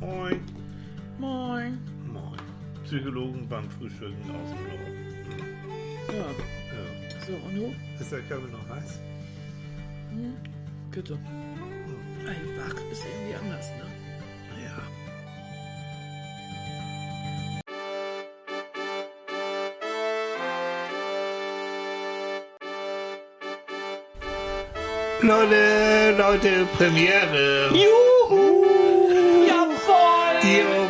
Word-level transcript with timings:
Moin. 0.00 0.40
Moin. 1.18 1.78
Moin. 2.12 2.38
Psychologen 2.84 3.46
beim 3.48 3.68
Frühstücken 3.70 4.14
aus 4.30 4.50
dem 4.50 4.62
Norden. 4.68 4.98
Ja, 6.08 6.14
Ja. 6.14 7.26
so, 7.26 7.32
und 7.46 7.54
du? 7.56 7.74
Ist 8.00 8.12
der 8.12 8.20
Körper 8.22 8.48
noch 8.48 8.76
heiß? 8.76 9.00
Bitte. 10.90 11.18
Ey, 12.24 12.58
wach 12.58 12.74
ist 12.90 13.04
irgendwie 13.04 13.34
anders, 13.34 13.70
ne? 13.70 13.86
Ja. 14.64 14.82
Leute, 25.22 26.14
Leute, 26.16 26.66
Premiere. 26.76 27.70
Juhu! 27.72 28.07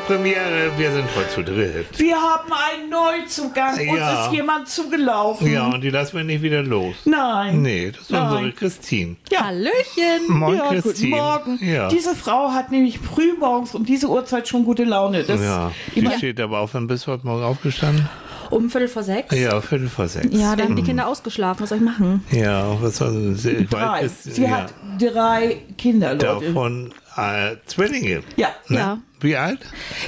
Premiere. 0.08 0.70
Wir 0.78 0.90
sind 0.90 1.04
heute 1.14 1.28
zu 1.28 1.44
dritt. 1.44 1.98
Wir 1.98 2.16
haben 2.16 2.50
einen 2.50 2.88
Neuzugang. 2.88 3.72
Uns 3.78 3.98
Ja. 3.98 4.24
ist 4.24 4.32
jemand 4.32 4.66
zugelaufen. 4.66 5.52
Ja, 5.52 5.66
und 5.66 5.82
die 5.82 5.90
lassen 5.90 6.16
wir 6.16 6.24
nicht 6.24 6.40
wieder 6.40 6.62
los. 6.62 6.94
Nein. 7.04 7.60
Nee, 7.60 7.90
das 7.90 8.00
ist 8.04 8.10
Nein. 8.12 8.22
unsere 8.32 8.52
Christine. 8.52 9.16
Ja. 9.30 9.44
Hallöchen. 9.44 10.28
Moin, 10.28 10.56
ja, 10.56 10.68
guten 10.68 10.80
Christine. 10.80 11.16
Morgen. 11.16 11.58
Ja. 11.62 11.88
Diese 11.88 12.14
Frau 12.14 12.52
hat 12.52 12.72
nämlich 12.72 12.98
früh 12.98 13.34
morgens 13.38 13.74
um 13.74 13.84
diese 13.84 14.08
Uhrzeit 14.08 14.48
schon 14.48 14.64
gute 14.64 14.84
Laune. 14.84 15.24
Das, 15.24 15.42
ja, 15.42 15.72
die 15.94 16.08
steht 16.16 16.40
aber 16.40 16.60
auf. 16.60 16.72
Wann 16.72 16.86
bist 16.86 17.06
du 17.06 17.12
heute 17.12 17.26
Morgen 17.26 17.42
aufgestanden? 17.42 18.08
Um 18.48 18.70
Viertel 18.70 18.88
vor 18.88 19.02
sechs. 19.02 19.38
Ja, 19.38 19.60
Viertel 19.60 19.90
vor 19.90 20.08
sechs. 20.08 20.28
Ja, 20.30 20.56
da 20.56 20.64
haben 20.64 20.74
die 20.74 20.82
Kinder 20.84 21.06
ausgeschlafen. 21.06 21.60
Was 21.64 21.68
soll 21.68 21.76
ich 21.78 21.84
machen? 21.84 22.24
Ja, 22.30 22.80
was 22.80 22.96
soll 22.96 23.34
sie? 23.34 23.50
ich 23.50 23.68
drei. 23.68 24.08
Sie 24.08 24.42
ja, 24.42 24.48
hat 24.62 24.72
drei 24.98 25.58
Kinder, 25.76 26.14
Leute. 26.14 26.46
davon 26.46 26.94
äh, 27.18 27.56
Zwillinge. 27.66 28.22
Ja. 28.36 28.48
Ne? 28.68 28.78
Ja. 28.78 28.98
Wie 29.20 29.36
alt? 29.36 29.58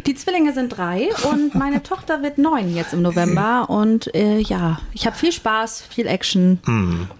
Die 0.07 0.15
Zwillinge 0.15 0.53
sind 0.53 0.69
drei 0.69 1.09
und 1.31 1.55
meine 1.57 1.83
Tochter 1.83 2.23
wird 2.23 2.39
neun 2.39 2.75
jetzt 2.75 2.93
im 2.93 3.03
November. 3.03 3.69
Und 3.69 4.15
äh, 4.15 4.39
ja, 4.39 4.81
ich 4.93 5.07
habe 5.07 5.17
viel 5.17 5.33
Spaß, 5.33 5.83
viel 5.91 6.07
Action. 6.07 6.61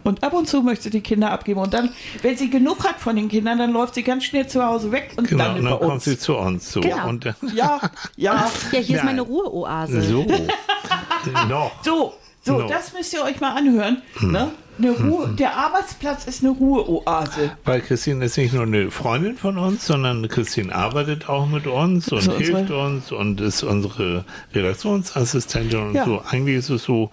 Und 0.05 0.23
ab 0.23 0.33
und 0.35 0.47
zu 0.49 0.63
möchte 0.63 0.85
sie 0.85 0.91
die 0.91 1.01
Kinder 1.01 1.33
abgeben. 1.33 1.61
Und 1.61 1.75
dann, 1.75 1.91
wenn 2.23 2.37
sie 2.37 2.49
genug 2.49 2.85
hat 2.87 3.01
von 3.01 3.17
den 3.17 3.29
Kindern, 3.29 3.59
dann 3.59 3.73
läuft 3.73 3.95
sie 3.95 4.03
ganz 4.05 4.25
schnell 4.25 4.47
zu 4.47 4.65
Hause 4.65 4.93
weg 4.93 5.13
und 5.17 5.29
Genau, 5.29 5.45
landet 5.45 5.63
und 5.65 5.71
dann 5.71 5.79
kommt 5.81 5.93
uns. 5.93 6.05
sie 6.05 6.17
zu 6.19 6.37
uns. 6.37 6.71
So. 6.73 6.81
Genau. 6.81 7.09
Und, 7.09 7.25
dann- 7.25 7.35
Ja, 7.55 7.81
ja. 8.17 8.35
Ja, 8.35 8.51
hier 8.71 8.81
ist 8.81 8.91
Nein. 8.91 9.07
meine 9.07 9.23
Ruheoase. 9.23 10.03
so. 10.03 10.25
Noch. 11.49 11.73
So, 11.85 12.15
so, 12.43 12.59
No. 12.61 12.69
das 12.69 12.93
müsst 12.93 13.13
ihr 13.13 13.23
euch 13.23 13.41
mal 13.41 13.55
anhören. 13.57 14.03
Ne? 14.21 14.51
Eine 14.81 14.91
Ruhe, 14.93 15.29
der 15.29 15.57
Arbeitsplatz 15.57 16.25
ist 16.25 16.43
eine 16.43 16.53
Ruheoase. 16.53 17.53
Weil 17.65 17.81
Christine 17.81 18.25
ist 18.25 18.37
nicht 18.39 18.55
nur 18.55 18.63
eine 18.65 18.91
Freundin 18.91 19.37
von 19.37 19.59
uns, 19.59 19.87
sondern 19.87 20.27
Christine 20.29 20.75
arbeitet 20.75 21.29
auch 21.29 21.47
mit 21.47 21.67
uns 21.67 22.11
und 22.11 22.23
So, 22.23 22.33
unsere- 22.33 22.57
hilft 22.59 22.71
uns 22.71 23.13
und 23.13 23.41
ist 23.41 23.63
unsere 23.63 24.25
Redaktionsassistentin 24.55 25.79
und 25.81 25.95
Ja. 25.95 26.05
so. 26.05 26.23
Eigentlich 26.29 26.57
ist 26.57 26.71
es 26.71 26.85
so 26.85 27.11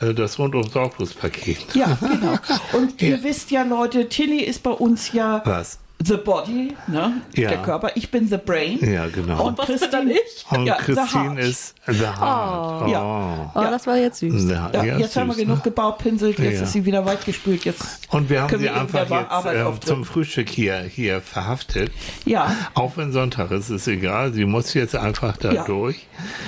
äh, 0.00 0.14
das 0.14 0.38
rundum 0.38 0.62
sorglos 0.68 1.12
Paket. 1.12 1.74
Ja, 1.74 1.98
genau. 2.00 2.38
Und 2.72 3.02
ihr 3.02 3.16
Ja. 3.16 3.22
wisst 3.24 3.50
ja, 3.50 3.64
Leute, 3.64 4.08
Tilly 4.08 4.38
ist 4.44 4.62
bei 4.62 4.70
uns 4.70 5.12
ja 5.12 5.42
Was? 5.44 5.78
The 6.04 6.16
body, 6.16 6.76
ne? 6.86 7.20
Ja. 7.34 7.48
Der 7.48 7.58
Körper. 7.62 7.90
Ich 7.96 8.10
bin 8.10 8.28
the 8.28 8.36
brain. 8.36 8.78
Ja, 8.80 9.06
genau. 9.08 9.46
Und 9.48 9.58
Christine 9.58 10.12
ich. 10.12 10.46
Und 10.50 10.66
ja, 10.66 10.76
the 10.78 10.84
Christine 10.92 11.24
heart. 11.36 11.38
ist 11.40 11.74
the 11.86 12.06
heart. 12.06 12.82
Oh. 12.86 12.90
Ja. 12.90 13.50
Oh, 13.54 13.60
das 13.62 13.86
war 13.86 13.96
jetzt 13.96 14.20
süß. 14.20 14.42
The- 14.46 14.52
Ja, 14.52 14.70
ja, 14.84 14.98
jetzt 14.98 15.16
haben 15.16 15.26
wir 15.28 15.34
süß, 15.34 15.42
genug 15.42 15.56
ne? 15.58 15.62
gebaut, 15.64 15.98
pinselt, 15.98 16.38
jetzt 16.38 16.54
Ja. 16.58 16.62
ist 16.62 16.72
sie 16.72 16.84
wieder 16.84 17.04
weit 17.04 17.24
gespült. 17.24 17.64
Jetzt 17.64 17.82
Und 18.10 18.30
wir 18.30 18.42
haben 18.42 18.50
sie 18.58 18.64
wir 18.64 18.76
einfach 18.76 19.10
jetzt 19.10 19.44
ähm, 19.54 19.80
zum 19.84 20.04
Frühstück 20.04 20.48
hier, 20.48 20.78
hier 20.78 21.20
verhaftet. 21.20 21.90
Ja, 22.24 22.54
Auch 22.74 22.96
wenn 22.96 23.10
Sonntag 23.12 23.50
ist, 23.50 23.68
ist 23.70 23.88
egal. 23.88 24.32
Sie 24.32 24.44
muss 24.44 24.74
jetzt 24.74 24.94
einfach 24.94 25.36
da 25.36 25.52
Ja. 25.52 25.64
durch. 25.64 26.06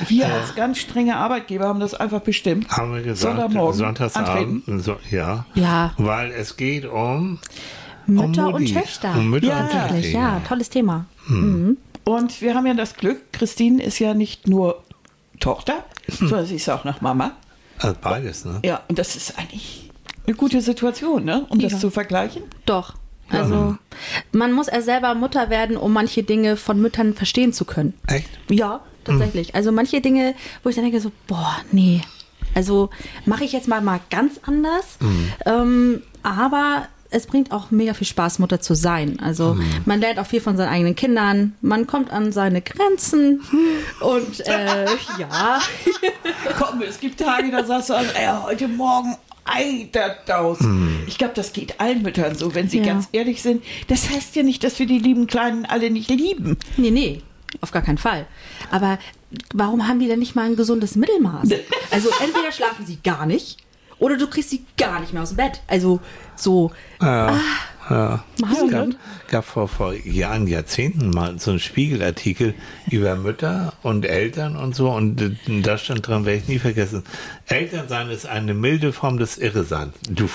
wir 0.09 0.27
als 0.33 0.55
ganz 0.55 0.79
strenge 0.79 1.17
Arbeitgeber 1.17 1.67
haben 1.67 1.81
das 1.81 1.95
einfach 1.95 2.21
bestimmt. 2.21 2.69
Haben 2.71 2.95
wir 2.95 3.03
gesagt, 3.03 3.37
Sonntagmorgen 3.37 3.79
Sonntagsabend. 3.79 4.63
So, 4.85 4.97
ja. 5.11 5.45
Ja. 5.55 5.93
Weil 5.99 6.31
es 6.31 6.57
geht 6.57 6.87
um 6.87 7.39
Mütter 8.15 8.49
um 8.49 8.55
und. 8.55 8.73
Töchter. 8.73 9.15
Um 9.17 9.31
Mütter 9.31 9.47
Ja. 9.49 9.61
und 9.61 9.71
Töchter. 9.71 9.95
Wirklich, 9.95 10.13
ja, 10.13 10.41
tolles 10.49 10.71
Thema. 10.71 11.07
Und 12.05 12.41
wir 12.41 12.55
haben 12.55 12.67
ja 12.67 12.75
das 12.75 12.95
Glück, 12.97 13.33
Christine 13.33 13.83
ist 13.83 13.99
ja 13.99 14.15
nicht 14.15 14.49
nur 14.49 14.83
Tochter, 15.39 15.85
sondern 16.09 16.47
sie 16.47 16.57
ist 16.57 16.69
auch 16.69 16.85
noch 16.85 17.01
Mama. 17.01 17.33
Also 17.79 17.97
beides, 18.01 18.45
ne? 18.45 18.61
Ja, 18.65 18.81
und 18.89 18.99
das 18.99 19.17
ist 19.17 19.39
eigentlich 19.39 19.91
eine 20.27 20.35
gute 20.37 20.61
Situation, 20.61 21.25
ne? 21.25 21.47
um 21.49 21.61
Ja. 21.61 21.69
das 21.69 21.81
zu 21.81 21.91
vergleichen. 21.91 22.43
Doch. 22.67 22.95
Also, 23.33 23.77
man 24.33 24.53
muss 24.53 24.67
erst 24.67 24.87
selber 24.87 25.15
Mutter 25.15 25.51
werden, 25.51 25.77
um 25.77 25.93
manche 25.93 26.25
Dinge 26.25 26.57
von 26.57 26.81
Müttern 26.83 27.15
verstehen 27.15 27.53
zu 27.53 27.65
können. 27.65 27.95
Echt? 28.09 28.29
Ja, 28.51 28.81
tatsächlich. 29.05 29.55
Also 29.55 29.71
manche 29.71 30.01
Dinge, 30.01 30.35
wo 30.65 30.69
ich 30.69 30.75
dann 30.75 30.85
denke 30.85 31.01
so, 31.01 31.13
boah, 31.29 31.57
nee. 31.71 32.01
Also 32.57 32.91
mache 33.27 33.45
ich 33.45 33.53
jetzt 33.53 33.69
mal 33.69 33.81
mal 33.81 34.01
ganz 34.11 34.41
anders. 34.45 34.99
Ähm, 35.47 36.03
aber 36.25 36.89
es 37.11 37.27
bringt 37.27 37.51
auch 37.53 37.71
mega 37.71 37.93
viel 37.95 38.07
Spaß, 38.07 38.39
Mutter 38.39 38.61
zu 38.61 38.75
sein. 38.75 39.19
Also 39.21 39.57
man 39.85 40.01
lernt 40.01 40.19
auch 40.19 40.27
viel 40.27 40.41
von 40.41 40.57
seinen 40.57 40.69
eigenen 40.69 40.95
Kindern. 40.95 41.55
Man 41.61 41.87
kommt 41.87 42.11
an 42.13 42.33
seine 42.33 42.63
Grenzen. 42.63 43.41
Und 44.01 44.47
äh, 44.47 44.85
ja, 45.19 45.61
Komm, 46.59 46.83
es 46.83 47.01
gibt 47.01 47.21
Tage, 47.21 47.51
da 47.51 47.65
sagst 47.65 47.91
du, 47.91 47.95
also, 47.95 48.11
ey, 48.15 48.29
heute 48.45 48.69
Morgen 48.69 49.17
Eiterdaus. 49.45 50.59
Ich 51.07 51.19
glaube, 51.19 51.35
das 51.35 51.53
geht 51.53 51.81
allen 51.81 52.03
Müttern 52.03 52.37
so, 52.37 52.55
wenn 52.55 52.69
sie 52.69 52.79
Ja. 52.79 52.85
ganz 52.85 53.09
ehrlich 53.13 53.43
sind. 53.43 53.65
Das 53.89 54.09
heißt 54.11 54.37
ja 54.37 54.43
nicht, 54.43 54.63
dass 54.65 54.79
wir 54.79 54.87
die 54.87 54.99
lieben 54.99 55.27
Kleinen 55.27 55.65
alle 55.67 55.91
nicht 55.91 56.11
lieben. 56.11 56.57
nee, 56.77 56.91
nee, 56.91 57.23
auf 57.61 57.73
gar 57.73 57.83
keinen 57.83 57.99
Fall. 57.99 58.27
Aber 58.71 58.99
warum 59.55 59.89
haben 59.89 59.99
die 59.99 60.07
denn 60.07 60.19
nicht 60.21 60.35
mal 60.37 60.47
ein 60.47 60.57
gesundes 60.57 60.95
Mittelmaß? 60.97 61.49
Also 61.93 62.09
entweder 62.23 62.53
schlafen 62.53 62.87
sie 62.87 62.99
gar 63.03 63.27
nicht 63.27 63.57
oder 63.99 64.17
du 64.17 64.29
kriegst 64.29 64.51
sie 64.51 64.65
gar 64.79 65.01
nicht 65.01 65.13
mehr 65.13 65.23
aus 65.23 65.31
dem 65.31 65.39
Bett. 65.39 65.61
Also 65.67 65.99
so, 66.41 66.73
Ja. 67.01 67.39
ja. 67.89 68.25
machen 68.41 68.57
Es 68.67 68.71
gab, 68.71 68.89
gab 69.29 69.45
vor, 69.45 69.69
vor 69.69 69.93
Jahren, 69.95 70.47
Jahrzehnten 70.47 71.11
mal 71.11 71.39
so 71.39 71.51
einen 71.51 71.61
Spiegelartikel 71.61 72.55
über 72.91 73.17
Mütter 73.17 73.73
und 73.83 74.05
Eltern 74.05 74.57
und 74.57 74.75
so 74.75 74.91
und 74.91 75.37
da 75.63 75.79
stand 75.79 76.07
dran, 76.07 76.25
werde 76.25 76.39
ich 76.39 76.49
nie 76.49 76.59
vergessen, 76.59 77.03
Elternsein 77.47 78.11
ist 78.11 78.27
eine 78.27 78.55
milde 78.55 78.93
Form 78.93 79.19
des 79.19 79.39
Irreseins. 79.39 79.95
Du. 80.09 80.29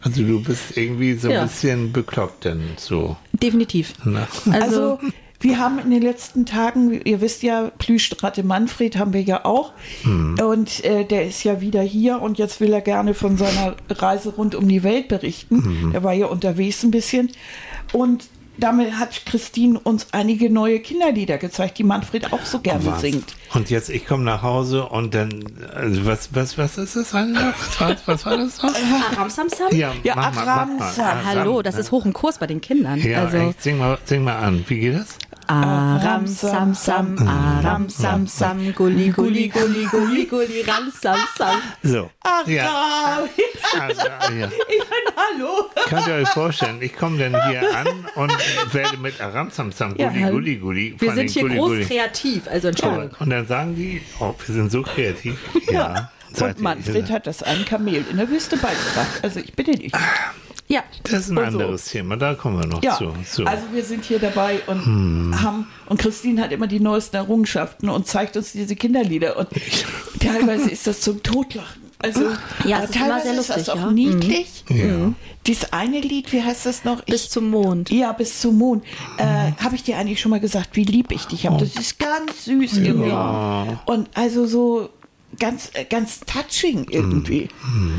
Also 0.00 0.22
du 0.22 0.40
bist 0.42 0.76
irgendwie 0.76 1.14
so 1.14 1.28
ein 1.28 1.34
Ja. 1.34 1.42
bisschen 1.44 1.92
bekloppt 1.92 2.44
denn 2.44 2.60
so. 2.76 3.16
definitiv. 3.32 3.94
Ne? 4.04 4.26
Also, 4.52 4.92
Also, 4.92 4.98
wir 5.40 5.58
haben 5.58 5.78
in 5.78 5.90
den 5.90 6.02
letzten 6.02 6.46
Tagen, 6.46 7.00
ihr 7.04 7.20
wisst 7.20 7.42
ja, 7.42 7.70
Plüschratte 7.78 8.42
Manfred 8.42 8.96
haben 8.96 9.12
wir 9.12 9.22
ja 9.22 9.44
auch. 9.44 9.72
Und 10.04 10.84
äh, 10.84 11.04
der 11.04 11.26
ist 11.26 11.44
ja 11.44 11.60
wieder 11.60 11.82
hier 11.82 12.20
und 12.20 12.38
jetzt 12.38 12.60
will 12.60 12.72
er 12.72 12.80
gerne 12.80 13.14
von 13.14 13.36
seiner 13.36 13.76
Reise 13.88 14.30
rund 14.30 14.54
um 14.56 14.66
die 14.66 14.82
Welt 14.82 15.08
berichten. 15.08 15.90
Der 15.92 16.02
war 16.02 16.12
ja 16.12 16.26
unterwegs 16.26 16.82
ein 16.82 16.90
bisschen. 16.90 17.30
Und 17.92 18.24
damit 18.58 18.98
hat 18.98 19.24
Christine 19.24 19.78
uns 19.78 20.08
einige 20.12 20.50
neue 20.50 20.80
Kinderlieder 20.80 21.38
gezeigt, 21.38 21.78
die 21.78 21.84
Manfred 21.84 22.32
auch 22.32 22.44
so 22.44 22.58
gerne 22.58 22.84
Was? 22.86 23.00
singt. 23.00 23.36
Und 23.54 23.70
jetzt, 23.70 23.88
ich 23.88 24.04
komme 24.06 24.24
nach 24.24 24.42
Hause 24.42 24.86
und 24.86 25.14
dann, 25.14 25.44
also 25.74 26.04
was, 26.04 26.34
was, 26.34 26.58
was 26.58 26.76
ist 26.76 26.96
das? 26.96 27.14
Was 27.14 27.80
war, 27.80 27.96
was 28.06 28.26
war 28.26 28.36
das 28.36 28.60
noch? 28.62 28.74
Aram 29.12 29.30
Sam 29.30 29.48
Sam? 29.48 29.74
Ja, 29.76 29.92
mal. 30.14 30.32
Aramsam. 30.36 31.24
Hallo, 31.24 31.62
das 31.62 31.76
ist 31.76 31.92
hoch 31.92 32.04
im 32.04 32.12
Kurs 32.12 32.38
bei 32.38 32.46
den 32.46 32.60
Kindern. 32.60 32.98
Ja, 33.00 33.24
also 33.24 33.36
echt, 33.36 33.62
sing 33.62 33.78
mal, 33.78 33.96
sing 34.04 34.24
mal 34.24 34.36
an. 34.36 34.64
Wie 34.66 34.80
geht 34.80 34.96
das? 34.96 35.18
Aram 35.48 36.26
Sam 36.26 36.74
Sam, 36.74 37.16
Aram 37.26 37.88
Sam 37.88 38.26
Sam, 38.26 38.72
Gulli 38.74 39.08
Gulli 39.10 39.48
Gulli 39.48 39.84
Gulli 39.86 40.26
Gulli 40.26 40.62
Ram 40.62 40.90
Sam 40.90 41.18
Sam. 41.36 41.60
So. 41.82 42.10
Ach, 42.22 42.46
Ja. 42.46 42.54
ja. 42.54 43.80
Also, 43.80 44.02
ja. 44.06 44.48
Ich 44.68 44.78
meine, 44.78 45.16
hallo. 45.16 45.70
Könnt 45.88 46.06
ihr 46.06 46.14
euch 46.14 46.28
vorstellen, 46.28 46.82
ich 46.82 46.94
komme 46.94 47.18
dann 47.18 47.48
hier 47.48 47.62
an 47.76 47.86
und 48.14 48.32
werde 48.74 48.96
mit 48.98 49.20
Aramsamsam 49.20 49.94
Ja, 49.96 50.08
Gulli 50.08 50.20
hallo. 50.22 50.34
Gulli 50.34 50.56
Gulli. 50.56 50.94
Wir 50.98 51.12
sind 51.14 51.30
hier 51.30 51.42
Gulli 51.42 51.56
groß 51.56 51.68
Gulli. 51.68 51.84
kreativ, 51.86 52.42
also 52.48 52.68
Entschuldigung. 52.68 53.10
Und 53.18 53.30
dann 53.30 53.46
sagen 53.46 53.74
die, 53.74 54.02
oh, 54.20 54.34
wir 54.46 54.54
sind 54.54 54.70
so 54.70 54.82
kreativ. 54.82 55.38
Ja. 55.70 56.10
seid 56.32 56.56
Und. 56.56 56.62
Manfred 56.62 57.10
hat 57.10 57.26
das 57.26 57.42
einem 57.42 57.64
Kamel 57.64 58.04
in 58.10 58.18
der 58.18 58.28
Wüste 58.28 58.56
beigebracht. 58.58 59.20
Also 59.22 59.40
ich 59.40 59.54
bitte 59.54 59.72
dich. 59.72 59.92
Ja, 60.68 60.82
Das 61.04 61.20
ist 61.20 61.30
ein 61.30 61.38
und 61.38 61.50
so. 61.52 61.58
anderes 61.60 61.84
Thema, 61.86 62.16
da 62.16 62.34
kommen 62.34 62.60
wir 62.60 62.66
noch 62.66 62.82
Ja, 62.82 62.96
zu. 62.96 63.12
zu. 63.24 63.44
also 63.46 63.62
wir 63.72 63.82
sind 63.82 64.04
hier 64.04 64.18
dabei 64.18 64.60
und 64.66 65.34
haben, 65.42 65.66
und 65.86 65.98
Christine 65.98 66.42
hat 66.42 66.52
immer 66.52 66.66
die 66.66 66.78
neuesten 66.80 67.16
Errungenschaften 67.16 67.88
und 67.88 68.06
zeigt 68.06 68.36
uns 68.36 68.52
diese 68.52 68.76
Kinderlieder 68.76 69.38
und 69.38 69.48
teilweise 70.20 70.70
ist 70.70 70.86
das 70.86 71.00
zum 71.00 71.22
Totlachen. 71.22 71.82
Also 72.00 72.20
Ja, 72.64 72.76
aber 72.76 72.84
es 72.84 72.90
ist 72.90 72.98
teilweise 72.98 73.24
sehr 73.30 73.40
ist 73.40 73.48
das 73.50 73.56
lustig, 73.56 73.74
auch 73.74 73.86
ja. 73.86 73.90
niedlich. 73.90 74.64
Ja. 74.68 75.12
Dieses 75.46 75.72
eine 75.72 76.00
Lied, 76.00 76.32
wie 76.32 76.42
heißt 76.42 76.66
das 76.66 76.84
noch? 76.84 77.00
Ich, 77.00 77.06
bis 77.06 77.28
zum 77.30 77.50
Mond. 77.50 77.90
ja, 77.90 78.12
bis 78.12 78.40
zum 78.40 78.56
Mond. 78.56 78.84
Äh, 79.16 79.24
habe 79.60 79.74
ich 79.74 79.82
dir 79.82 79.96
eigentlich 79.98 80.20
schon 80.20 80.30
mal 80.30 80.38
gesagt, 80.38 80.76
wie 80.76 80.84
lieb 80.84 81.10
ich 81.10 81.24
dich 81.24 81.46
habe? 81.46 81.58
Das 81.58 81.74
ist 81.74 81.98
ganz 81.98 82.44
süß 82.44 82.76
irgendwie. 82.78 83.10
Und 83.86 84.10
also 84.14 84.46
so 84.46 84.90
ganz, 85.38 85.70
äh, 85.74 85.84
ganz 85.84 86.20
touching 86.20 86.86
irgendwie. 86.90 87.48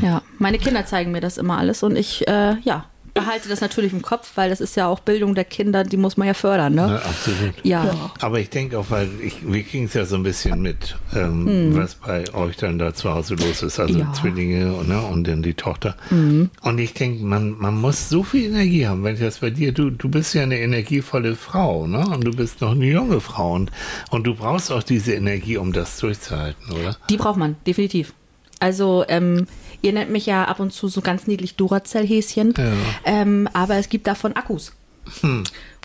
Ja, 0.02 0.22
meine 0.38 0.58
Kinder 0.58 0.84
zeigen 0.86 1.12
mir 1.12 1.20
das 1.20 1.38
immer 1.38 1.58
alles 1.58 1.82
und 1.82 1.96
ich, 1.96 2.26
äh, 2.28 2.56
ja, 2.60 2.89
behalte 3.14 3.48
das 3.48 3.60
natürlich 3.60 3.92
im 3.92 4.02
Kopf, 4.02 4.32
weil 4.36 4.50
das 4.50 4.60
ist 4.60 4.76
ja 4.76 4.86
auch 4.86 5.00
Bildung 5.00 5.34
der 5.34 5.44
Kinder, 5.44 5.84
die 5.84 5.96
muss 5.96 6.16
man 6.16 6.26
ja 6.26 6.34
fördern, 6.34 6.74
ne? 6.74 6.82
Ja, 6.82 6.96
absolut. 6.96 7.54
Ja. 7.62 8.12
Aber 8.20 8.40
ich 8.40 8.50
denke 8.50 8.78
auch, 8.78 8.86
weil 8.90 9.08
ich, 9.22 9.50
wir 9.50 9.62
kriegen 9.62 9.86
es 9.86 9.94
ja 9.94 10.04
so 10.04 10.16
ein 10.16 10.22
bisschen 10.22 10.62
mit, 10.62 10.96
ähm, 11.14 11.76
was 11.76 11.96
bei 11.96 12.32
euch 12.34 12.56
dann 12.56 12.78
da 12.78 12.94
zu 12.94 13.12
Hause 13.12 13.34
los 13.34 13.62
ist. 13.62 13.78
Also. 13.78 13.98
Ja. 13.98 14.12
Zwillinge 14.12 14.72
und, 14.74 14.88
ne, 14.88 15.00
und 15.00 15.26
dann 15.26 15.42
die 15.42 15.54
Tochter. 15.54 15.96
Und 16.10 16.78
ich 16.78 16.94
denke, 16.94 17.24
man, 17.24 17.56
man 17.58 17.80
muss 17.80 18.08
so 18.08 18.22
viel 18.22 18.46
Energie 18.46 18.86
haben. 18.86 19.04
Wenn 19.04 19.14
ich 19.14 19.20
das 19.20 19.38
bei 19.38 19.50
dir, 19.50 19.72
du, 19.72 19.90
du 19.90 20.08
bist 20.08 20.34
ja 20.34 20.42
eine 20.42 20.58
energievolle 20.58 21.36
Frau, 21.36 21.86
ne? 21.86 22.06
Und 22.06 22.24
du 22.24 22.32
bist 22.32 22.60
noch 22.60 22.72
eine 22.72 22.86
junge 22.86 23.20
Frau. 23.20 23.54
Und, 23.54 23.70
und 24.10 24.24
du 24.24 24.34
brauchst 24.34 24.72
auch 24.72 24.82
diese 24.82 25.14
Energie, 25.14 25.56
um 25.56 25.72
das 25.72 25.98
durchzuhalten, 25.98 26.72
oder? 26.72 26.96
Die 27.08 27.16
braucht 27.16 27.38
man, 27.38 27.56
definitiv. 27.66 28.12
Also, 28.60 29.04
ähm, 29.08 29.46
ihr 29.82 29.92
nennt 29.92 30.10
mich 30.10 30.26
ja 30.26 30.44
ab 30.44 30.60
und 30.60 30.72
zu 30.72 30.88
so 30.88 31.00
ganz 31.00 31.26
niedlich 31.26 31.56
Duracell-Häschen, 31.56 32.54
Ja. 32.56 32.72
ähm, 33.04 33.48
aber 33.52 33.76
es 33.76 33.88
gibt 33.88 34.06
davon 34.06 34.36
Akkus. 34.36 34.72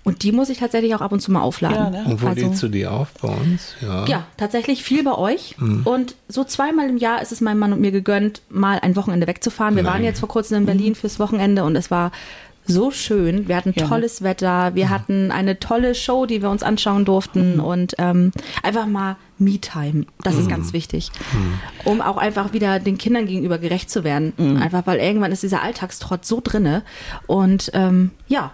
Und 0.04 0.22
die 0.22 0.32
muss 0.32 0.50
ich 0.50 0.60
tatsächlich 0.60 0.94
auch 0.94 1.02
ab 1.02 1.12
und 1.12 1.20
zu 1.20 1.32
mal 1.32 1.42
aufladen. 1.42 1.94
Ja, 1.94 2.04
ne? 2.04 2.06
Und 2.06 2.22
wo 2.22 2.28
also, 2.28 2.42
lädst 2.48 2.62
du 2.62 2.68
die 2.68 2.86
auf 2.86 3.10
bei 3.22 3.30
uns? 3.30 3.74
Ja. 3.82 4.06
ja, 4.06 4.28
tatsächlich 4.38 4.84
viel 4.84 5.04
bei 5.04 5.18
euch. 5.18 5.56
Und 5.84 6.16
so 6.28 6.44
zweimal 6.44 6.90
im 6.90 6.98
Jahr 6.98 7.24
ist 7.24 7.32
es 7.32 7.42
meinem 7.42 7.58
Mann 7.58 7.74
und 7.74 7.82
mir 7.82 7.92
gegönnt, 7.92 8.42
mal 8.50 8.78
ein 8.80 8.96
Wochenende 8.96 9.26
wegzufahren. 9.26 9.76
Wir 9.76 9.82
Nein. 9.82 9.94
waren 9.94 10.04
jetzt 10.04 10.20
vor 10.20 10.30
kurzem 10.30 10.60
in 10.60 10.66
Berlin 10.68 10.94
fürs 10.94 11.18
Wochenende 11.20 11.64
und 11.64 11.76
es 11.76 11.90
war 11.90 12.12
so 12.68 12.92
schön. 12.92 13.48
Wir 13.48 13.56
hatten 13.56 13.74
Ja, 13.76 13.84
ne? 13.84 13.90
tolles 13.90 14.22
Wetter. 14.24 14.76
Wir 14.76 14.90
hatten 14.90 15.32
eine 15.32 15.60
tolle 15.60 15.96
Show, 15.96 16.26
die 16.26 16.42
wir 16.42 16.50
uns 16.50 16.64
anschauen 16.64 17.06
durften 17.06 17.60
und 17.60 17.96
ähm, 17.98 18.32
einfach 18.64 18.86
mal 18.86 19.18
Me-Time. 19.38 20.06
Das 20.24 20.36
ist 20.36 20.50
ganz 20.50 20.74
wichtig, 20.74 21.12
um 21.84 22.02
auch 22.02 22.18
einfach 22.18 22.54
wieder 22.54 22.80
den 22.80 22.98
Kindern 22.98 23.26
gegenüber 23.26 23.58
gerecht 23.58 23.90
zu 23.90 24.04
werden. 24.04 24.34
Einfach 24.62 24.88
weil 24.88 25.00
irgendwann 25.00 25.32
ist 25.32 25.44
dieser 25.44 25.62
Alltagstrott 25.62 26.26
so 26.26 26.42
drinne 26.44 26.84
und 27.28 27.72
ähm, 27.74 28.12
ja. 28.28 28.52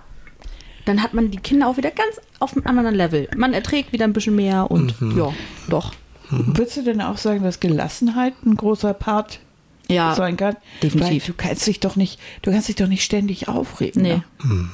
Dann 0.86 1.04
hat 1.04 1.14
man 1.14 1.30
die 1.30 1.38
Kinder 1.38 1.68
auch 1.68 1.78
wieder 1.78 1.92
ganz 1.92 2.20
auf 2.40 2.54
einem 2.58 2.66
anderen 2.66 2.96
Level. 2.96 3.28
Man 3.38 3.54
erträgt 3.54 3.94
wieder 3.94 4.06
ein 4.06 4.14
bisschen 4.14 4.36
mehr 4.36 4.72
und 4.72 4.96
ja, 5.16 5.32
doch. 5.70 5.94
Würdest 6.32 6.78
du 6.78 6.82
denn 6.84 7.02
auch 7.02 7.18
sagen, 7.18 7.44
dass 7.44 7.60
Gelassenheit 7.60 8.34
ein 8.44 8.56
großer 8.56 8.96
Part 8.96 9.40
Ja, 9.92 10.16
sein 10.16 10.38
kann? 10.38 10.56
definitiv. 10.82 11.26
Du 11.26 11.34
kannst 11.34 11.68
dich 11.68 11.80
doch 11.80 11.96
nicht, 11.96 12.20
du 12.42 12.52
kannst 12.52 12.68
dich 12.68 12.76
doch 12.76 12.88
nicht 12.88 13.04
ständig 13.04 13.48
aufregen. 13.48 14.02
Nee. 14.02 14.22
Ne? 14.44 14.70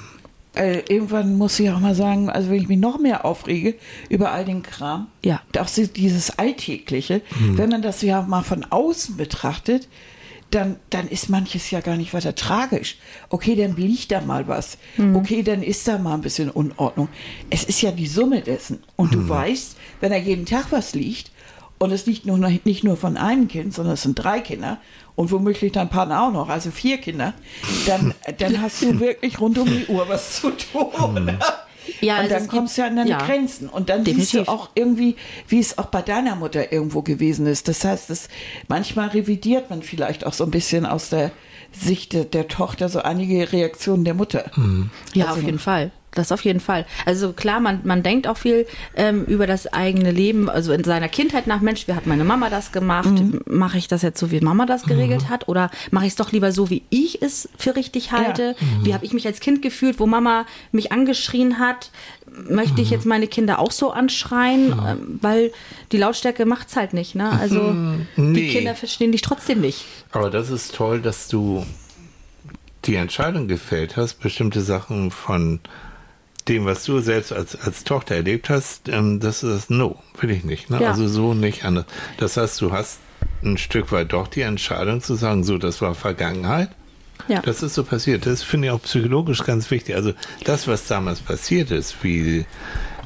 Äh, 0.56 0.80
irgendwann 0.90 1.38
muss 1.38 1.60
ich 1.60 1.69
auch 1.69 1.80
mal 1.80 1.94
sagen, 1.94 2.30
also 2.30 2.50
wenn 2.50 2.62
ich 2.62 2.68
mich 2.68 2.80
noch 2.80 3.00
mehr 3.00 3.25
aufrege 3.25 3.75
über 4.10 4.31
all 4.31 4.44
den 4.44 4.64
Kram, 4.64 5.08
Ja. 5.24 5.42
auch 5.60 5.68
dieses 5.69 6.40
Alltägliche, 6.40 7.22
wenn 7.40 7.69
man 7.69 7.81
das 7.84 8.02
ja 8.02 8.24
mal 8.24 8.42
von 8.42 8.64
außen 8.64 9.18
betrachtet, 9.18 9.88
dann, 10.50 10.78
dann 10.90 11.10
ist 11.10 11.30
manches 11.30 11.69
ja 11.72 11.81
gar 11.81 11.98
nicht 11.98 12.14
weiter 12.14 12.34
tragisch. 12.34 12.98
Okay, 13.30 13.56
dann 13.56 13.75
liegt 13.75 14.12
da 14.12 14.22
mal 14.22 14.48
was. 14.48 14.78
Okay, 15.14 15.44
dann 15.44 15.62
ist 15.62 15.88
da 15.88 15.98
mal 16.00 16.14
ein 16.16 16.22
bisschen 16.22 16.50
Unordnung. 16.50 17.10
Es 17.50 17.66
ist 17.66 17.81
ja 17.81 17.92
die 17.92 18.08
Summe 18.08 18.42
dessen. 18.42 18.80
Und 18.96 19.14
du 19.14 19.28
weißt, 19.28 19.75
wenn 20.00 20.12
da 20.12 20.18
jeden 20.18 20.46
Tag 20.46 20.68
was 20.72 20.96
liegt, 20.96 21.31
und 21.80 21.92
es 21.92 22.08
liegt 22.08 22.25
nur, 22.25 22.38
nicht 22.40 22.84
nur 22.84 22.98
von 22.98 23.18
einem 23.18 23.48
Kind, 23.48 23.72
sondern 23.74 23.94
es 23.94 24.02
sind 24.02 24.16
drei 24.16 24.40
Kinder 24.40 24.80
und 25.18 25.31
womöglich 25.31 25.74
dein 25.74 25.90
Partner 25.90 26.24
auch 26.24 26.31
noch, 26.31 26.48
also 26.48 26.72
vier 26.72 27.00
Kinder, 27.00 27.34
dann, 27.88 28.14
dann 28.38 28.62
hast 28.62 28.81
du 28.84 29.00
wirklich 29.02 29.42
rund 29.42 29.58
um 29.58 29.68
die 29.68 29.88
Uhr 29.88 30.08
was 30.08 30.40
zu 30.40 30.52
tun. 30.52 31.38
Ja, 32.02 32.16
und 32.16 32.19
also 32.24 32.34
dann 32.36 32.44
es 32.44 32.50
kommst 32.50 32.78
du 32.78 32.81
ja 32.81 32.88
an 32.88 32.96
deine 32.98 33.10
ja. 33.10 33.18
Grenzen. 33.18 33.68
Und 33.69 33.90
dann 33.90 34.06
siehst 34.06 34.34
Definitiv. 34.34 34.46
du 34.46 34.52
auch 34.52 34.69
irgendwie, 34.75 35.16
wie 35.48 35.60
es 35.60 35.78
auch 35.78 35.86
bei 35.88 36.02
deiner 36.02 36.36
Mutter 36.36 36.72
irgendwo 36.72 37.02
gewesen 37.02 37.48
ist. 37.48 37.68
Das 37.68 37.84
heißt, 37.84 38.10
das, 38.10 38.28
manchmal 38.68 39.08
revidiert 39.10 39.69
man 39.69 39.81
vielleicht 39.81 40.25
auch 40.25 40.34
so 40.34 40.44
ein 40.44 40.52
bisschen 40.52 40.86
aus 40.86 41.10
der 41.10 41.31
Sicht 41.72 42.14
der, 42.14 42.25
der 42.25 42.48
Tochter 42.48 42.88
so 42.90 43.00
einige 43.00 43.52
Reaktionen 43.52 44.04
der 44.06 44.14
Mutter. 44.14 44.52
Ja, 45.14 45.25
Also- 45.28 45.40
auf 45.40 45.44
jeden 45.46 45.60
Fall. 45.60 45.92
Das 46.12 46.31
auf 46.31 46.44
jeden 46.45 46.59
Fall. 46.62 46.86
Also 47.06 47.31
klar, 47.33 47.59
man, 47.59 47.81
man 47.83 48.01
denkt 48.01 48.27
auch 48.27 48.38
viel 48.38 48.65
ähm, 48.95 49.25
über 49.25 49.45
das 49.45 49.68
eigene 49.71 50.09
Leben, 50.09 50.50
also 50.50 50.74
in 50.74 50.83
seiner 50.83 51.09
Kindheit 51.09 51.45
nach, 51.45 51.62
Mensch, 51.62 51.88
wie 51.88 51.94
hat 51.94 52.07
meine 52.07 52.24
Mama 52.24 52.50
das 52.50 52.71
gemacht? 52.71 53.12
Mache 53.45 53.77
ich 53.77 53.88
das 53.88 54.01
jetzt 54.01 54.19
so, 54.19 54.31
wie 54.31 54.39
Mama 54.42 54.65
das 54.65 54.83
geregelt 54.83 55.30
hat? 55.30 55.48
Oder 55.48 55.69
mache 55.92 56.06
ich 56.06 56.12
es 56.12 56.15
doch 56.15 56.31
lieber 56.31 56.51
so, 56.51 56.69
wie 56.71 56.81
ich 56.89 57.21
es 57.21 57.50
für 57.57 57.75
richtig 57.75 58.12
halte? 58.13 58.56
Wie 58.81 58.94
habe 58.95 59.06
ich 59.06 59.13
mich 59.13 59.27
als 59.27 59.39
Kind 59.42 59.62
gefühlt, 59.62 60.00
wo 60.00 60.07
Mama 60.07 60.45
mich 60.71 60.92
angeschrien 60.92 61.59
hat? 61.59 61.92
Möchte 62.50 62.81
ich 62.81 62.89
jetzt 62.89 63.06
meine 63.06 63.27
Kinder 63.27 63.59
auch 63.59 63.71
so 63.71 63.92
anschreien? 63.92 64.71
Ähm, 64.88 65.19
weil 65.21 65.51
die 65.92 65.98
Lautstärke 65.98 66.45
macht's 66.48 66.75
halt 66.75 66.94
nicht. 66.94 67.13
Ne? 67.15 67.30
Also 67.30 67.74
die 68.15 68.21
Nee. 68.21 68.50
Kinder 68.50 68.74
verstehen 68.75 69.12
dich 69.12 69.21
trotzdem 69.21 69.62
nicht. 69.62 69.86
Aber 70.12 70.31
das 70.31 70.50
ist 70.50 70.74
toll, 70.74 71.00
dass 71.01 71.27
du 71.27 71.63
die 72.86 72.95
Entscheidung 72.95 73.48
gefällt 73.48 73.98
hast, 73.98 74.15
bestimmte 74.21 74.62
Sachen 74.62 75.12
von 75.12 75.59
dem, 76.48 76.66
was 76.66 76.84
du 76.86 77.00
selbst 77.00 77.32
als, 77.34 77.56
als 77.60 77.84
Tochter 77.84 78.16
erlebt 78.16 78.50
hast, 78.50 78.88
ähm, 78.90 79.20
das 79.20 79.44
ist 79.44 79.70
No, 79.70 79.98
will 80.20 80.32
ich 80.32 80.44
nicht. 80.44 80.70
Ne? 80.70 80.82
Ja. 80.82 80.92
Also 80.92 81.08
so 81.08 81.34
nicht 81.34 81.66
anders. 81.66 81.86
Das 82.18 82.38
heißt, 82.38 82.62
du 82.62 82.72
hast 82.72 83.00
ein 83.44 83.58
Stück 83.58 83.92
weit 83.92 84.14
doch 84.14 84.28
die 84.28 84.42
Entscheidung 84.42 85.02
zu 85.02 85.16
sagen, 85.16 85.44
so, 85.44 85.58
das 85.58 85.82
war 85.82 85.96
Vergangenheit. 85.96 86.70
Ja. 87.28 87.42
Das 87.42 87.64
ist 87.64 87.74
so 87.74 87.84
passiert. 87.84 88.26
Das 88.26 88.44
finde 88.44 88.68
ich 88.68 88.72
auch 88.74 88.82
psychologisch 88.82 89.44
ganz 89.44 89.70
wichtig. 89.72 89.96
Also 89.96 90.14
das, 90.44 90.68
was 90.68 90.88
damals 90.88 91.20
passiert 91.20 91.72
ist, 91.72 92.04
wie 92.04 92.46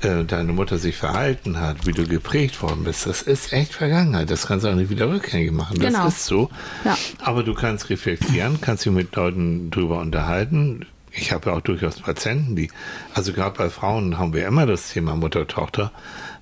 äh, 0.02 0.24
deine 0.26 0.52
Mutter 0.54 0.78
sich 0.78 0.96
verhalten 0.98 1.60
hat, 1.60 1.88
wie 1.88 1.92
du 1.94 2.06
geprägt 2.06 2.62
worden 2.62 2.84
bist, 2.84 3.06
das 3.08 3.22
ist 3.22 3.54
echt 3.54 3.74
Vergangenheit. 3.74 4.30
Das 4.30 4.48
kannst 4.48 4.66
du 4.66 4.70
auch 4.70 4.76
nicht 4.76 4.90
wieder 4.90 5.10
rückgängig 5.10 5.52
machen. 5.52 5.80
Das 5.80 5.94
Genau. 5.94 6.08
ist 6.08 6.26
so. 6.26 6.50
Ja. 6.86 6.98
Aber 7.24 7.44
du 7.44 7.54
kannst 7.54 7.90
reflektieren, 7.90 8.60
kannst 8.62 8.86
dich 8.86 8.92
mit 8.92 9.16
Leuten 9.16 9.72
drüber 9.72 10.00
unterhalten. 10.00 10.86
Ich 11.14 11.32
habe 11.34 11.50
ja 11.50 11.58
auch 11.58 11.62
durchaus 11.62 12.00
Patienten, 12.00 12.56
die, 12.56 12.72
also 13.14 13.34
gerade 13.34 13.58
bei 13.58 13.70
Frauen 13.70 14.18
haben 14.18 14.34
wir 14.34 14.48
immer 14.48 14.66
das 14.66 14.92
Thema 14.92 15.16
Mutter-Tochter. 15.16 15.92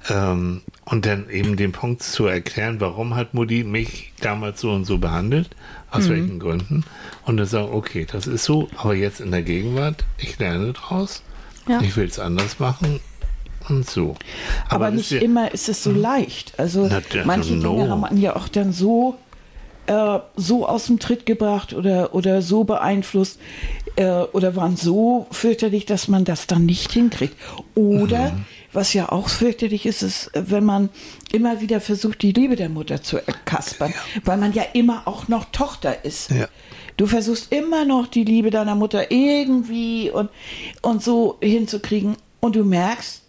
Ähm, 0.09 0.61
und 0.85 1.05
dann 1.05 1.29
eben 1.29 1.57
den 1.57 1.71
Punkt 1.71 2.03
zu 2.03 2.25
erklären, 2.27 2.79
warum 2.79 3.15
hat 3.15 3.33
Mutti 3.33 3.63
mich 3.63 4.13
damals 4.21 4.61
so 4.61 4.71
und 4.71 4.85
so 4.85 4.97
behandelt, 4.99 5.49
aus 5.91 6.05
Mhm. 6.05 6.09
welchen 6.11 6.39
Gründen. 6.39 6.83
Und 7.25 7.37
dann 7.37 7.47
sagen, 7.47 7.69
okay, 7.71 8.05
das 8.09 8.27
ist 8.27 8.43
so, 8.45 8.69
aber 8.77 8.93
jetzt 8.95 9.21
in 9.21 9.31
der 9.31 9.41
Gegenwart, 9.41 10.05
ich 10.17 10.37
lerne 10.39 10.73
draus, 10.73 11.23
Ja. 11.67 11.81
ich 11.81 11.95
will 11.97 12.05
es 12.07 12.19
anders 12.19 12.59
machen 12.59 12.99
und 13.69 13.89
so. 13.89 14.15
Aber, 14.67 14.85
das 14.85 14.95
nicht 14.95 15.11
ist 15.13 15.23
immer 15.23 15.51
ist 15.51 15.67
es 15.67 15.83
so 15.83 15.91
leicht. 15.91 16.59
Also 16.59 16.89
manche 17.25 17.55
no. 17.55 17.73
Dinge 17.75 17.89
haben 17.89 18.01
man 18.01 18.17
ja 18.17 18.35
auch 18.35 18.47
dann 18.47 18.71
so, 18.71 19.17
äh, 19.89 20.19
so 20.35 20.67
aus 20.67 20.85
dem 20.85 20.99
Tritt 20.99 21.25
gebracht 21.25 21.73
oder, 21.73 22.13
oder 22.13 22.41
so 22.41 22.63
beeinflusst 22.63 23.39
äh, 23.95 24.05
oder 24.31 24.55
waren 24.55 24.77
so 24.77 25.25
fürchterlich, 25.31 25.85
dass 25.85 26.07
man 26.07 26.23
das 26.25 26.45
dann 26.47 26.65
nicht 26.65 26.91
hinkriegt. 26.91 27.35
Oder, 27.75 28.31
Mhm. 28.31 28.45
was 28.71 28.93
ja 28.93 29.11
auch 29.11 29.29
fürchterlich 29.29 29.85
ist, 29.87 30.03
ist, 30.03 30.29
wenn 30.33 30.63
man 30.63 30.89
immer 31.31 31.59
wieder 31.59 31.81
versucht, 31.81 32.21
die 32.21 32.31
Liebe 32.31 32.55
der 32.55 32.69
Mutter 32.69 33.01
zu 33.01 33.17
erkaspern, 33.17 33.93
weil 34.23 34.37
man 34.37 34.53
ja 34.53 34.63
immer 34.73 35.01
auch 35.07 35.27
noch 35.27 35.45
Tochter 35.51 36.05
ist. 36.05 36.29
Ja. 36.29 36.47
Du 36.97 37.07
versuchst 37.07 37.51
immer 37.51 37.85
noch 37.85 38.05
die 38.07 38.23
Liebe 38.25 38.51
deiner 38.51 38.75
Mutter 38.75 39.09
irgendwie 39.11 40.11
und, 40.11 40.29
und 40.83 41.01
so 41.01 41.37
hinzukriegen 41.41 42.15
und 42.41 42.55
du 42.55 42.63
merkst, 42.63 43.23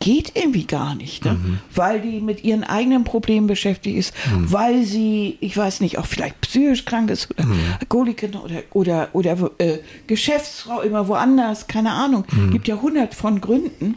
geht 0.00 0.32
irgendwie 0.34 0.66
gar 0.66 0.94
nicht, 0.94 1.24
ne? 1.24 1.38
weil 1.74 2.00
die 2.00 2.20
mit 2.20 2.42
ihren 2.44 2.64
eigenen 2.64 3.04
Problemen 3.04 3.46
beschäftigt 3.46 3.96
ist, 3.96 4.14
weil 4.40 4.84
sie, 4.84 5.38
ich 5.40 5.56
weiß 5.56 5.80
nicht, 5.80 5.98
auch 5.98 6.06
vielleicht 6.06 6.40
psychisch 6.40 6.84
krank 6.84 7.10
ist 7.10 7.30
oder 7.30 7.46
Alkoholikerin 7.80 8.36
oder, 8.36 8.62
oder, 8.72 9.08
oder 9.12 9.50
äh, 9.58 9.78
Geschäftsfrau 10.06 10.80
immer 10.80 11.08
woanders, 11.08 11.66
keine 11.66 11.92
Ahnung. 11.92 12.24
Gibt 12.50 12.68
ja 12.68 12.80
hundert 12.80 13.14
von 13.14 13.40
Gründen. 13.40 13.96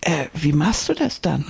Äh, 0.00 0.26
wie 0.34 0.52
machst 0.52 0.88
du 0.88 0.94
das 0.94 1.20
dann? 1.20 1.44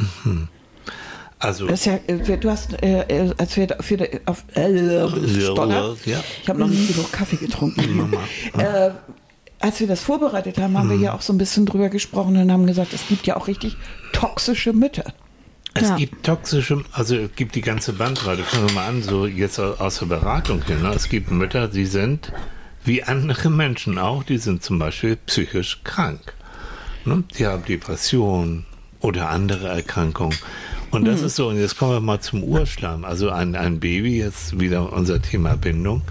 Also, 1.41 1.67
Das 1.67 1.85
ja, 1.85 1.99
äh, 2.07 2.39
du 2.39 2.51
hast, 2.51 2.81
äh, 2.83 3.03
äh, 3.03 3.35
als 3.37 3.57
wir 3.57 3.69
für, 3.81 3.99
auf, 4.25 4.45
äh, 4.55 5.41
Stoller, 5.41 5.97
ja. 6.07 6.23
ich 6.43 6.49
habe 6.49 6.61
noch 6.61 6.69
nicht 6.69 6.95
genug 6.95 7.13
Kaffee 7.13 7.37
getrunken. 7.37 8.15
als 9.65 9.81
wir 9.81 9.87
das 9.87 10.01
vorbereitet 10.03 10.59
haben, 10.59 10.77
haben 10.79 10.91
wir 10.91 10.97
ja 10.99 11.15
auch 11.15 11.23
so 11.23 11.33
ein 11.33 11.39
bisschen 11.39 11.65
drüber 11.67 11.89
gesprochen 11.89 12.37
und 12.37 12.53
haben 12.53 12.67
gesagt, 12.67 12.93
es 12.93 13.09
gibt 13.09 13.27
ja 13.27 13.37
auch 13.37 13.47
richtig 13.49 13.77
toxische 14.13 14.73
Mütter. 14.73 15.13
Es 15.73 15.89
Ja. 15.89 15.97
gibt 15.97 16.25
toxische, 16.25 16.85
also 16.93 17.17
es 17.17 17.31
gibt 17.35 17.55
die 17.55 17.61
ganze 17.63 17.95
Bandbreite. 17.95 18.43
Fangen 18.45 18.69
wir 18.69 18.75
mal 18.75 18.87
an, 18.89 19.03
so 19.03 19.27
jetzt 19.27 19.59
au- 19.59 19.75
aus 19.75 19.99
der 19.99 20.07
Beratung 20.07 20.63
hin. 20.63 20.83
Ne? 20.83 20.93
Es 20.95 21.09
gibt 21.09 21.31
Mütter, 21.31 21.67
die 21.69 21.87
sind 21.87 22.31
wie 22.85 23.03
andere 23.03 23.49
Menschen 23.51 23.99
auch, 23.99 24.23
die 24.23 24.37
sind 24.39 24.63
zum 24.63 24.79
Beispiel 24.79 25.17
psychisch 25.17 25.81
krank. 25.83 26.21
Ne? 27.07 27.25
Die 27.39 27.47
haben 27.47 27.65
Depressionen 27.65 28.67
oder 29.01 29.31
andere 29.31 29.69
Erkrankungen. 29.69 30.37
Und 30.91 31.07
das 31.07 31.23
ist 31.23 31.37
so, 31.37 31.49
und 31.49 31.59
jetzt 31.59 31.77
kommen 31.79 31.93
wir 31.93 32.01
mal 32.01 32.21
zum 32.21 32.45
Urschlamm. 32.45 33.05
Also 33.05 33.31
ein, 33.31 33.57
ein 33.57 33.81
Baby, 33.81 34.19
jetzt 34.19 34.61
wieder 34.61 34.93
unser 34.93 35.21
Thema 35.21 35.57
Bindung, 35.57 36.03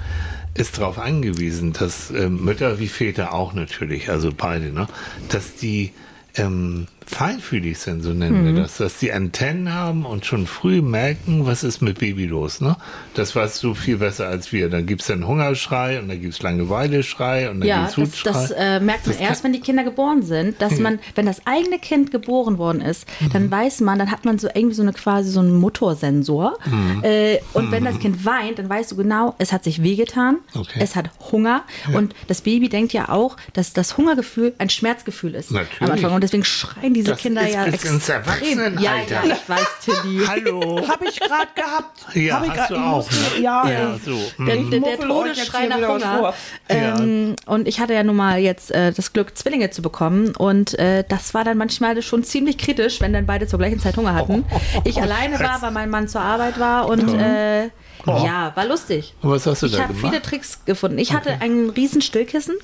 ist 0.55 0.77
darauf 0.77 0.99
angewiesen, 0.99 1.73
dass 1.73 2.11
äh, 2.11 2.29
Mütter 2.29 2.79
wie 2.79 2.87
Väter 2.87 3.33
auch 3.33 3.53
natürlich, 3.53 4.09
also 4.09 4.31
beide, 4.35 4.71
ne, 4.71 4.87
dass 5.29 5.55
die 5.55 5.93
ähm, 6.35 6.87
feinfühlig 7.05 7.77
sind, 7.79 8.01
so 8.01 8.13
nennen 8.13 8.41
Mhm. 8.41 8.55
wir 8.55 8.61
das, 8.63 8.77
dass 8.77 8.97
die 8.97 9.11
Antennen 9.11 9.73
haben 9.73 10.05
und 10.05 10.25
schon 10.25 10.47
früh 10.47 10.81
merken, 10.81 11.45
was 11.45 11.63
ist 11.63 11.81
mit 11.81 11.99
Baby 11.99 12.25
los. 12.25 12.61
Ne? 12.61 12.75
Das 13.13 13.35
weißt 13.35 13.61
du 13.63 13.73
viel 13.75 13.97
besser 13.97 14.27
als 14.27 14.51
wir. 14.51 14.69
Dann 14.69 14.85
gibt's 14.85 15.07
dann 15.07 15.27
Hungerschrei 15.27 15.99
und 15.99 16.07
dann 16.09 16.21
gibt's 16.21 16.41
Langeweileschrei 16.41 17.49
und 17.49 17.59
dann 17.59 17.67
Ja, 17.67 17.79
gibt's 17.89 17.95
das, 17.95 18.07
Wutschrei. 18.25 18.31
das 18.31 18.51
äh, 18.51 18.79
merkt 18.79 19.07
man 19.07 19.15
Das 19.17 19.21
erst, 19.27 19.43
wenn 19.43 19.53
die 19.53 19.59
Kinder 19.59 19.83
geboren 19.83 20.23
sind, 20.23 20.61
dass 20.61 20.79
man, 20.79 20.99
wenn 21.15 21.25
das 21.25 21.45
eigene 21.45 21.79
Kind 21.79 22.11
geboren 22.11 22.57
worden 22.57 22.81
ist, 22.81 23.05
Mhm. 23.19 23.29
dann 23.31 23.51
weiß 23.51 23.81
man, 23.81 23.99
dann 23.99 24.11
hat 24.11 24.25
man 24.25 24.39
so 24.39 24.47
irgendwie 24.53 24.75
so 24.75 24.81
eine 24.81 24.93
quasi 24.93 25.29
so 25.29 25.39
einen 25.39 25.55
Motorsensor. 25.59 26.57
Mhm. 26.65 27.03
Äh, 27.03 27.39
und 27.53 27.71
wenn 27.71 27.83
das 27.85 27.99
Kind 27.99 28.25
weint, 28.25 28.59
dann 28.59 28.69
weißt 28.69 28.91
du 28.91 28.95
genau, 28.95 29.35
es 29.37 29.51
hat 29.51 29.63
sich 29.63 29.83
wehgetan, 29.83 30.37
Okay. 30.55 30.79
es 30.81 30.95
hat 30.95 31.09
Hunger 31.31 31.63
und 31.93 32.13
das 32.27 32.41
Baby 32.41 32.69
denkt 32.69 32.93
ja 32.93 33.09
auch, 33.09 33.37
dass 33.53 33.73
das 33.73 33.97
Hungergefühl 33.97 34.53
ein 34.57 34.69
Schmerzgefühl 34.69 35.35
ist 35.35 35.51
Natürlich. 35.51 35.81
am 35.81 35.91
Anfang. 35.91 36.13
Und 36.13 36.21
deswegen 36.23 36.43
schreien 36.45 36.93
diese 37.03 37.11
Das 37.11 37.19
Kinder 37.21 37.41
ist 37.47 37.53
ja 37.53 37.65
bis 37.65 37.83
ins. 37.85 38.09
Erwachsenenalter. 38.09 38.81
Ja, 38.81 39.25
ja, 39.25 39.35
ich 39.35 39.49
weiß, 39.49 39.67
Tilly. 39.83 40.25
Hallo. 40.27 40.87
Habe 40.87 41.05
ich 41.09 41.19
gerade 41.19 41.47
gehabt. 41.55 42.15
Ja, 42.15 42.35
Hab 42.39 42.43
ich 42.45 42.49
hast 42.51 42.57
grad- 42.57 42.69
du 42.69 42.73
ich 42.75 42.79
auch, 42.81 42.95
musste- 42.95 43.15
ne? 43.15 43.41
Ja, 43.43 43.67
Ja, 43.69 43.95
ich- 43.95 44.03
so. 44.03 44.43
Der, 44.45 44.55
Mhm. 44.55 44.71
der, 44.71 44.79
der 44.79 44.99
Todesschrei 44.99 45.67
nach 45.67 45.77
Hunger. 45.87 46.33
Ähm, 46.69 47.35
Und 47.45 47.67
ich 47.67 47.79
hatte 47.79 47.93
ja 47.93 48.03
nun 48.03 48.15
mal 48.15 48.39
jetzt 48.39 48.71
äh, 48.71 48.91
das 48.91 49.13
Glück, 49.13 49.37
Zwillinge 49.37 49.69
zu 49.69 49.81
bekommen. 49.81 50.33
Und 50.35 50.77
äh, 50.79 51.03
das 51.07 51.33
war 51.33 51.43
dann 51.43 51.57
manchmal 51.57 52.01
schon 52.01 52.23
ziemlich 52.23 52.57
kritisch, 52.57 53.01
wenn 53.01 53.13
dann 53.13 53.25
beide 53.25 53.47
zur 53.47 53.59
gleichen 53.59 53.79
Zeit 53.79 53.97
Hunger 53.97 54.13
hatten. 54.15 54.45
Ich 54.83 55.01
alleine 55.01 55.39
war, 55.39 55.61
weil 55.61 55.71
mein 55.71 55.89
Mann 55.89 56.07
zur 56.07 56.21
Arbeit 56.21 56.59
war. 56.59 56.87
Und 56.87 57.13
äh, 57.19 57.65
ja, 58.05 58.51
war 58.55 58.65
lustig. 58.65 59.13
Und 59.21 59.31
was 59.31 59.45
hast 59.45 59.61
du 59.61 59.67
Ich 59.67 59.73
da 59.73 59.83
habe 59.83 59.93
gemacht? 59.93 60.11
viele 60.11 60.21
Tricks 60.21 60.59
gefunden. 60.65 60.97
Ich 60.97 61.13
hatte 61.13 61.37
ein 61.41 61.69
riesen 61.69 62.01
Stillkissen. 62.01 62.55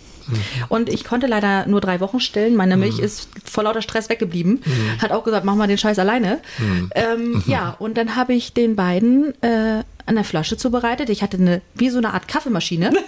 Und 0.69 0.89
ich 0.89 1.03
konnte 1.03 1.27
leider 1.27 1.65
nur 1.67 1.81
drei 1.81 2.00
Wochen 2.00 2.19
stillen. 2.19 2.55
Meine 2.55 2.77
Milch 2.77 3.00
ist 3.00 3.29
vor 3.45 3.63
lauter 3.63 3.81
Stress 3.81 4.09
weggeblieben. 4.09 4.62
Hat 5.01 5.12
auch 5.12 5.24
gesagt, 5.24 5.45
mach 5.45 5.55
mal 5.55 5.67
den 5.67 5.77
Scheiß 5.77 6.00
alleine. 6.00 6.39
Ähm, 6.95 7.43
ja, 7.45 7.75
und 7.79 7.98
dann 7.98 8.15
habe 8.15 8.33
ich 8.33 8.53
den 8.53 8.75
beiden 8.75 9.33
äh, 9.41 9.83
eine 10.06 10.24
Flasche 10.24 10.58
zubereitet. 10.58 11.10
Ich 11.10 11.22
hatte 11.22 11.38
eine, 11.38 11.62
wie 11.75 11.89
so 11.89 11.98
eine 12.00 12.13
Art 12.13 12.27
Kaffeemaschine. 12.27 12.91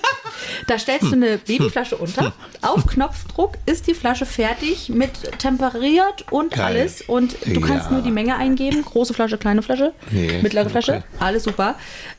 Da 0.67 0.79
stellst 0.79 1.03
du 1.12 1.13
eine 1.13 1.38
Babyflasche 1.38 1.98
unter. 1.98 2.33
Auf 2.62 2.86
Knopfdruck 2.88 3.53
ist 3.65 3.86
die 3.88 3.93
Flasche 3.93 4.25
fertig 4.25 4.89
mit 4.89 5.12
temperiert 5.39 6.25
und 6.31 6.51
Geil. 6.53 6.62
alles. 6.77 7.01
Und 7.01 7.36
du 7.45 7.62
kannst 7.62 7.88
Ja. 7.88 7.91
nur 7.93 8.01
die 8.01 8.12
Menge 8.12 8.36
eingeben. 8.38 8.83
Große 8.83 9.13
Flasche, 9.13 9.38
kleine 9.38 9.62
Flasche, 9.62 9.93
Nee, 10.10 10.39
mittlere 10.41 10.69
Flasche. 10.69 10.93
okay. 10.98 11.03
Alles 11.19 11.43
super. 11.43 11.75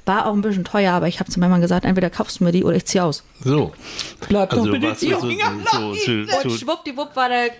War 0.07 0.27
auch 0.27 0.33
ein 0.35 0.41
bisschen 0.43 0.65
teuer, 0.65 0.93
aber 0.93 1.09
ich 1.09 1.21
habe 1.21 1.31
zu 1.31 1.41
meinem 1.41 1.51
Mann 1.53 1.61
gesagt, 1.61 1.85
entweder 1.85 2.11
kaufst 2.11 2.41
du 2.41 2.45
mir 2.45 2.53
die 2.53 2.65
oder 2.65 2.77
ich 2.77 2.85
ziehe 2.85 3.03
aus. 3.03 3.25
So. 3.43 3.73
Bleibt 4.29 4.53
Also 4.53 4.67
doch 4.67 4.73
bitte 4.73 4.95
so, 4.95 5.09
so, 5.09 5.31
so, 5.31 5.95
so, 6.43 6.49
Und 6.49 6.59
schwuppdiwupp 6.59 7.17
war 7.17 7.29
der 7.29 7.51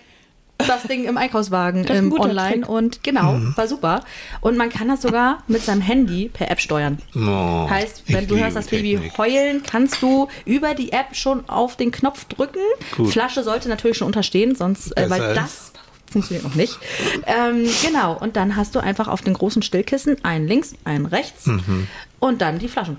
das 0.57 0.83
Ding 0.83 1.03
im 1.05 1.17
Einkaufswagen 1.17 1.83
Das 1.83 1.91
ist 1.91 1.97
ein 1.97 2.03
ähm, 2.05 2.09
guter 2.11 2.29
online 2.29 2.61
Trick. 2.61 2.69
und 2.69 3.03
genau, 3.03 3.33
Mhm. 3.33 3.57
war 3.57 3.67
super. 3.67 4.01
Und 4.39 4.55
man 4.55 4.69
kann 4.69 4.87
das 4.87 5.01
sogar 5.01 5.43
mit 5.47 5.61
seinem 5.63 5.81
Handy 5.81 6.29
per 6.31 6.49
App 6.49 6.59
steuern. 6.61 6.99
Oh, 7.15 7.69
heißt, 7.69 8.03
wenn 8.07 8.27
du 8.27 8.37
hörst 8.37 8.55
das 8.55 8.67
Baby 8.67 8.93
Technik. 8.95 9.17
heulen, 9.17 9.63
kannst 9.63 10.01
du 10.01 10.27
über 10.45 10.73
die 10.73 10.91
App 10.93 11.15
schon 11.15 11.49
auf 11.49 11.75
den 11.75 11.91
Knopf 11.91 12.25
drücken. 12.25 12.59
Gut. 12.95 13.11
Flasche 13.11 13.43
sollte 13.43 13.67
natürlich 13.67 13.97
schon 13.97 14.07
unterstehen, 14.07 14.55
sonst, 14.55 14.95
äh, 14.97 15.09
weil 15.09 15.33
das 15.33 15.73
funktioniert 16.11 16.43
noch 16.45 16.55
nicht. 16.55 16.77
Ähm, 17.25 17.67
genau, 17.85 18.15
und 18.17 18.35
dann 18.35 18.55
hast 18.55 18.75
du 18.75 18.79
einfach 18.79 19.07
auf 19.07 19.21
den 19.21 19.33
großen 19.33 19.63
Stillkissen 19.63 20.23
einen 20.23 20.47
links, 20.47 20.75
einen 20.85 21.07
rechts 21.07 21.47
Mhm. 21.47 21.87
und 22.19 22.41
dann 22.41 22.59
die 22.59 22.67
Flaschen. 22.69 22.97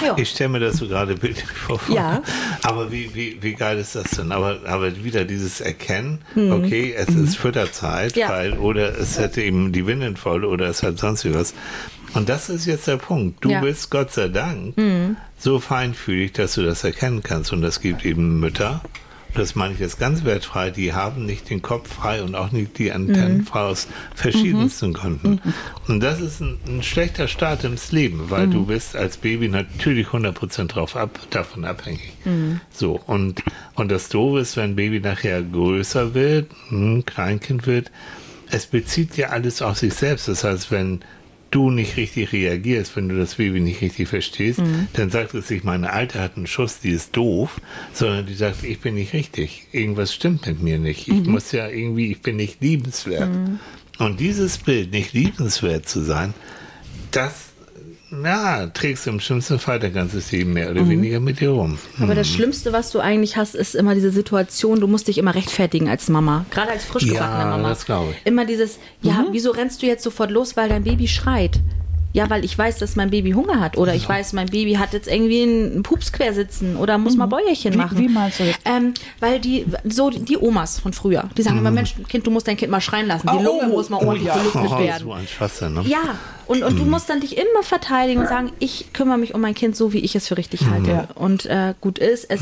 Ja. 0.00 0.16
Ich 0.16 0.30
stelle 0.30 0.50
mir 0.50 0.60
das 0.60 0.76
so 0.78 0.88
gerade 0.88 1.14
bildlich 1.14 1.44
vor. 1.50 1.80
Ja. 1.88 2.22
Aber 2.62 2.90
wie, 2.92 3.14
wie, 3.14 3.38
wie 3.40 3.54
geil 3.54 3.78
ist 3.78 3.94
das 3.94 4.10
denn? 4.12 4.32
Aber, 4.32 4.60
aber 4.66 5.04
wieder 5.04 5.24
dieses 5.24 5.60
Erkennen, 5.60 6.20
Mhm. 6.34 6.52
okay, 6.52 6.94
es 6.96 7.08
ist 7.08 7.36
Fütterzeit, 7.36 8.16
Ja. 8.16 8.28
weil, 8.30 8.54
oder 8.54 8.98
es 8.98 9.18
hätte 9.18 9.42
eben 9.42 9.72
die 9.72 9.86
Windeln 9.86 10.16
voll 10.16 10.44
oder 10.44 10.66
es 10.68 10.82
hat 10.82 10.98
sonst 10.98 11.24
was. 11.34 11.54
Und 12.14 12.28
das 12.28 12.48
ist 12.48 12.66
jetzt 12.66 12.86
der 12.88 12.96
Punkt. 12.96 13.44
Du 13.44 13.50
Ja. 13.50 13.60
Mhm. 13.60 13.64
bist 13.64 13.90
Gott 13.90 14.12
sei 14.12 14.28
Dank 14.28 14.74
so 15.38 15.60
feinfühlig, 15.60 16.32
dass 16.32 16.54
du 16.54 16.62
das 16.62 16.84
erkennen 16.84 17.22
kannst. 17.22 17.52
Und 17.52 17.62
das 17.62 17.80
gibt 17.80 18.04
eben 18.04 18.38
Mütter, 18.40 18.80
das 19.34 19.54
meine 19.54 19.74
ich 19.74 19.80
jetzt 19.80 19.98
ganz 19.98 20.24
wertfrei, 20.24 20.70
die 20.70 20.92
haben 20.92 21.24
nicht 21.26 21.48
den 21.50 21.62
Kopf 21.62 21.92
frei 21.92 22.22
und 22.22 22.34
auch 22.34 22.52
nicht 22.52 22.78
die 22.78 22.92
Antennen 22.92 23.38
Mhm. 23.38 23.46
frei 23.46 23.60
aus 23.62 23.88
verschiedensten 24.14 24.92
Gründen. 24.92 25.40
Und 25.88 26.00
das 26.00 26.20
ist 26.20 26.40
ein, 26.40 26.58
ein 26.66 26.82
schlechter 26.82 27.28
Start 27.28 27.64
ins 27.64 27.92
Leben, 27.92 28.30
weil 28.30 28.46
Mhm. 28.46 28.50
du 28.52 28.66
bist 28.66 28.94
als 28.96 29.16
Baby 29.16 29.48
natürlich 29.48 30.08
100% 30.12 30.74
drauf 30.74 30.96
ab, 30.96 31.18
davon 31.30 31.64
abhängig. 31.64 32.12
Mhm. 32.24 32.60
So, 32.70 33.00
und, 33.06 33.42
und 33.74 33.90
das 33.90 34.08
Doofe 34.08 34.40
ist, 34.40 34.56
wenn 34.56 34.70
ein 34.72 34.76
Baby 34.76 35.00
nachher 35.00 35.42
größer 35.42 36.14
wird, 36.14 36.50
ein 36.70 37.04
Kleinkind 37.06 37.66
wird, 37.66 37.90
es 38.50 38.66
bezieht 38.66 39.16
ja 39.16 39.28
alles 39.30 39.62
auf 39.62 39.78
sich 39.78 39.94
selbst. 39.94 40.28
Das 40.28 40.44
heißt, 40.44 40.70
wenn 40.70 41.00
du 41.52 41.70
nicht 41.70 41.96
richtig 41.96 42.32
reagierst, 42.32 42.96
wenn 42.96 43.08
du 43.08 43.16
das 43.16 43.36
Baby 43.36 43.60
nicht 43.60 43.80
richtig 43.80 44.08
verstehst, 44.08 44.58
Mhm. 44.58 44.88
dann 44.94 45.10
sagt 45.10 45.34
es 45.34 45.46
sich, 45.48 45.62
meine 45.62 45.92
Alte 45.92 46.18
hat 46.20 46.36
einen 46.36 46.46
Schuss, 46.48 46.80
die 46.80 46.90
ist 46.90 47.16
doof, 47.16 47.60
sondern 47.92 48.26
die 48.26 48.34
sagt, 48.34 48.64
ich 48.64 48.80
bin 48.80 48.94
nicht 48.94 49.12
richtig. 49.12 49.68
Irgendwas 49.72 50.12
stimmt 50.12 50.46
mit 50.46 50.60
mir 50.62 50.78
nicht. 50.78 51.06
Ich 51.08 51.14
Mhm. 51.24 51.30
muss 51.30 51.52
ja 51.52 51.68
irgendwie, 51.68 52.10
ich 52.10 52.20
bin 52.22 52.36
nicht 52.36 52.60
liebenswert. 52.60 53.30
Und 53.98 54.18
dieses 54.18 54.58
Bild, 54.58 54.90
nicht 54.90 55.12
liebenswert 55.12 55.88
zu 55.88 56.00
sein, 56.00 56.34
das 57.12 57.51
na, 58.14 58.66
trägst 58.68 59.06
du 59.06 59.10
im 59.10 59.20
schlimmsten 59.20 59.58
Fall 59.58 59.80
dein 59.80 59.94
ganzes 59.94 60.30
Leben 60.32 60.52
mehr 60.52 60.66
Mhm. 60.70 60.76
oder 60.76 60.88
weniger 60.88 61.18
mit 61.20 61.40
dir 61.40 61.50
rum. 61.50 61.78
Aber 61.98 62.14
das 62.14 62.28
Schlimmste, 62.28 62.72
was 62.72 62.90
du 62.92 63.00
eigentlich 63.00 63.36
hast, 63.38 63.54
ist 63.54 63.74
immer 63.74 63.94
diese 63.94 64.10
Situation, 64.10 64.80
du 64.80 64.86
musst 64.86 65.08
dich 65.08 65.16
immer 65.18 65.34
rechtfertigen 65.34 65.88
als 65.88 66.08
Mama. 66.08 66.44
Gerade 66.50 66.72
als 66.72 66.84
frisch 66.84 67.06
gebackene 67.06 67.40
Ja, 67.40 67.50
Mama. 67.56 67.70
das 67.70 67.86
glaube 67.86 68.10
ich. 68.12 68.26
Immer 68.26 68.44
dieses, 68.44 68.78
ja, 69.00 69.24
wieso 69.32 69.50
rennst 69.50 69.80
du 69.82 69.86
jetzt 69.86 70.04
sofort 70.04 70.30
los, 70.30 70.56
weil 70.56 70.68
dein 70.68 70.84
Baby 70.84 71.08
schreit? 71.08 71.58
Ja, 72.14 72.28
weil 72.28 72.44
ich 72.44 72.58
weiß, 72.58 72.76
dass 72.76 72.94
mein 72.94 73.08
Baby 73.08 73.30
Hunger 73.30 73.58
hat. 73.58 73.78
Oder 73.78 73.94
ich 73.94 74.06
weiß, 74.06 74.34
mein 74.34 74.44
Baby 74.50 74.74
hat 74.74 74.92
jetzt 74.92 75.08
irgendwie 75.08 75.44
einen 75.44 75.82
Pups 75.82 76.12
quer 76.12 76.34
sitzen 76.34 76.76
oder 76.76 76.98
muss 76.98 77.16
mal 77.16 77.24
Bäuerchen 77.24 77.72
Wie- 77.72 77.78
machen. 77.78 77.96
wie 77.98 78.08
meinst 78.08 78.38
du 78.38 78.44
jetzt? 78.44 78.58
Ähm, 78.66 78.92
weil 79.20 79.40
die, 79.40 79.64
so 79.84 80.10
die 80.10 80.22
die 80.22 80.36
Omas 80.36 80.78
von 80.78 80.92
früher, 80.92 81.30
die 81.38 81.40
sagen 81.40 81.56
immer, 81.56 81.70
Mensch, 81.70 81.94
Kind, 82.10 82.26
du 82.26 82.30
musst 82.30 82.46
dein 82.46 82.58
Kind 82.58 82.70
mal 82.70 82.82
schreien 82.82 83.06
lassen. 83.06 83.26
Die 83.32 83.38
Oh, 83.38 83.42
Lunge 83.42 83.62
oh, 83.64 83.68
muss 83.76 83.88
mal 83.88 83.96
oh, 84.02 84.08
ordentlich 84.08 84.26
ja. 84.28 84.34
belüftet 84.36 84.60
Oh, 84.70 84.78
werden. 84.78 85.02
so 85.04 85.12
ein 85.14 85.26
Schwachsinn, 85.26 85.72
ne? 85.72 85.84
Ja, 85.86 86.00
und, 86.46 86.62
und 86.62 86.78
du 86.78 86.84
musst 86.84 87.08
dann 87.10 87.20
dich 87.20 87.36
immer 87.36 87.62
verteidigen 87.62 88.20
und 88.20 88.28
sagen, 88.28 88.52
ich 88.58 88.92
kümmere 88.92 89.18
mich 89.18 89.34
um 89.34 89.40
mein 89.40 89.54
Kind 89.54 89.76
so, 89.76 89.92
wie 89.92 89.98
ich 90.00 90.14
es 90.14 90.28
für 90.28 90.36
richtig 90.36 90.66
halte. 90.70 90.90
Ja. 90.90 91.08
Und 91.14 91.46
äh, 91.46 91.74
gut 91.80 91.98
ist, 91.98 92.28
es, 92.30 92.40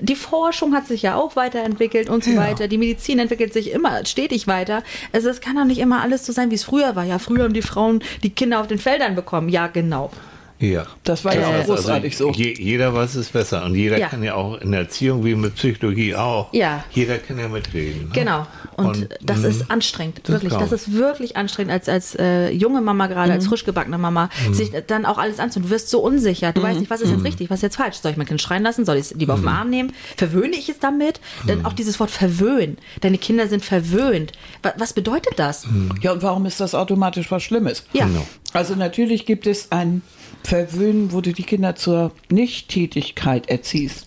die 0.00 0.16
Forschung 0.16 0.74
hat 0.74 0.86
sich 0.86 1.02
ja 1.02 1.16
auch 1.16 1.36
weiterentwickelt 1.36 2.08
und 2.08 2.24
so 2.24 2.30
Ja. 2.32 2.36
weiter. 2.40 2.68
Die 2.68 2.78
Medizin 2.78 3.18
entwickelt 3.18 3.52
sich 3.52 3.70
immer 3.72 4.04
stetig 4.06 4.46
weiter. 4.46 4.82
Also 5.12 5.28
es 5.28 5.40
kann 5.40 5.56
doch 5.56 5.64
nicht 5.64 5.78
immer 5.78 6.02
alles 6.02 6.24
so 6.26 6.32
sein, 6.32 6.50
wie 6.50 6.54
es 6.56 6.64
früher 6.64 6.96
war. 6.96 7.04
Ja, 7.04 7.18
früher 7.18 7.44
haben 7.44 7.54
die 7.54 7.62
Frauen 7.62 8.02
die 8.22 8.30
Kinder 8.30 8.60
auf 8.60 8.66
den 8.68 8.78
Feldern 8.78 9.14
bekommen. 9.14 9.48
Ja, 9.48 9.66
genau. 9.66 10.10
Ja. 10.58 10.86
Das 11.02 11.24
war 11.24 11.34
ja 11.34 11.40
Äh, 11.40 11.62
auch 11.62 11.64
großartig 11.66 12.16
so. 12.16 12.30
Je, 12.30 12.54
jeder 12.56 12.94
weiß 12.94 13.16
es 13.16 13.30
besser 13.30 13.64
und 13.64 13.74
jeder 13.74 13.98
Ja. 13.98 14.06
kann 14.08 14.22
ja 14.22 14.34
auch 14.34 14.60
in 14.60 14.70
der 14.70 14.82
Erziehung 14.82 15.24
wie 15.24 15.34
mit 15.34 15.56
Psychologie 15.56 16.14
auch. 16.14 16.52
Ja. 16.54 16.84
Jeder 16.92 17.18
kann 17.18 17.36
ja 17.38 17.48
mitreden. 17.48 18.02
Ne? 18.04 18.10
Genau. 18.12 18.46
Und, 18.86 18.96
Und, 18.96 19.08
das 19.22 19.38
mh, 19.38 19.48
ist 19.48 19.70
anstrengend, 19.70 20.20
das 20.22 20.30
wirklich. 20.30 20.50
glaub 20.50 20.62
Das 20.62 20.72
ist 20.72 20.92
wirklich 20.92 21.36
anstrengend 21.36 21.72
als, 21.72 21.88
als 21.88 22.14
äh, 22.14 22.50
junge 22.50 22.80
Mama, 22.80 23.06
gerade 23.06 23.28
Mhm. 23.30 23.34
als 23.36 23.46
frisch 23.46 23.64
gebackene 23.64 23.98
Mama, 23.98 24.28
sich 24.52 24.70
dann 24.86 25.06
auch 25.06 25.18
alles 25.18 25.38
anzunehmen. 25.38 25.68
Du 25.68 25.74
wirst 25.74 25.90
so 25.90 26.00
unsicher. 26.00 26.52
Du 26.52 26.60
Mhm. 26.60 26.64
weißt 26.64 26.80
nicht, 26.80 26.90
was 26.90 27.00
ist 27.00 27.10
jetzt 27.10 27.24
richtig, 27.24 27.50
was 27.50 27.58
ist 27.58 27.62
jetzt 27.62 27.76
falsch. 27.76 27.96
Soll 27.96 28.12
ich 28.12 28.16
mein 28.18 28.26
Kind 28.26 28.40
schreien 28.42 28.62
lassen? 28.62 28.84
Soll 28.84 28.96
ich 28.96 29.06
es 29.06 29.14
lieber 29.14 29.34
auf 29.34 29.40
den 29.40 29.44
Mhm. 29.48 29.54
Arm 29.56 29.70
nehmen? 29.70 29.92
Verwöhne 30.16 30.56
ich 30.56 30.68
es 30.68 30.78
damit? 30.78 31.20
Denn 31.48 31.64
auch 31.64 31.72
dieses 31.72 31.98
Wort 32.00 32.10
verwöhnen. 32.10 32.78
Deine 33.00 33.18
Kinder 33.18 33.48
sind 33.48 33.64
verwöhnt. 33.64 34.32
Wa- 34.62 34.74
Was 34.78 34.92
bedeutet 34.92 35.34
das? 35.38 35.66
Ja, 36.00 36.12
und 36.12 36.22
warum 36.22 36.46
ist 36.46 36.60
das 36.60 36.74
automatisch 36.74 37.30
was 37.30 37.42
Schlimmes? 37.42 37.84
Ja. 37.92 38.06
Genau. 38.06 38.26
Also 38.52 38.74
natürlich 38.74 39.26
gibt 39.26 39.46
es 39.46 39.72
ein 39.72 40.02
Verwöhnen, 40.44 41.12
wo 41.12 41.20
du 41.20 41.32
die 41.32 41.42
Kinder 41.44 41.76
zur 41.76 42.10
Nichttätigkeit 42.30 43.48
erziehst. 43.48 44.06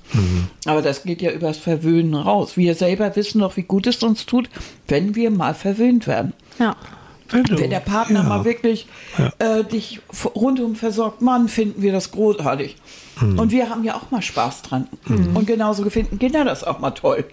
Aber 0.65 0.81
das 0.81 1.03
geht 1.03 1.21
ja 1.21 1.31
übers 1.31 1.57
Verwöhnen 1.57 2.13
raus. 2.13 2.57
Wir 2.57 2.75
selber 2.75 3.15
wissen 3.15 3.39
doch, 3.39 3.57
wie 3.57 3.63
gut 3.63 3.87
es 3.87 4.01
uns 4.03 4.25
tut, 4.25 4.49
wenn 4.87 5.15
wir 5.15 5.31
mal 5.31 5.53
verwöhnt 5.53 6.07
werden. 6.07 6.33
Ja. 6.59 6.75
Wenn, 7.29 7.43
du- 7.43 7.59
Wenn 7.59 7.71
der 7.71 7.79
Partner 7.79 8.21
ja. 8.21 8.29
mal 8.29 8.45
wirklich 8.45 8.87
äh, 9.39 9.63
dich 9.63 9.99
rundum 10.35 10.75
versorgt, 10.75 11.21
Mann, 11.21 11.47
finden 11.47 11.81
wir 11.81 11.91
das 11.91 12.11
großartig. 12.11 12.75
Und 13.21 13.51
wir 13.51 13.69
haben 13.69 13.83
ja 13.85 13.95
auch 13.95 14.11
mal 14.11 14.21
Spaß 14.21 14.61
dran. 14.63 14.87
Und 15.07 15.47
genauso 15.47 15.89
finden 15.89 16.19
Kinder 16.19 16.43
das 16.43 16.63
auch 16.65 16.79
mal 16.79 16.91
toll. 16.91 17.23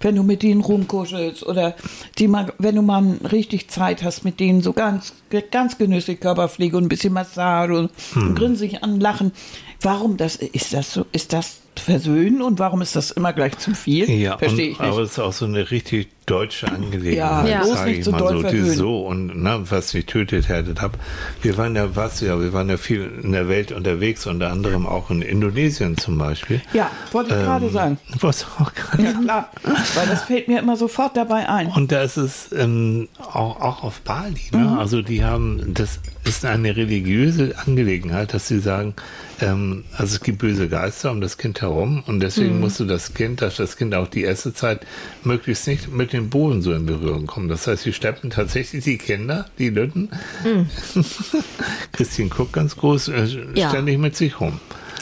Wenn 0.00 0.14
du 0.14 0.22
mit 0.22 0.42
denen 0.42 0.60
rumkuschelst 0.60 1.44
oder 1.44 1.74
die 2.18 2.28
mal, 2.28 2.52
wenn 2.58 2.76
du 2.76 2.82
mal 2.82 3.18
richtig 3.32 3.68
Zeit 3.68 4.02
hast 4.02 4.24
mit 4.24 4.38
denen, 4.38 4.62
so 4.62 4.72
ganz, 4.72 5.12
ganz 5.50 5.76
genüsslich 5.76 6.20
Körperpflege 6.20 6.76
und 6.76 6.84
ein 6.84 6.88
bisschen 6.88 7.12
Massage 7.12 7.76
und, 7.76 7.90
und 8.14 8.34
grinsig 8.36 8.82
anlachen. 8.84 9.32
Warum 9.80 10.16
das, 10.16 10.36
ist 10.36 10.72
das 10.72 10.92
so, 10.92 11.06
ist 11.12 11.32
das 11.32 11.60
Versöhnen 11.76 12.42
und 12.42 12.58
warum 12.58 12.82
ist 12.82 12.96
das 12.96 13.10
immer 13.12 13.32
gleich 13.32 13.56
zu 13.58 13.74
viel? 13.74 14.10
Ja, 14.10 14.36
Verstehe 14.38 14.70
ich 14.70 14.80
aber 14.80 14.88
nicht. 14.90 14.98
es 14.98 15.10
ist 15.12 15.18
auch 15.18 15.32
so 15.32 15.44
eine 15.44 15.70
richtig 15.70 16.08
deutsche 16.28 16.70
Angelegenheit, 16.70 17.48
Ja. 17.48 17.62
bloß 17.64 17.84
nicht 17.84 17.98
ich 17.98 18.04
so 18.04 18.10
mal 18.12 18.28
so. 18.28 18.42
Die 18.42 18.60
so 18.60 19.06
und 19.06 19.42
ne, 19.42 19.60
was 19.64 19.94
mich 19.94 20.06
tötet, 20.06 20.48
härtet 20.48 20.82
ab. 20.82 20.96
Wir 21.42 21.56
waren 21.56 21.74
ja, 21.74 21.94
was 21.96 22.20
ja, 22.20 22.38
wir 22.40 22.52
waren 22.52 22.68
ja 22.68 22.76
viel 22.76 23.10
in 23.22 23.32
der 23.32 23.48
Welt 23.48 23.72
unterwegs, 23.72 24.26
unter 24.26 24.50
anderem 24.50 24.86
auch 24.86 25.10
in 25.10 25.22
Indonesien 25.22 25.96
zum 25.96 26.18
Beispiel. 26.18 26.60
Ja, 26.72 26.90
wollte 27.12 27.30
ich 27.34 27.40
gerade 27.40 27.68
sagen. 27.70 27.98
Was 28.20 28.46
auch 28.58 28.72
gerade 28.74 29.02
Ja, 29.02 29.12
klar. 29.12 29.50
Weil 29.94 30.06
das 30.06 30.22
fällt 30.22 30.48
mir 30.48 30.58
immer 30.60 30.76
sofort 30.76 31.16
dabei 31.16 31.48
ein. 31.48 31.68
Und 31.68 31.92
da 31.92 32.02
ist 32.02 32.16
es 32.16 32.50
ähm, 32.52 33.08
auch, 33.18 33.60
auch 33.60 33.82
auf 33.82 34.00
Bali. 34.02 34.40
Ne? 34.52 34.58
Mhm. 34.58 34.78
Also 34.78 35.02
die 35.02 35.24
haben, 35.24 35.74
das 35.74 36.00
ist 36.24 36.44
eine 36.44 36.76
religiöse 36.76 37.54
Angelegenheit, 37.66 38.34
dass 38.34 38.48
sie 38.48 38.58
sagen, 38.60 38.94
ähm, 39.40 39.84
also 39.96 40.14
es 40.16 40.20
gibt 40.20 40.38
böse 40.38 40.68
Geister 40.68 41.10
um 41.10 41.20
das 41.20 41.38
Kind 41.38 41.62
herum 41.62 42.02
und 42.06 42.20
deswegen 42.20 42.54
Mhm. 42.56 42.60
musst 42.60 42.80
du 42.80 42.84
das 42.84 43.14
Kind, 43.14 43.40
dass 43.40 43.56
das 43.56 43.76
Kind 43.76 43.94
auch 43.94 44.08
die 44.08 44.22
erste 44.22 44.52
Zeit 44.52 44.80
möglichst 45.24 45.66
nicht 45.68 45.92
mit 45.92 46.12
dem 46.18 46.30
Boden 46.30 46.62
so 46.62 46.72
in 46.72 46.86
Berührung 46.86 47.26
kommt. 47.26 47.50
Das 47.50 47.66
heißt, 47.66 47.82
sie 47.84 47.92
steppen 47.92 48.30
tatsächlich 48.30 48.84
die 48.84 48.98
Kinder, 48.98 49.46
die 49.58 49.70
Lütten, 49.70 50.10
Mhm. 50.44 50.66
Christine 51.92 52.28
guckt 52.28 52.52
ganz 52.52 52.76
groß, 52.76 53.08
äh, 53.08 53.26
Ja. 53.54 53.70
ständig 53.70 53.98
mit 53.98 54.16
sich 54.16 54.40
rum. 54.40 54.60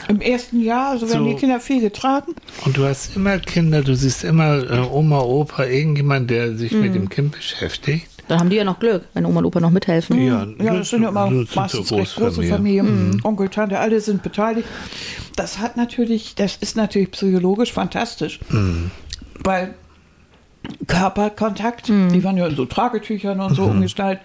Im 0.08 0.20
ersten 0.20 0.62
Jahr, 0.62 0.90
also 0.90 1.08
werden 1.08 1.24
So. 1.24 1.30
die 1.30 1.34
Kinder 1.34 1.58
viel 1.58 1.80
getragen. 1.80 2.34
Und 2.64 2.76
du 2.76 2.84
hast 2.84 3.16
immer 3.16 3.38
Kinder, 3.38 3.82
du 3.82 3.96
siehst 3.96 4.22
immer 4.22 4.58
äh, 4.70 4.78
Oma, 4.78 5.20
Opa, 5.20 5.64
irgendjemand, 5.64 6.30
der 6.30 6.56
sich 6.56 6.72
Mhm. 6.72 6.80
mit 6.80 6.94
dem 6.94 7.08
Kind 7.08 7.32
beschäftigt. 7.32 8.06
Dann 8.28 8.40
haben 8.40 8.50
die 8.50 8.56
ja 8.56 8.64
noch 8.64 8.78
Glück, 8.80 9.02
wenn 9.14 9.24
Oma 9.24 9.38
und 9.38 9.46
Opa 9.46 9.60
noch 9.60 9.70
mithelfen. 9.70 10.20
Ja, 10.24 10.46
Ja, 10.60 10.74
das 10.74 10.90
sind 10.90 11.02
ja 11.02 11.08
immer 11.10 11.24
das 11.30 11.30
sind 11.30 11.48
so 11.52 11.60
meistens 11.60 11.92
recht 11.92 12.16
große. 12.16 12.42
Familien. 12.44 13.20
Onkel, 13.24 13.48
Tante, 13.48 13.78
alle 13.78 14.00
sind 14.00 14.22
beteiligt. 14.22 14.66
Das 15.36 15.58
hat 15.58 15.76
natürlich, 15.76 16.34
das 16.34 16.56
ist 16.56 16.76
natürlich 16.76 17.10
psychologisch 17.12 17.72
fantastisch. 17.72 18.40
Weil 19.44 19.74
Körperkontakt, 20.86 21.88
die 21.88 22.24
waren 22.24 22.36
ja 22.36 22.46
in 22.46 22.56
so 22.56 22.64
Tragetüchern 22.66 23.40
und 23.40 23.54
so 23.54 23.64
umgestaltet, 23.64 24.22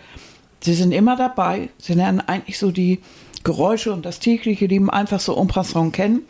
sie 0.61 0.73
sind 0.73 0.91
immer 0.91 1.15
dabei. 1.15 1.69
Sie 1.77 1.93
lernen 1.93 2.21
eigentlich 2.21 2.57
so 2.57 2.71
die 2.71 2.99
Geräusche 3.43 3.91
und 3.91 4.05
das 4.05 4.19
tägliche 4.19 4.67
Leben 4.67 4.89
einfach 4.89 5.19
so 5.19 5.35
en 5.35 5.47
passant 5.47 5.93
kennen. 5.93 6.21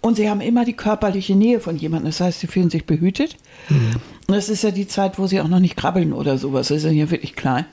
Und 0.00 0.16
sie 0.16 0.28
haben 0.28 0.40
immer 0.40 0.64
die 0.64 0.72
körperliche 0.72 1.36
Nähe 1.36 1.60
von 1.60 1.76
jemandem. 1.76 2.10
Das 2.10 2.20
heißt, 2.20 2.40
sie 2.40 2.46
fühlen 2.48 2.70
sich 2.70 2.84
behütet. 2.86 3.36
Und 3.70 4.34
das 4.34 4.48
ist 4.48 4.64
ja 4.64 4.70
die 4.70 4.88
Zeit, 4.88 5.18
wo 5.18 5.26
sie 5.26 5.40
auch 5.40 5.48
noch 5.48 5.60
nicht 5.60 5.76
krabbeln 5.76 6.12
oder 6.12 6.36
sowas. 6.38 6.68
Sie 6.68 6.78
sind 6.78 6.94
ja 6.96 7.10
wirklich 7.10 7.36
klein. 7.36 7.66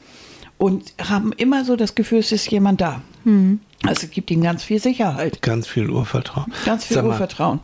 Und 0.57 0.93
haben 1.09 1.31
immer 1.33 1.65
so 1.65 1.75
das 1.75 1.95
Gefühl, 1.95 2.19
es 2.19 2.31
ist 2.31 2.49
jemand 2.51 2.81
da. 2.81 3.01
Also 3.83 4.03
es 4.05 4.11
gibt 4.11 4.29
ihnen 4.29 4.43
ganz 4.43 4.63
viel 4.63 4.79
Sicherheit, 4.79 5.41
Ganz 5.41 5.67
viel 5.67 5.89
Urvertrauen. 5.89 6.51
ganz 6.65 6.85
viel 6.85 6.97
mal, 6.97 7.07
Urvertrauen. 7.07 7.59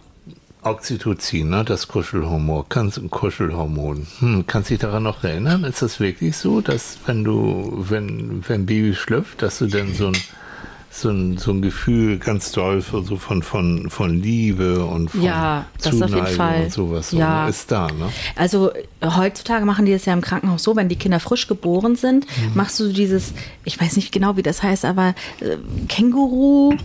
Oxytocin, 0.70 1.50
ne, 1.50 1.64
das 1.64 1.88
Kuschelhormon, 1.88 2.66
kannst, 2.70 3.02
Kuschelhormon. 3.10 4.08
Hm, 4.20 4.46
kannst 4.48 4.70
dich 4.70 4.80
daran 4.80 5.04
noch 5.04 5.24
erinnern? 5.24 5.64
Ist 5.64 5.82
das 5.82 6.00
wirklich 6.00 6.36
so, 6.38 6.62
dass 6.62 6.98
wenn 7.06 7.24
du, 7.24 7.86
wenn, 7.90 8.44
wenn 8.48 8.66
Baby 8.66 8.94
schlüpft, 8.96 9.42
dass 9.42 9.60
du 9.60 9.68
dann 9.68 9.94
so 9.94 10.08
ein, 10.08 10.18
so 10.90 11.10
ein, 11.10 11.38
so 11.38 11.52
ein 11.52 11.62
Gefühl 11.62 12.18
ganz 12.18 12.52
doll 12.54 12.82
für, 12.82 13.04
so 13.04 13.18
von, 13.18 13.44
von, 13.44 13.90
von 13.90 14.20
Liebe 14.22 14.84
und 14.84 15.10
von 15.12 15.22
Ja, 15.22 15.66
das 15.78 15.88
auf 15.88 15.94
jeden 15.94 16.08
Zuneigung 16.10 16.36
Fall. 16.38 16.64
und 16.64 16.72
sowas 16.72 17.10
so, 17.12 17.18
Ja. 17.18 17.44
ne, 17.44 17.50
ist 17.50 17.72
da, 17.72 17.88
ne? 17.88 18.10
Also 18.36 18.72
heutzutage 19.04 19.66
machen 19.66 19.86
die 19.86 19.92
das 19.92 20.06
ja 20.06 20.14
im 20.14 20.22
Krankenhaus 20.22 20.64
so, 20.64 20.76
wenn 20.76 20.90
die 20.90 20.96
Kinder 20.96 21.20
frisch 21.20 21.48
geboren 21.48 21.96
sind, 21.96 22.26
Mhm. 22.26 22.52
machst 22.56 22.80
du 22.80 22.92
dieses, 22.92 23.34
ich 23.64 23.80
weiß 23.80 23.96
nicht 23.96 24.12
genau, 24.12 24.38
wie 24.38 24.44
das 24.44 24.64
heißt, 24.64 24.86
aber 24.86 25.10
äh, 25.42 25.58
Känguru. 25.88 26.76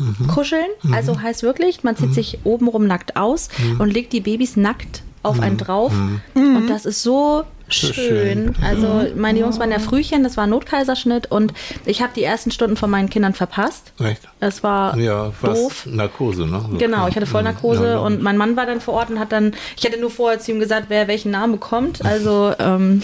Mhm. 0.00 0.26
Kuscheln, 0.26 0.66
also 0.92 1.20
heißt 1.20 1.42
wirklich, 1.42 1.84
man 1.84 1.96
zieht 1.96 2.14
sich 2.14 2.38
obenrum 2.44 2.86
nackt 2.86 3.16
aus 3.16 3.48
Mhm. 3.58 3.80
und 3.80 3.92
legt 3.92 4.12
die 4.12 4.20
Babys 4.20 4.56
nackt 4.56 5.02
auf 5.22 5.38
einen 5.40 5.58
drauf. 5.58 5.92
Und 6.34 6.66
das 6.68 6.86
ist 6.86 7.02
so 7.02 7.44
schön. 7.68 7.92
schön. 7.94 8.54
Also 8.64 9.06
meine 9.16 9.38
Jungs 9.38 9.58
waren 9.60 9.70
ja 9.70 9.78
Frühchen, 9.78 10.22
das 10.24 10.36
war 10.38 10.44
ein 10.44 10.50
Notkaiserschnitt 10.50 11.30
und 11.30 11.52
ich 11.84 12.00
habe 12.00 12.12
die 12.16 12.24
ersten 12.24 12.50
Stunden 12.50 12.76
von 12.76 12.88
meinen 12.90 13.10
Kindern 13.10 13.34
verpasst. 13.34 13.92
Echt? 14.00 14.22
Es 14.40 14.62
war 14.62 14.96
Ja, 14.96 15.30
doof. 15.42 15.84
Narkose, 15.86 16.46
ne? 16.46 16.64
So 16.70 16.78
Genau, 16.78 17.06
ich 17.06 17.14
hatte 17.16 17.26
Vollnarkose 17.26 17.84
Ja, 17.86 17.98
und 17.98 18.22
mein 18.22 18.38
Mann 18.38 18.56
war 18.56 18.64
dann 18.66 18.80
vor 18.80 18.94
Ort 18.94 19.10
und 19.10 19.20
hat 19.20 19.30
dann, 19.30 19.52
ich 19.76 19.84
hatte 19.84 20.00
nur 20.00 20.10
vorher 20.10 20.40
zu 20.40 20.52
ihm 20.52 20.58
gesagt, 20.58 20.86
wer 20.88 21.06
welchen 21.06 21.30
Namen 21.32 21.52
bekommt. 21.52 22.00
Also 22.04 22.52
ähm, 22.58 23.02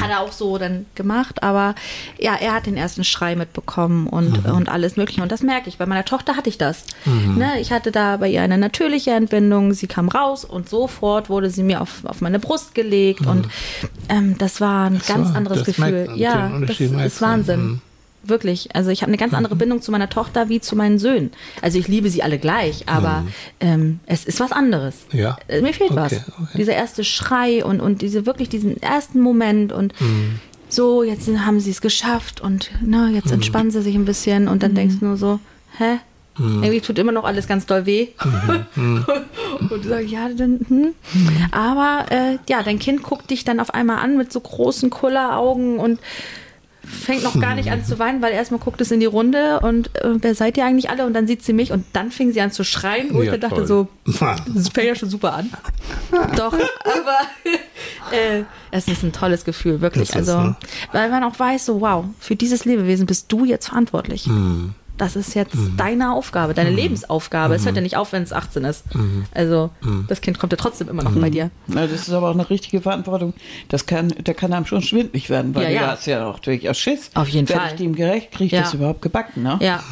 hat 0.00 0.10
er 0.10 0.20
auch 0.20 0.32
so 0.32 0.58
dann 0.58 0.86
gemacht, 0.94 1.42
aber 1.42 1.74
ja, 2.18 2.34
er 2.34 2.54
hat 2.54 2.66
den 2.66 2.76
ersten 2.76 3.04
Schrei 3.04 3.36
mitbekommen 3.36 4.06
und, 4.06 4.46
und 4.46 4.68
alles 4.68 4.96
Mögliche. 4.96 5.22
Und 5.22 5.32
das 5.32 5.42
merke 5.42 5.68
ich. 5.68 5.78
Bei 5.78 5.86
meiner 5.86 6.04
Tochter 6.04 6.36
hatte 6.36 6.48
ich 6.48 6.58
das. 6.58 6.84
Ne, 7.36 7.60
ich 7.60 7.72
hatte 7.72 7.92
da 7.92 8.16
bei 8.18 8.28
ihr 8.28 8.42
eine 8.42 8.58
natürliche 8.58 9.12
Entbindung. 9.12 9.72
Sie 9.72 9.86
kam 9.86 10.08
raus 10.08 10.44
und 10.44 10.68
sofort 10.68 11.28
wurde 11.28 11.50
sie 11.50 11.62
mir 11.62 11.80
auf, 11.80 12.04
auf 12.04 12.20
meine 12.20 12.38
Brust 12.38 12.74
gelegt 12.74 13.26
und 13.26 13.48
ähm, 14.08 14.36
das 14.38 14.60
war 14.60 14.86
ein 14.86 15.00
ganz 15.06 15.28
so, 15.28 15.34
anderes 15.34 15.64
das 15.64 15.78
merkt 15.78 16.06
Gefühl. 16.06 16.18
Ja, 16.18 16.52
das 16.60 16.80
ist. 16.80 17.22
Wahnsinn. 17.22 17.80
Mhm. 18.24 18.28
Wirklich. 18.28 18.74
Also 18.74 18.90
ich 18.90 19.02
habe 19.02 19.10
eine 19.10 19.16
ganz 19.18 19.34
andere 19.34 19.56
Bindung 19.56 19.82
zu 19.82 19.90
meiner 19.90 20.08
Tochter 20.08 20.48
wie 20.48 20.60
zu 20.60 20.76
meinen 20.76 20.98
Söhnen. 20.98 21.30
Also 21.60 21.78
ich 21.78 21.88
liebe 21.88 22.08
sie 22.10 22.22
alle 22.22 22.38
gleich, 22.38 22.88
aber 22.88 23.24
ähm, 23.60 24.00
es 24.06 24.24
ist 24.24 24.40
was 24.40 24.52
anderes. 24.52 24.94
Ja. 25.12 25.36
Äh, 25.48 25.60
Mir 25.60 25.72
fehlt 25.74 25.94
was. 25.94 26.12
Okay, 26.12 26.22
okay. 26.42 26.58
Dieser 26.58 26.74
erste 26.74 27.04
Schrei 27.04 27.64
und, 27.64 27.80
und 27.80 28.02
diese 28.02 28.26
wirklich 28.26 28.48
diesen 28.48 28.80
ersten 28.82 29.20
Moment 29.20 29.72
und 29.72 29.92
Mhm. 30.00 30.38
so, 30.68 31.02
jetzt 31.02 31.28
haben 31.28 31.60
sie 31.60 31.70
es 31.70 31.80
geschafft 31.80 32.40
und 32.40 32.70
na, 32.84 33.08
jetzt 33.10 33.26
Mhm. 33.26 33.34
entspannen 33.34 33.70
sie 33.70 33.82
sich 33.82 33.94
ein 33.94 34.04
bisschen 34.04 34.48
und 34.48 34.62
dann 34.62 34.74
denkst 34.74 34.96
du 35.00 35.06
nur 35.06 35.16
so, 35.16 35.40
hä? 35.78 35.98
Mhm. 36.38 36.62
Irgendwie 36.62 36.80
tut 36.80 36.98
immer 36.98 37.12
noch 37.12 37.24
alles 37.24 37.46
ganz 37.46 37.66
doll 37.66 37.84
weh. 37.84 38.08
und 38.76 39.04
du 39.70 39.82
sagst, 39.88 40.08
ja, 40.10 40.28
dann, 40.30 40.60
hm. 40.66 40.94
Aber 41.50 42.06
äh, 42.10 42.38
ja, 42.48 42.62
dein 42.62 42.78
Kind 42.78 43.02
guckt 43.02 43.30
dich 43.30 43.44
dann 43.44 43.60
auf 43.60 43.74
einmal 43.74 43.98
an 43.98 44.16
mit 44.16 44.32
so 44.32 44.40
großen 44.40 44.88
Kulleraugen 44.90 45.78
und 45.78 45.98
fängt 46.84 47.22
noch 47.22 47.38
gar 47.40 47.54
nicht 47.54 47.70
an 47.70 47.84
zu 47.84 47.98
weinen, 47.98 48.22
weil 48.22 48.32
erstmal 48.32 48.60
guckt 48.60 48.80
es 48.80 48.90
in 48.90 49.00
die 49.00 49.06
Runde 49.06 49.60
und 49.60 49.94
äh, 49.96 50.14
wer 50.20 50.34
seid 50.34 50.56
ihr 50.56 50.64
eigentlich 50.64 50.90
alle? 50.90 51.06
Und 51.06 51.14
dann 51.14 51.26
sieht 51.26 51.42
sie 51.42 51.52
mich 51.52 51.72
und 51.72 51.84
dann 51.92 52.10
fing 52.10 52.32
sie 52.32 52.40
an 52.40 52.50
zu 52.50 52.64
schreien, 52.64 53.08
wo 53.12 53.20
ich 53.20 53.26
Ja, 53.26 53.36
dann 53.36 53.50
dachte 53.50 53.66
so, 53.66 53.88
das 54.04 54.68
fängt 54.68 54.88
ja 54.88 54.94
schon 54.94 55.10
super 55.10 55.34
an. 55.34 55.50
Doch, 56.36 56.52
aber 56.52 57.18
äh, 58.12 58.44
es 58.70 58.88
ist 58.88 59.02
ein 59.02 59.12
tolles 59.12 59.44
Gefühl, 59.44 59.80
wirklich. 59.80 60.10
Das 60.10 60.22
ist, 60.22 60.28
also, 60.28 60.48
ne? 60.48 60.56
weil 60.92 61.10
man 61.10 61.24
auch 61.24 61.38
weiß, 61.38 61.66
so 61.66 61.80
wow, 61.80 62.04
für 62.18 62.36
dieses 62.36 62.64
Lebewesen 62.64 63.06
bist 63.06 63.30
du 63.30 63.44
jetzt 63.44 63.68
verantwortlich. 63.68 64.26
Hm. 64.26 64.74
Das 65.02 65.16
ist 65.16 65.34
jetzt 65.34 65.56
deine 65.76 66.12
Aufgabe, 66.12 66.54
deine 66.54 66.70
Lebensaufgabe. 66.70 67.54
Es 67.56 67.64
hört 67.64 67.74
ja 67.74 67.82
nicht 67.82 67.96
auf, 67.96 68.12
wenn 68.12 68.22
es 68.22 68.32
18 68.32 68.64
ist. 68.64 68.84
Also 69.34 69.70
das 70.08 70.20
Kind 70.20 70.38
kommt 70.38 70.52
ja 70.52 70.56
trotzdem 70.56 70.88
immer 70.88 71.02
noch 71.02 71.12
bei 71.12 71.28
dir. 71.28 71.50
Na, 71.66 71.86
das 71.88 72.02
ist 72.06 72.12
aber 72.12 72.28
auch 72.30 72.34
eine 72.34 72.48
richtige 72.48 72.80
Verantwortung. 72.80 73.34
Das 73.68 73.86
kann, 73.86 74.12
da 74.22 74.32
kann 74.32 74.52
einem 74.52 74.66
schon 74.66 74.82
schwindlig 74.82 75.28
werden, 75.28 75.54
weil 75.54 75.64
Ja, 75.64 75.68
du 75.68 75.74
ja. 75.74 75.86
hast 75.88 76.06
ja 76.06 76.26
auch 76.26 76.38
durchaus 76.38 76.78
Schiss. 76.78 77.10
Auf 77.14 77.28
jeden 77.28 77.48
Werd 77.48 77.58
Fall. 77.60 77.70
ich 77.72 77.76
dem 77.78 77.94
gerecht, 77.96 78.30
kriege 78.30 78.44
ich 78.46 78.52
Ja. 78.52 78.60
das 78.62 78.74
überhaupt 78.74 79.02
gebacken, 79.02 79.42
ne? 79.42 79.58
Ja, 79.60 79.82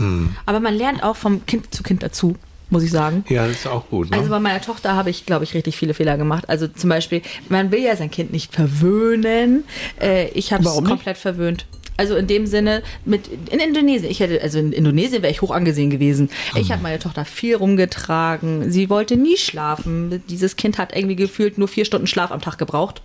aber 0.46 0.61
man 0.61 0.75
lernt 0.75 1.03
auch 1.03 1.16
vom 1.16 1.44
Kind 1.46 1.75
zu 1.75 1.83
Kind 1.83 2.03
dazu, 2.05 2.37
muss 2.70 2.85
ich 2.85 2.90
sagen. 2.92 3.25
Ja, 3.29 3.46
das 3.49 3.57
ist 3.57 3.66
auch 3.66 3.88
gut, 3.90 4.11
ne? 4.11 4.16
Also 4.16 4.31
bei 4.31 4.38
meiner 4.38 4.61
Tochter 4.61 4.94
habe 4.94 5.11
ich, 5.11 5.27
glaube 5.27 5.42
ich, 5.44 5.55
richtig 5.55 5.77
viele 5.77 5.92
Fehler 5.94 6.16
gemacht. 6.16 6.49
Also 6.49 6.68
zum 6.68 6.88
Beispiel, 6.90 7.23
man 7.49 7.73
will 7.73 7.81
ja 7.83 7.96
sein 7.96 8.11
Kind 8.12 8.31
nicht 8.33 8.55
verwöhnen. 8.55 9.64
Äh, 10.01 10.29
ich 10.29 10.53
habe 10.53 10.62
es 10.64 10.75
komplett 10.85 11.18
verwöhnt. 11.18 11.66
Also 12.00 12.16
in 12.16 12.26
dem 12.26 12.46
Sinne, 12.46 12.82
mit 13.04 13.28
in 13.50 13.58
Indonesien, 13.60 14.10
ich 14.10 14.20
hätte, 14.20 14.40
also 14.42 14.58
in 14.58 14.72
Indonesien 14.72 15.20
wäre 15.22 15.30
ich 15.30 15.42
hoch 15.42 15.50
angesehen 15.50 15.90
gewesen. 15.90 16.30
Ich 16.56 16.72
habe 16.72 16.82
meine 16.82 16.98
Tochter 16.98 17.26
viel 17.26 17.56
rumgetragen. 17.56 18.70
Sie 18.70 18.88
wollte 18.88 19.18
nie 19.18 19.36
schlafen. 19.36 20.22
Dieses 20.30 20.56
Kind 20.56 20.78
hat 20.78 20.96
irgendwie 20.96 21.16
gefühlt 21.16 21.58
nur 21.58 21.68
vier 21.68 21.84
Stunden 21.84 22.06
Schlaf 22.06 22.30
am 22.32 22.40
Tag 22.40 22.56
gebraucht. 22.56 23.02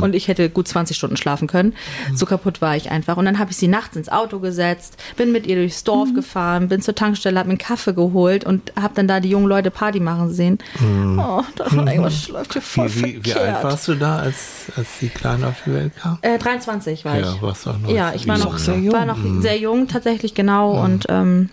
Und 0.00 0.14
ich 0.14 0.28
hätte 0.28 0.48
gut 0.48 0.68
20 0.68 0.96
Stunden 0.96 1.16
schlafen 1.16 1.48
können. 1.48 1.74
So 2.14 2.24
kaputt 2.26 2.60
war 2.60 2.76
ich 2.76 2.90
einfach. 2.92 3.16
Und 3.16 3.24
dann 3.24 3.38
habe 3.40 3.50
ich 3.50 3.56
sie 3.56 3.66
nachts 3.66 3.96
ins 3.96 4.08
Auto 4.08 4.38
gesetzt, 4.38 4.96
bin 5.16 5.32
mit 5.32 5.44
ihr 5.46 5.56
durchs 5.56 5.82
Dorf 5.82 6.14
gefahren, 6.14 6.68
bin 6.68 6.80
zur 6.82 6.94
Tankstelle, 6.94 7.36
habe 7.38 7.48
mir 7.48 7.52
einen 7.54 7.58
Kaffee 7.58 7.92
geholt 7.92 8.44
und 8.44 8.72
habe 8.80 8.94
dann 8.94 9.08
da 9.08 9.18
die 9.18 9.28
jungen 9.30 9.46
Leute 9.48 9.70
Party 9.72 9.98
machen 9.98 10.32
sehen. 10.32 10.58
Oh, 10.80 11.42
da 11.56 11.66
war 11.76 11.86
irgendwas 11.92 12.28
läuft 12.28 12.52
hier 12.52 12.62
voll 12.62 12.92
wie, 12.94 13.02
wie, 13.16 13.24
wie 13.24 13.34
alt 13.34 13.64
warst 13.64 13.88
du 13.88 13.94
da, 13.94 14.18
als, 14.18 14.66
als 14.76 14.86
die 15.00 15.08
Kleine 15.08 15.48
auf 15.48 15.56
die 15.66 15.72
Welt 15.72 15.92
kam? 15.96 16.18
Äh, 16.22 16.38
23 16.38 17.04
war 17.04 17.18
Ja, 17.18 17.32
ich. 17.34 17.42
warst 17.42 17.66
du 17.66 17.70
auch 17.70 17.78
noch 17.78 17.90
Ja, 17.90 18.14
ich 18.16 18.28
war 18.28 18.38
noch, 18.38 18.58
sehr 18.58 18.78
jung. 18.78 18.92
war 18.92 19.04
noch 19.06 19.18
sehr 19.40 19.58
jung, 19.58 19.88
tatsächlich, 19.88 20.34
genau. 20.34 20.82
Und 20.82 21.06
ähm, 21.08 21.50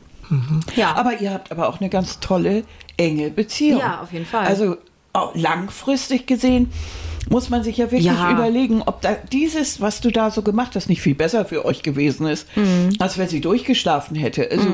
ja, 0.76 0.96
Aber 0.96 1.20
ihr 1.22 1.32
habt 1.32 1.52
aber 1.52 1.70
auch 1.70 1.80
eine 1.80 1.90
ganz 1.90 2.20
tolle, 2.20 2.64
enge 2.98 3.30
Beziehung. 3.30 3.80
Ja, 3.80 4.02
auf 4.02 4.12
jeden 4.14 4.26
Fall. 4.26 4.46
Also 4.48 4.78
auch 5.14 5.36
langfristig 5.36 6.26
gesehen 6.26 6.72
muss 7.30 7.50
man 7.50 7.64
sich 7.64 7.78
ja 7.78 7.86
wirklich 7.86 8.04
Ja. 8.06 8.32
überlegen, 8.32 8.82
ob 8.86 9.02
da 9.02 9.16
dieses, 9.32 9.80
was 9.80 10.02
du 10.02 10.12
da 10.12 10.30
so 10.30 10.42
gemacht 10.42 10.76
hast, 10.76 10.90
nicht 10.90 11.02
viel 11.02 11.16
besser 11.16 11.46
für 11.46 11.64
euch 11.66 11.82
gewesen 11.82 12.28
ist, 12.28 12.48
Mhm. 12.58 12.90
als 13.00 13.18
wenn 13.18 13.30
sie 13.30 13.40
durchgeschlafen 13.42 14.16
hätte. 14.18 14.50
Also, 14.52 14.68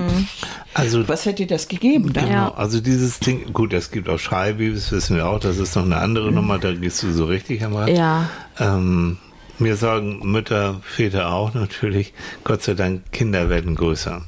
Also 0.74 1.08
was 1.08 1.26
hätte 1.26 1.46
das 1.46 1.68
gegeben 1.68 2.12
dann? 2.14 2.26
Genau, 2.26 2.36
Ja. 2.48 2.54
also 2.56 2.80
dieses 2.82 3.20
Ding, 3.20 3.54
gut, 3.54 3.72
es 3.74 3.92
gibt 3.92 4.10
auch 4.10 4.18
Schreibibis, 4.18 4.92
wissen 4.92 5.16
wir 5.18 5.28
auch, 5.28 5.40
das 5.40 5.58
ist 5.58 5.76
noch 5.76 5.84
eine 5.86 5.98
andere 5.98 6.32
Nummer, 6.32 6.58
da 6.58 6.72
gehst 6.74 7.04
du 7.04 7.12
so 7.12 7.26
richtig 7.26 7.64
am 7.64 7.76
Rad. 7.76 7.90
Mhm. 7.90 7.96
Ja. 7.96 8.30
Ähm, 8.60 9.18
mir 9.60 9.76
sagen 9.76 10.20
Mütter, 10.24 10.82
Väter 10.84 11.32
auch 11.32 11.54
natürlich, 11.54 12.14
Gott 12.44 12.64
sei 12.64 12.74
Dank, 12.74 13.12
Kinder 13.12 13.50
werden 13.50 13.76
größer. 13.76 14.22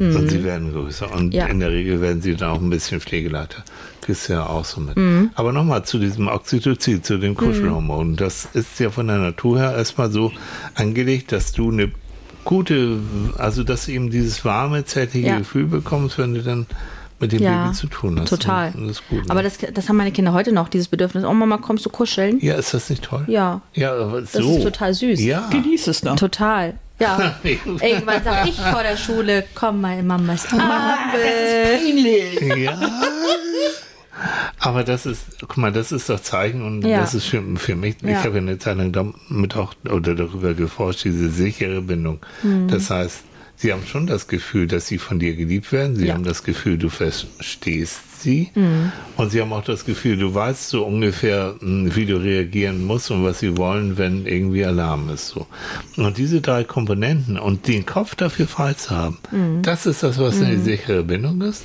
Und 0.00 0.28
sie 0.28 0.42
werden 0.42 0.72
größer. 0.72 1.12
Und 1.14 1.26
Mhm. 1.26 1.32
Ja. 1.32 1.46
in 1.46 1.60
der 1.60 1.70
Regel 1.70 2.00
werden 2.00 2.20
sie 2.20 2.34
dann 2.34 2.50
auch 2.50 2.60
ein 2.60 2.68
bisschen 2.70 3.00
pflegeleiter. 3.00 3.62
gehst 4.06 4.28
ja 4.28 4.44
auch 4.44 4.64
so 4.66 4.80
mit. 4.82 4.96
Mhm. 4.96 5.30
Aber 5.34 5.52
nochmal 5.52 5.84
zu 5.84 5.98
diesem 5.98 6.28
Oxytocin, 6.28 7.02
zu 7.02 7.16
dem 7.16 7.34
Kuschelhormon. 7.34 8.16
Das 8.16 8.46
ist 8.52 8.78
ja 8.80 8.90
von 8.90 9.06
der 9.06 9.16
Natur 9.18 9.58
her 9.60 9.74
erstmal 9.74 10.10
so 10.10 10.30
angelegt, 10.74 11.32
dass 11.32 11.52
du 11.52 11.70
eine 11.70 11.90
gute, 12.44 12.98
also 13.38 13.62
dass 13.64 13.86
du 13.86 13.92
eben 13.92 14.10
dieses 14.10 14.44
warme, 14.44 14.84
zärtliche 14.84 15.28
Ja. 15.28 15.38
Gefühl 15.38 15.64
bekommst, 15.66 16.18
wenn 16.18 16.34
du 16.34 16.42
dann 16.42 16.66
mit 17.24 17.32
dem 17.32 17.42
Ja, 17.42 17.64
Baby 17.64 17.74
zu 17.74 17.86
tun 17.88 18.20
hast. 18.20 18.28
total. 18.28 18.72
Und 18.76 18.88
Das 18.88 18.98
ist 18.98 19.08
gut, 19.08 19.24
ne? 19.24 19.30
Aber 19.30 19.42
das, 19.42 19.58
das 19.72 19.88
haben 19.88 19.96
meine 19.96 20.12
Kinder 20.12 20.32
heute 20.32 20.52
noch, 20.52 20.68
dieses 20.68 20.88
Bedürfnis. 20.88 21.24
Oh 21.24 21.32
Mama, 21.34 21.58
kommst 21.58 21.84
du 21.86 21.90
kuscheln? 21.90 22.38
ja, 22.40 22.54
ist 22.54 22.74
das 22.74 22.90
nicht 22.90 23.02
toll? 23.04 23.24
Ja. 23.26 23.60
Ja, 23.74 23.92
aber 23.92 24.22
so. 24.24 24.38
Das 24.38 24.56
ist 24.58 24.62
total 24.62 24.94
süß. 24.94 25.20
Ja. 25.20 25.48
Genieß 25.50 25.86
es 25.88 26.02
noch. 26.02 26.16
Total. 26.16 26.74
Ja. 27.00 27.34
Irgendwann 27.42 28.22
sag 28.22 28.46
ich 28.48 28.54
vor 28.60 28.82
der 28.82 28.96
Schule, 28.96 29.44
komm 29.54 29.80
mal 29.80 29.98
in 29.98 30.06
Mamas 30.06 30.46
Arme. 30.52 30.62
Peinlich. 31.64 32.40
Ja. 32.56 32.78
Aber 34.60 34.84
das 34.84 35.04
ist, 35.04 35.20
guck 35.40 35.56
mal, 35.56 35.72
das 35.72 35.92
ist 35.92 36.08
doch 36.08 36.20
Zeichen 36.20 36.62
und 36.62 36.82
Ja. 36.86 37.00
das 37.00 37.14
ist 37.14 37.24
für, 37.24 37.42
für 37.56 37.74
mich, 37.74 37.96
ich 38.02 38.08
Ja. 38.08 38.18
habe 38.22 38.34
ja 38.36 38.40
eine 38.42 38.58
Zeit 38.58 38.76
lang 38.78 38.92
damit 38.92 39.56
auch 39.56 39.74
oder 39.90 40.14
darüber 40.14 40.54
geforscht, 40.54 41.04
diese 41.04 41.28
sichere 41.30 41.82
Bindung. 41.82 42.20
Mhm. 42.42 42.68
Das 42.68 42.90
heißt, 42.90 43.22
sie 43.56 43.72
haben 43.72 43.86
schon 43.86 44.06
das 44.06 44.26
Gefühl, 44.28 44.66
dass 44.66 44.86
sie 44.86 44.98
von 44.98 45.18
dir 45.18 45.34
geliebt 45.36 45.72
werden. 45.72 45.96
Sie 45.96 46.06
Ja. 46.06 46.14
haben 46.14 46.24
das 46.24 46.42
Gefühl, 46.44 46.76
du 46.78 46.88
verstehst 46.88 48.20
sie. 48.22 48.50
Mhm. 48.54 48.92
Und 49.16 49.30
sie 49.30 49.40
haben 49.40 49.52
auch 49.52 49.64
das 49.64 49.84
Gefühl, 49.84 50.16
du 50.16 50.34
weißt 50.34 50.68
so 50.70 50.84
ungefähr, 50.84 51.54
mh, 51.60 51.94
wie 51.94 52.06
du 52.06 52.16
reagieren 52.16 52.84
musst 52.84 53.10
und 53.10 53.22
was 53.24 53.40
sie 53.40 53.56
wollen, 53.56 53.98
wenn 53.98 54.26
irgendwie 54.26 54.64
Alarm 54.64 55.10
ist. 55.10 55.28
So. 55.28 55.46
Und 55.96 56.16
diese 56.18 56.40
drei 56.40 56.64
Komponenten 56.64 57.38
und 57.38 57.68
den 57.68 57.84
Kopf 57.86 58.14
dafür 58.14 58.46
frei 58.48 58.74
zu 58.74 58.90
haben, 58.90 59.18
Mhm. 59.30 59.62
das 59.62 59.86
ist 59.86 60.02
das, 60.02 60.18
was 60.18 60.40
eine 60.40 60.58
sichere 60.60 61.04
Bindung 61.04 61.40
ist. 61.42 61.64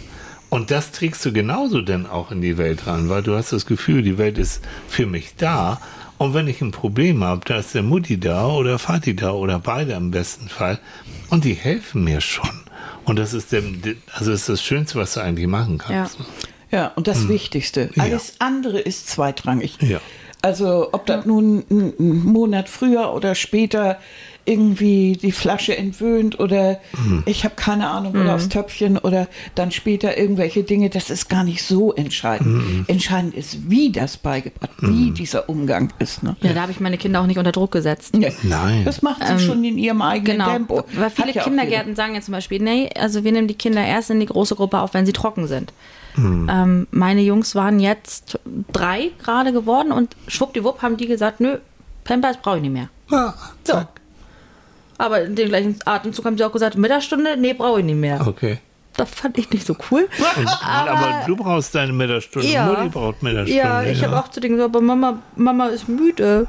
Und 0.49 0.71
das 0.71 0.91
trägst 0.91 1.23
du 1.25 1.31
genauso 1.31 1.81
dann 1.81 2.07
auch 2.07 2.31
in 2.31 2.41
die 2.41 2.57
Welt 2.57 2.87
rein, 2.87 3.07
weil 3.07 3.21
du 3.21 3.35
hast 3.35 3.53
das 3.53 3.67
Gefühl, 3.67 4.01
die 4.01 4.17
Welt 4.17 4.37
ist 4.39 4.61
für 4.87 5.05
mich 5.05 5.35
da. 5.37 5.79
Und 6.19 6.33
wenn 6.33 6.47
ich 6.47 6.61
ein 6.61 6.71
Problem 6.71 7.23
habe, 7.23 7.41
da 7.45 7.57
ist 7.57 7.73
der 7.73 7.81
Mutti 7.81 8.19
da 8.19 8.45
oder 8.47 8.77
Vati 8.77 9.15
da 9.15 9.31
oder 9.31 9.57
beide 9.57 9.93
im 9.93 10.11
besten 10.11 10.49
Fall. 10.49 10.77
Und 11.29 11.45
die 11.45 11.53
helfen 11.53 12.03
mir 12.03 12.19
schon. 12.19 12.49
Und 13.05 13.17
das 13.17 13.33
ist, 13.33 13.53
der, 13.53 13.63
also 14.13 14.31
das, 14.31 14.41
ist 14.41 14.49
das 14.49 14.61
Schönste, 14.61 14.99
was 14.99 15.13
du 15.13 15.21
eigentlich 15.21 15.47
machen 15.47 15.77
kannst. 15.79 16.17
Ja, 16.71 16.87
und 16.95 17.07
das 17.07 17.27
Wichtigste. 17.29 17.89
Ja. 17.95 18.03
Alles 18.03 18.33
andere 18.39 18.79
ist 18.79 19.09
zweitrangig. 19.09 19.77
Ja. 19.81 19.99
Also 20.41 20.89
ob 20.91 21.05
das 21.05 21.25
nun 21.25 21.63
ein 21.69 21.93
ein 21.99 22.23
Monat 22.23 22.69
früher 22.69 23.13
oder 23.13 23.33
später 23.33 23.97
irgendwie 24.49 25.13
die 25.13 25.31
Flasche 25.31 25.77
entwöhnt 25.77 26.39
oder 26.39 26.79
Mhm. 26.97 27.23
ich 27.25 27.43
habe 27.43 27.55
keine 27.55 27.89
Ahnung 27.89 28.13
oder 28.13 28.35
aufs 28.35 28.49
Töpfchen 28.49 28.97
oder 28.97 29.27
dann 29.55 29.71
später 29.71 30.17
irgendwelche 30.17 30.63
Dinge, 30.63 30.89
das 30.89 31.09
ist 31.09 31.29
gar 31.29 31.43
nicht 31.43 31.63
so 31.63 31.93
entscheidend. 31.93 32.47
Mhm. 32.55 32.85
Entscheidend 32.87 33.35
ist, 33.35 33.69
wie 33.69 33.91
das 33.91 34.17
beigebracht, 34.17 34.71
wie 34.81 35.11
dieser 35.11 35.47
Umgang 35.49 35.93
ist. 35.99 36.23
Ne? 36.23 36.35
Ja, 36.41 36.53
da 36.53 36.61
habe 36.63 36.71
ich 36.71 36.79
meine 36.79 36.97
Kinder 36.97 37.21
auch 37.21 37.27
nicht 37.27 37.37
unter 37.37 37.51
Druck 37.51 37.71
gesetzt. 37.71 38.15
Ja. 38.17 38.29
Nein. 38.43 38.83
Das 38.85 39.01
macht 39.01 39.25
sie 39.25 39.39
schon 39.39 39.63
in 39.63 39.77
ihrem 39.77 40.01
eigenen 40.01 40.39
Genau, 40.39 40.49
Tempo. 40.51 40.83
weil 40.95 41.09
viele 41.11 41.31
ja 41.33 41.43
Kindergärten 41.43 41.95
sagen 41.95 42.15
ja 42.15 42.21
zum 42.21 42.31
Beispiel, 42.33 42.61
nee, 42.61 42.89
also 42.99 43.23
wir 43.23 43.31
nehmen 43.31 43.47
die 43.47 43.53
Kinder 43.53 43.85
erst 43.85 44.09
in 44.09 44.19
die 44.19 44.25
große 44.25 44.55
Gruppe 44.55 44.79
auf, 44.79 44.93
wenn 44.93 45.05
sie 45.05 45.13
trocken 45.13 45.47
sind. 45.47 45.71
Ähm, 46.17 46.87
meine 46.91 47.21
Jungs 47.21 47.55
waren 47.55 47.79
jetzt 47.79 48.39
drei 48.73 49.11
gerade 49.23 49.53
geworden 49.53 49.91
und 49.91 50.15
schwuppdiwupp 50.27 50.81
haben 50.81 50.97
die 50.97 51.07
gesagt, 51.07 51.39
nö, 51.39 51.57
Pampers 52.03 52.37
brauche 52.41 52.57
ich 52.57 52.63
nicht 52.63 52.73
mehr. 52.73 52.89
Ah, 53.11 53.33
So. 53.63 53.73
zack. 53.73 53.98
Aber 54.99 55.23
in 55.23 55.35
dem 55.35 55.47
gleichen 55.47 55.79
Atemzug 55.85 56.25
haben 56.25 56.37
sie 56.37 56.43
auch 56.43 56.51
gesagt, 56.51 56.77
Mittagsstunde, 56.77 57.37
nee, 57.37 57.53
brauche 57.53 57.79
ich 57.79 57.85
nicht 57.85 57.95
mehr. 57.95 58.27
Okay. 58.27 58.59
Das 58.97 59.09
fand 59.09 59.37
ich 59.37 59.49
nicht 59.49 59.65
so 59.65 59.75
cool. 59.89 60.09
Und, 60.35 60.47
aber, 60.61 61.23
du 61.25 61.37
brauchst 61.37 61.73
deine 61.73 61.93
Mittagsstunde. 61.93 62.49
Ja. 62.49 62.65
Mutti 62.65 62.89
braucht 62.89 63.23
Mittagsstunde. 63.23 63.63
Ja, 63.63 63.81
ich 63.81 64.03
habe 64.03 64.19
auch 64.19 64.27
zu 64.27 64.41
denen 64.41 64.57
gesagt, 64.57 64.75
aber 64.75 64.81
Mama, 64.81 65.19
Mama 65.37 65.67
ist 65.67 65.87
müde. 65.87 66.47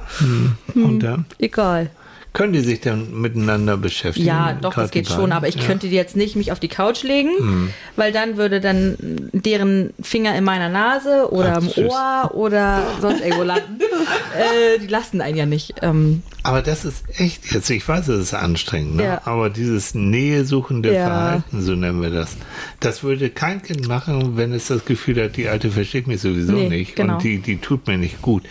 Und 0.74 1.00
dann 1.00 1.26
Egal. 1.38 1.90
Können 2.32 2.52
die 2.52 2.60
sich 2.60 2.80
dann 2.80 3.20
miteinander 3.20 3.76
beschäftigen. 3.76 4.26
Ja, 4.26 4.52
doch, 4.52 4.74
das 4.74 4.90
geht 4.92 5.08
schon, 5.08 5.32
aber 5.32 5.48
ich 5.48 5.56
ja. 5.56 5.64
könnte 5.64 5.88
die 5.88 5.96
jetzt 5.96 6.16
nicht 6.16 6.36
mich 6.36 6.52
auf 6.52 6.60
die 6.60 6.68
Couch 6.68 7.02
legen, 7.02 7.72
weil 7.96 8.12
dann 8.12 8.36
würde 8.36 8.60
dann 8.60 8.96
deren 9.32 9.92
Finger 10.00 10.36
in 10.36 10.44
meiner 10.44 10.68
Nase 10.68 11.28
oder 11.32 11.56
Ach, 11.56 11.62
im 11.62 11.68
tschüss. 11.68 11.90
Ohr 11.92 12.30
oder 12.34 12.82
sonst 13.00 13.20
irgendwo 13.20 13.42
landen. 13.42 13.78
äh, 14.38 14.78
die 14.78 14.86
lassen 14.86 15.20
einen 15.20 15.36
ja 15.36 15.46
nicht. 15.46 15.74
Ähm, 15.82 16.22
Aber 16.44 16.62
das 16.62 16.84
ist 16.84 17.02
echt 17.18 17.52
jetzt, 17.52 17.68
ich 17.68 17.86
weiß, 17.86 18.06
es 18.08 18.20
ist 18.26 18.34
anstrengend, 18.34 18.96
ne? 18.96 19.04
Ja. 19.04 19.22
aber 19.24 19.50
dieses 19.50 19.94
nähesuchende 19.94 20.92
Ja. 20.94 21.06
Verhalten, 21.06 21.62
so 21.62 21.74
nennen 21.74 22.00
wir 22.00 22.10
das, 22.10 22.36
das 22.78 23.02
würde 23.02 23.30
kein 23.30 23.60
Kind 23.62 23.88
machen, 23.88 24.36
wenn 24.36 24.52
es 24.52 24.68
das 24.68 24.84
Gefühl 24.84 25.22
hat, 25.22 25.36
die 25.36 25.48
Alte 25.48 25.70
versteht 25.70 26.06
mich 26.06 26.20
sowieso 26.20 26.52
Nee, 26.52 26.68
nicht 26.68 26.94
genau. 26.96 27.14
und 27.14 27.24
die, 27.24 27.38
die 27.38 27.56
tut 27.58 27.86
mir 27.88 27.98
nicht 27.98 28.22
gut. 28.22 28.44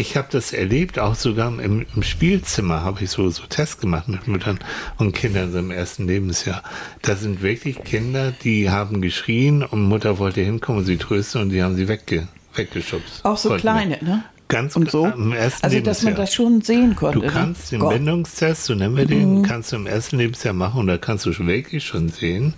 Ich 0.00 0.16
habe 0.16 0.28
das 0.30 0.52
erlebt, 0.52 1.00
auch 1.00 1.16
sogar 1.16 1.48
im, 1.60 1.84
im 1.94 2.02
Spielzimmer 2.04 2.82
habe 2.84 3.02
ich 3.02 3.10
so, 3.10 3.28
so 3.30 3.42
Tests 3.48 3.80
gemacht 3.80 4.06
mit 4.06 4.28
Müttern 4.28 4.60
und 4.96 5.12
Kindern 5.12 5.50
so 5.50 5.58
im 5.58 5.72
ersten 5.72 6.06
Lebensjahr. 6.06 6.62
Da 7.02 7.16
sind 7.16 7.42
wirklich 7.42 7.82
Kinder, 7.82 8.32
die 8.44 8.70
haben 8.70 9.00
geschrien 9.02 9.64
und 9.64 9.82
Mutter 9.82 10.18
wollte 10.18 10.40
hinkommen 10.40 10.80
und 10.80 10.84
sie 10.86 10.98
trösten 10.98 11.42
und 11.42 11.48
die 11.50 11.64
haben 11.64 11.74
sie 11.74 11.88
wegge, 11.88 12.28
weggeschubst. 12.54 13.24
Auch 13.24 13.36
so 13.36 13.56
kleine, 13.56 13.94
weg. 13.94 14.02
ne? 14.02 14.22
Ganz 14.46 14.76
Und 14.76 14.88
so. 14.90 15.04
im 15.06 15.32
ersten 15.32 15.64
Also, 15.64 15.80
dass 15.80 16.02
man 16.04 16.12
Lebensjahr. 16.14 16.14
das 16.14 16.32
schon 16.34 16.60
sehen 16.62 16.94
konnte. 16.96 17.18
Du 17.18 17.26
ne? 17.26 17.32
kannst 17.32 17.72
den 17.72 17.80
Gott. 17.80 17.92
Bindungstest, 17.94 18.64
so 18.66 18.74
nennen 18.74 18.96
wir 18.96 19.04
den, 19.04 19.42
kannst 19.42 19.72
du 19.72 19.76
im 19.76 19.86
ersten 19.88 20.16
Lebensjahr 20.16 20.54
machen 20.54 20.80
und 20.80 20.86
da 20.86 20.96
kannst 20.96 21.26
du 21.26 21.32
schon 21.32 21.48
wirklich 21.48 21.84
schon 21.84 22.08
sehen, 22.08 22.54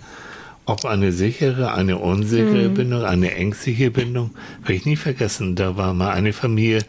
ob 0.65 0.85
eine 0.85 1.11
sichere, 1.11 1.73
eine 1.73 1.97
unsichere 1.97 2.69
Bindung, 2.69 3.03
eine 3.03 3.33
ängstliche 3.33 3.91
Bindung. 3.91 4.31
Werde 4.61 4.73
ich 4.73 4.85
nie 4.85 4.95
vergessen, 4.95 5.55
da 5.55 5.75
war 5.75 5.93
mal 5.93 6.11
eine 6.11 6.33
Familie 6.33 6.79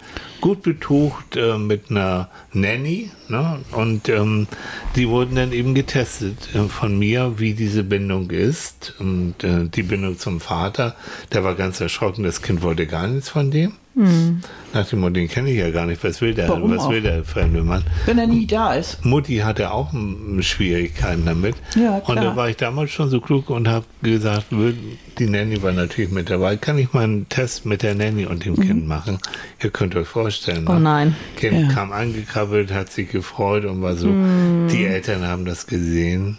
gut 0.41 0.63
betucht 0.63 1.37
äh, 1.37 1.57
mit 1.57 1.91
einer 1.91 2.29
Nanny 2.53 3.11
ne? 3.29 3.61
und 3.73 4.09
ähm, 4.09 4.47
die 4.97 5.09
wurden 5.09 5.37
dann 5.37 5.53
eben 5.53 5.75
getestet 5.75 6.55
äh, 6.55 6.69
von 6.69 6.99
mir, 6.99 7.35
wie 7.39 7.55
diese 7.55 7.85
Bindung 7.85 8.31
ist 8.31 8.95
und 8.99 9.43
äh, 9.43 9.69
die 9.69 9.85
Bindung 9.85 10.19
zum 10.19 10.41
Vater, 10.41 10.97
der 11.33 11.45
war 11.45 11.55
ganz 11.55 11.81
erschrocken, 11.81 12.25
das 12.25 12.43
Kind 12.43 12.63
wollte 12.63 12.87
gar 12.87 13.07
nichts 13.07 13.31
von 13.31 13.51
dem. 13.51 13.75
Nach 13.95 14.89
dem 14.89 15.01
Motto, 15.01 15.15
den 15.15 15.29
kenne 15.29 15.51
ich 15.51 15.59
ja 15.59 15.71
gar 15.71 15.85
nicht. 15.87 16.03
Was 16.03 16.21
will 16.23 16.33
der? 16.33 16.49
Warum 16.49 16.71
was 16.71 16.85
auch? 16.85 16.91
will 16.91 17.03
der 17.03 17.25
fremde 17.25 17.63
Mann? 17.63 17.85
Wenn 18.07 18.19
er 18.19 18.27
nie 18.27 18.47
da 18.47 18.73
ist. 18.75 19.05
Mutti 19.05 19.39
hatte 19.39 19.71
auch 19.71 19.93
Schwierigkeiten 20.41 21.27
damit. 21.27 21.57
Ja, 21.77 21.97
und 21.99 22.17
da 22.17 22.23
klar. 22.23 22.37
war 22.37 22.49
ich 22.49 22.57
damals 22.57 22.91
schon 22.91 23.11
so 23.11 23.21
klug 23.21 23.51
und 23.51 23.69
habe 23.69 23.85
gesagt, 24.03 24.47
die 25.19 25.27
Nanny 25.27 25.63
war 25.63 25.73
natürlich 25.73 26.11
mit 26.11 26.31
dabei. 26.31 26.57
Kann 26.57 26.79
ich 26.79 26.93
mal 26.95 27.05
einen 27.05 27.29
Test 27.29 27.67
mit 27.67 27.83
der 27.83 27.95
Nanny 27.95 28.25
und 28.25 28.47
dem 28.47 28.57
Kind 28.59 28.89
machen? 28.89 29.19
Ihr 29.63 29.71
könnt 29.71 29.95
euch 29.95 30.09
vorstellen. 30.09 30.67
Oh 30.69 30.75
ne? 30.75 30.81
nein. 30.81 31.17
Kind 31.37 31.69
Ja. 31.69 31.69
kam 31.75 31.93
angekrabbelt, 31.93 32.73
hat 32.73 32.91
sich 32.91 33.11
gefreut 33.11 33.67
und 33.67 33.83
war 33.83 33.97
so. 33.97 34.09
Hm. 34.09 34.69
Die 34.71 34.85
Eltern 34.85 35.27
haben 35.27 35.45
das 35.45 35.67
gesehen. 35.67 36.39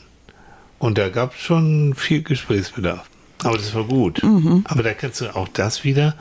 Und 0.79 0.97
da 0.97 1.09
gab 1.09 1.35
es 1.35 1.39
schon 1.41 1.93
viel 1.95 2.23
Gesprächsbedarf. 2.23 3.05
Aber 3.43 3.57
das 3.57 3.73
war 3.75 3.83
gut. 3.83 4.23
Mhm. 4.23 4.63
Aber 4.67 4.83
da 4.83 4.93
kennst 4.93 5.21
du 5.21 5.35
auch 5.35 5.47
das 5.47 5.83
wieder. 5.83 6.15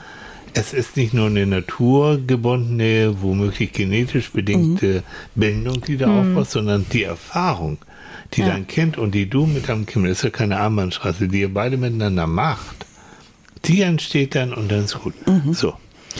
Es 0.54 0.74
ist 0.74 0.96
nicht 0.96 1.14
nur 1.14 1.26
eine 1.28 1.46
naturgebundene, 1.46 3.16
womöglich 3.22 3.72
genetisch 3.72 4.30
bedingte 4.32 5.02
Mhm. 5.34 5.40
Bindung, 5.40 5.80
die 5.82 5.96
da 5.96 6.20
aufbaust, 6.20 6.52
sondern 6.52 6.84
die 6.92 7.04
Erfahrung, 7.04 7.78
die 8.34 8.42
Ja. 8.42 8.48
dein 8.48 8.66
Kind 8.66 8.98
und 8.98 9.14
die 9.14 9.28
du 9.28 9.46
mit 9.46 9.68
deinem 9.68 9.86
Kind, 9.86 10.04
das 10.06 10.18
ist 10.18 10.24
ja 10.24 10.30
keine 10.30 10.58
Armbandstraße, 10.58 11.28
die 11.28 11.40
ihr 11.40 11.52
beide 11.52 11.76
miteinander 11.78 12.26
macht, 12.26 12.84
die 13.64 13.80
entsteht 13.82 14.34
dann 14.34 14.52
und 14.52 14.70
dann 14.70 14.84
ist 14.84 14.98
gut. 15.00 15.14
Mhm. 15.26 15.54
So, 15.54 15.72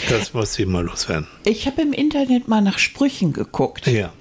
das 0.09 0.33
muss 0.33 0.59
ich 0.59 0.67
mal 0.67 0.85
loswerden. 0.85 1.27
Ich 1.45 1.67
habe 1.67 1.83
im 1.83 1.93
Internet 1.93 2.49
mal 2.49 2.63
nach 2.63 2.79
Sprüchen 2.79 3.33
geguckt. 3.35 3.87
Ja. 3.87 4.13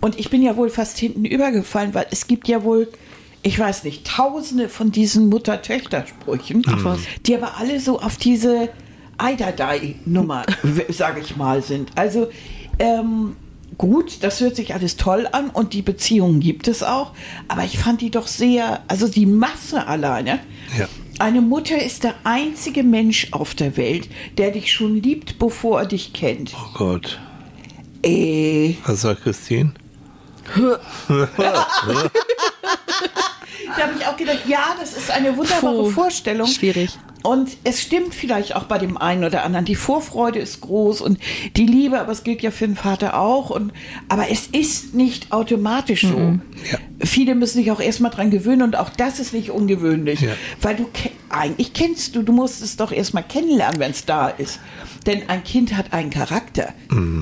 Und 0.00 0.18
ich 0.18 0.30
bin 0.30 0.42
ja 0.42 0.56
wohl 0.56 0.70
fast 0.70 0.98
hinten 0.98 1.24
übergefallen, 1.24 1.94
weil 1.94 2.06
es 2.10 2.26
gibt 2.28 2.46
ja 2.48 2.62
wohl, 2.62 2.88
ich 3.42 3.58
weiß 3.58 3.82
nicht, 3.84 4.06
tausende 4.06 4.68
von 4.68 4.92
diesen 4.92 5.28
Mutter-Töchter-Sprüchen, 5.28 6.64
die 7.26 7.34
aber 7.34 7.56
alle 7.58 7.80
so 7.80 8.00
auf 8.00 8.16
diese 8.16 8.68
Eidadei-Nummer, 9.18 10.46
sage 10.88 11.20
ich 11.20 11.36
mal, 11.36 11.62
sind. 11.62 11.90
Also, 11.96 12.28
ähm, 12.78 13.36
gut, 13.76 14.22
das 14.22 14.40
hört 14.40 14.56
sich 14.56 14.74
alles 14.74 14.96
toll 14.96 15.28
an 15.30 15.50
und 15.50 15.72
die 15.74 15.82
Beziehungen 15.82 16.40
gibt 16.40 16.68
es 16.68 16.82
auch, 16.82 17.12
aber 17.48 17.64
ich 17.64 17.78
fand 17.78 18.00
die 18.00 18.10
doch 18.10 18.26
sehr, 18.26 18.82
also 18.88 19.08
die 19.08 19.26
Masse 19.26 19.86
alleine. 19.86 20.38
Ja. 20.78 20.88
Eine 21.18 21.40
Mutter 21.40 21.82
ist 21.82 22.04
der 22.04 22.14
einzige 22.22 22.84
Mensch 22.84 23.28
auf 23.32 23.54
der 23.56 23.76
Welt, 23.76 24.08
der 24.38 24.52
dich 24.52 24.72
schon 24.72 25.02
liebt, 25.02 25.38
bevor 25.40 25.80
er 25.80 25.86
dich 25.86 26.12
kennt. 26.12 26.52
Oh 26.54 26.68
Gott. 26.74 27.18
Äh, 28.04 28.74
Was 28.86 29.00
sagt 29.02 29.22
Christine? 29.24 29.72
Da 33.76 33.82
habe 33.86 33.92
ich 33.98 34.06
auch 34.06 34.16
gedacht, 34.16 34.40
ja, 34.46 34.74
das 34.80 34.94
ist 34.94 35.10
eine 35.10 35.36
wunderbare 35.36 35.82
Puh, 35.84 35.90
Vorstellung. 35.90 36.46
schwierig. 36.46 36.98
Und 37.22 37.50
es 37.64 37.80
stimmt 37.82 38.14
vielleicht 38.14 38.54
auch 38.54 38.64
bei 38.64 38.78
dem 38.78 38.96
einen 38.96 39.24
oder 39.24 39.44
anderen. 39.44 39.64
Die 39.64 39.74
Vorfreude 39.74 40.38
ist 40.38 40.60
groß 40.60 41.00
und 41.00 41.18
die 41.56 41.66
Liebe, 41.66 42.00
aber 42.00 42.12
es 42.12 42.22
gilt 42.24 42.42
ja 42.42 42.50
für 42.50 42.66
den 42.66 42.76
Vater 42.76 43.18
auch. 43.18 43.50
Und, 43.50 43.72
aber 44.08 44.30
es 44.30 44.46
ist 44.46 44.94
nicht 44.94 45.32
automatisch 45.32 46.02
so. 46.02 46.38
Ja. 46.70 46.78
Viele 47.00 47.34
müssen 47.34 47.58
sich 47.58 47.70
auch 47.70 47.80
erstmal 47.80 48.10
dran 48.10 48.30
gewöhnen 48.30 48.62
und 48.62 48.76
auch 48.76 48.90
das 48.90 49.18
ist 49.20 49.32
nicht 49.32 49.50
ungewöhnlich. 49.50 50.20
Ja. 50.20 50.32
Weil 50.62 50.76
du, 50.76 50.88
eigentlich 51.28 51.72
kennst 51.72 52.14
du, 52.16 52.22
du 52.22 52.32
musst 52.32 52.62
es 52.62 52.76
doch 52.76 52.92
erstmal 52.92 53.22
kennenlernen, 53.24 53.80
wenn 53.80 53.90
es 53.90 54.04
da 54.04 54.28
ist. 54.28 54.60
Denn 55.06 55.28
ein 55.28 55.42
Kind 55.44 55.76
hat 55.76 55.92
einen 55.92 56.10
Charakter. 56.10 56.74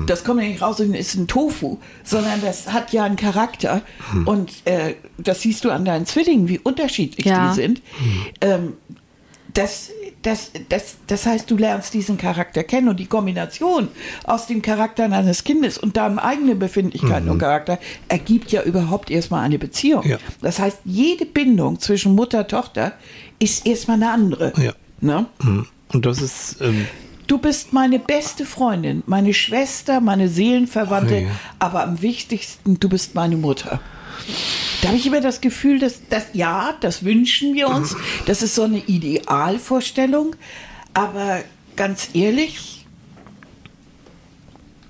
Das 0.07 0.23
kommt 0.23 0.41
ja 0.41 0.47
nicht 0.47 0.61
raus 0.61 0.79
und 0.79 0.93
ist 0.93 1.15
ein 1.15 1.27
Tofu, 1.27 1.77
sondern 2.03 2.41
das 2.41 2.71
hat 2.73 2.91
ja 2.91 3.03
einen 3.03 3.15
Charakter. 3.15 3.81
Und 4.25 4.51
äh, 4.65 4.95
das 5.17 5.41
siehst 5.41 5.63
du 5.63 5.69
an 5.71 5.85
deinen 5.85 6.05
Zwillingen, 6.05 6.47
wie 6.49 6.59
unterschiedlich 6.59 7.25
Ja. 7.25 7.49
die 7.49 7.55
sind. 7.55 7.81
Ähm, 8.41 8.73
das, 9.57 9.89
das, 10.21 10.51
das, 10.69 10.95
das 11.07 11.25
heißt, 11.25 11.49
du 11.49 11.57
lernst 11.57 11.93
diesen 11.93 12.17
Charakter 12.17 12.63
kennen 12.63 12.89
und 12.89 12.99
die 12.99 13.05
Kombination 13.07 13.87
aus 14.23 14.47
dem 14.47 14.61
Charakter 14.61 15.07
deines 15.09 15.43
Kindes 15.43 15.77
und 15.77 15.97
deinem 15.97 16.19
eigenen 16.19 16.59
Befindlichkeiten 16.59 17.29
und 17.29 17.39
Charakter 17.39 17.79
ergibt 18.07 18.51
ja 18.51 18.61
überhaupt 18.61 19.09
erstmal 19.09 19.43
eine 19.43 19.57
Beziehung. 19.57 20.05
Ja. 20.07 20.17
Das 20.41 20.59
heißt, 20.59 20.79
jede 20.85 21.25
Bindung 21.25 21.79
zwischen 21.79 22.13
Mutter 22.13 22.39
und 22.39 22.49
Tochter 22.49 22.93
ist 23.39 23.65
erstmal 23.65 23.97
eine 23.97 24.11
andere. 24.11 24.53
Ja. 24.57 24.73
Ne? 24.99 25.25
Mhm. 25.41 25.65
Und 25.93 26.05
das 26.05 26.21
ist, 26.21 26.61
ähm, 26.61 26.87
Du 27.27 27.39
bist 27.39 27.73
meine 27.73 27.99
beste 27.99 28.45
Freundin, 28.45 29.03
meine 29.05 29.33
Schwester, 29.33 29.99
meine 29.99 30.29
Seelenverwandte, 30.29 31.15
Oh 31.15 31.27
ja. 31.27 31.31
aber 31.59 31.83
am 31.83 32.01
wichtigsten, 32.01 32.79
du 32.79 32.87
bist 32.87 33.15
meine 33.15 33.35
Mutter. 33.35 33.81
Da 34.81 34.89
habe 34.89 34.97
ich 34.97 35.05
immer 35.05 35.21
das 35.21 35.41
Gefühl, 35.41 35.79
dass 35.79 36.01
das 36.09 36.27
ja, 36.33 36.75
das 36.81 37.03
wünschen 37.03 37.55
wir 37.55 37.67
uns. 37.69 37.95
Das 38.25 38.41
ist 38.41 38.55
so 38.55 38.63
eine 38.63 38.79
Idealvorstellung. 38.79 40.35
Aber 40.93 41.43
ganz 41.75 42.09
ehrlich, 42.13 42.77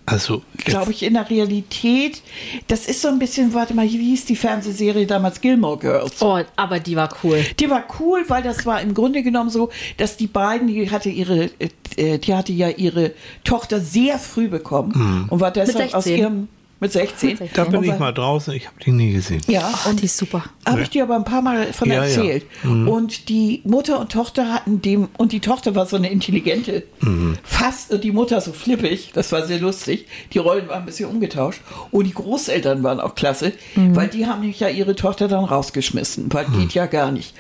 also, 0.10 0.42
glaube 0.60 0.92
ich, 0.92 1.04
in 1.04 1.16
der 1.16 1.30
Realität, 1.30 2.22
das 2.68 2.88
ist 2.88 3.02
so 3.02 3.10
ein 3.10 3.20
bisschen, 3.20 3.54
warte 3.54 3.74
mal, 3.74 3.84
wie 3.84 3.98
hieß 3.98 4.24
die 4.24 4.38
Fernsehserie 4.38 5.06
damals 5.06 5.42
Gilmore 5.42 5.78
Girls? 5.78 6.22
Oh, 6.22 6.40
aber 6.56 6.80
die 6.80 6.96
war 6.96 7.10
cool. 7.24 7.44
Die 7.60 7.70
war 7.70 7.84
cool, 8.00 8.24
weil 8.30 8.42
das 8.42 8.66
war 8.66 8.82
im 8.82 8.94
Grunde 8.94 9.22
genommen 9.22 9.50
so, 9.50 9.70
dass 9.98 10.16
die 10.16 10.28
beiden, 10.28 10.70
die 10.70 10.90
hatte 10.90 11.10
ihre, 11.10 11.50
äh, 11.98 12.20
die 12.20 12.34
hatte 12.34 12.54
ja 12.54 12.70
ihre 12.70 13.12
Tochter 13.44 13.82
sehr 13.82 14.18
früh 14.18 14.48
bekommen 14.48 15.28
und 15.30 15.42
war 15.42 15.52
deshalb 15.52 15.94
aus 15.94 16.06
16. 16.06 16.18
ihrem 16.18 16.48
mit 16.80 16.92
16. 16.92 17.30
Mit 17.30 17.38
16. 17.40 17.56
da 17.56 17.64
bin 17.70 17.84
ich 17.84 18.00
mal 18.00 18.14
draußen, 18.14 18.54
ich 18.54 18.68
habe 18.68 18.76
die 18.86 18.92
nie 18.92 19.12
gesehen. 19.12 19.42
Ja, 19.48 19.68
Und 19.86 19.98
und 19.98 20.02
die 20.02 20.06
ist 20.06 20.18
super. 20.18 20.44
habe 20.64 20.82
ich 20.84 20.92
dir 20.92 21.04
aber 21.04 21.16
ein 21.16 21.24
paar 21.24 21.42
Mal 21.42 21.74
von 21.74 21.88
Ja, 21.90 21.96
ja. 21.96 22.04
erzählt. 22.04 22.46
Und 22.64 23.30
die 23.30 23.62
Mutter 23.66 24.00
und 24.00 24.12
Tochter 24.12 24.54
hatten 24.54 24.80
dem, 24.82 25.08
und 25.18 25.32
die 25.32 25.40
Tochter 25.40 25.74
war 25.74 25.88
so 25.88 25.96
eine 25.96 26.12
intelligente, 26.12 26.84
fast, 27.44 27.92
und 27.92 28.04
die 28.04 28.12
Mutter 28.12 28.40
so 28.42 28.54
flippig, 28.54 29.12
das 29.14 29.32
war 29.32 29.46
sehr 29.48 29.60
lustig. 29.60 30.06
Die 30.34 30.38
Rollen 30.38 30.68
waren 30.68 30.82
ein 30.82 30.86
bisschen 30.86 31.10
umgetauscht. 31.10 31.62
Und 31.90 32.06
die 32.06 32.14
Großeltern 32.14 32.84
waren 32.84 33.00
auch 33.00 33.16
klasse, 33.16 33.54
weil 33.76 34.08
die 34.08 34.28
haben 34.28 34.42
nämlich 34.42 34.60
ja 34.60 34.70
ihre 34.70 34.96
Tochter 34.96 35.28
dann 35.28 35.46
rausgeschmissen, 35.46 36.32
weil 36.32 36.46
geht 36.46 36.74
ja 36.74 36.86
gar 36.86 37.12
nicht. 37.12 37.34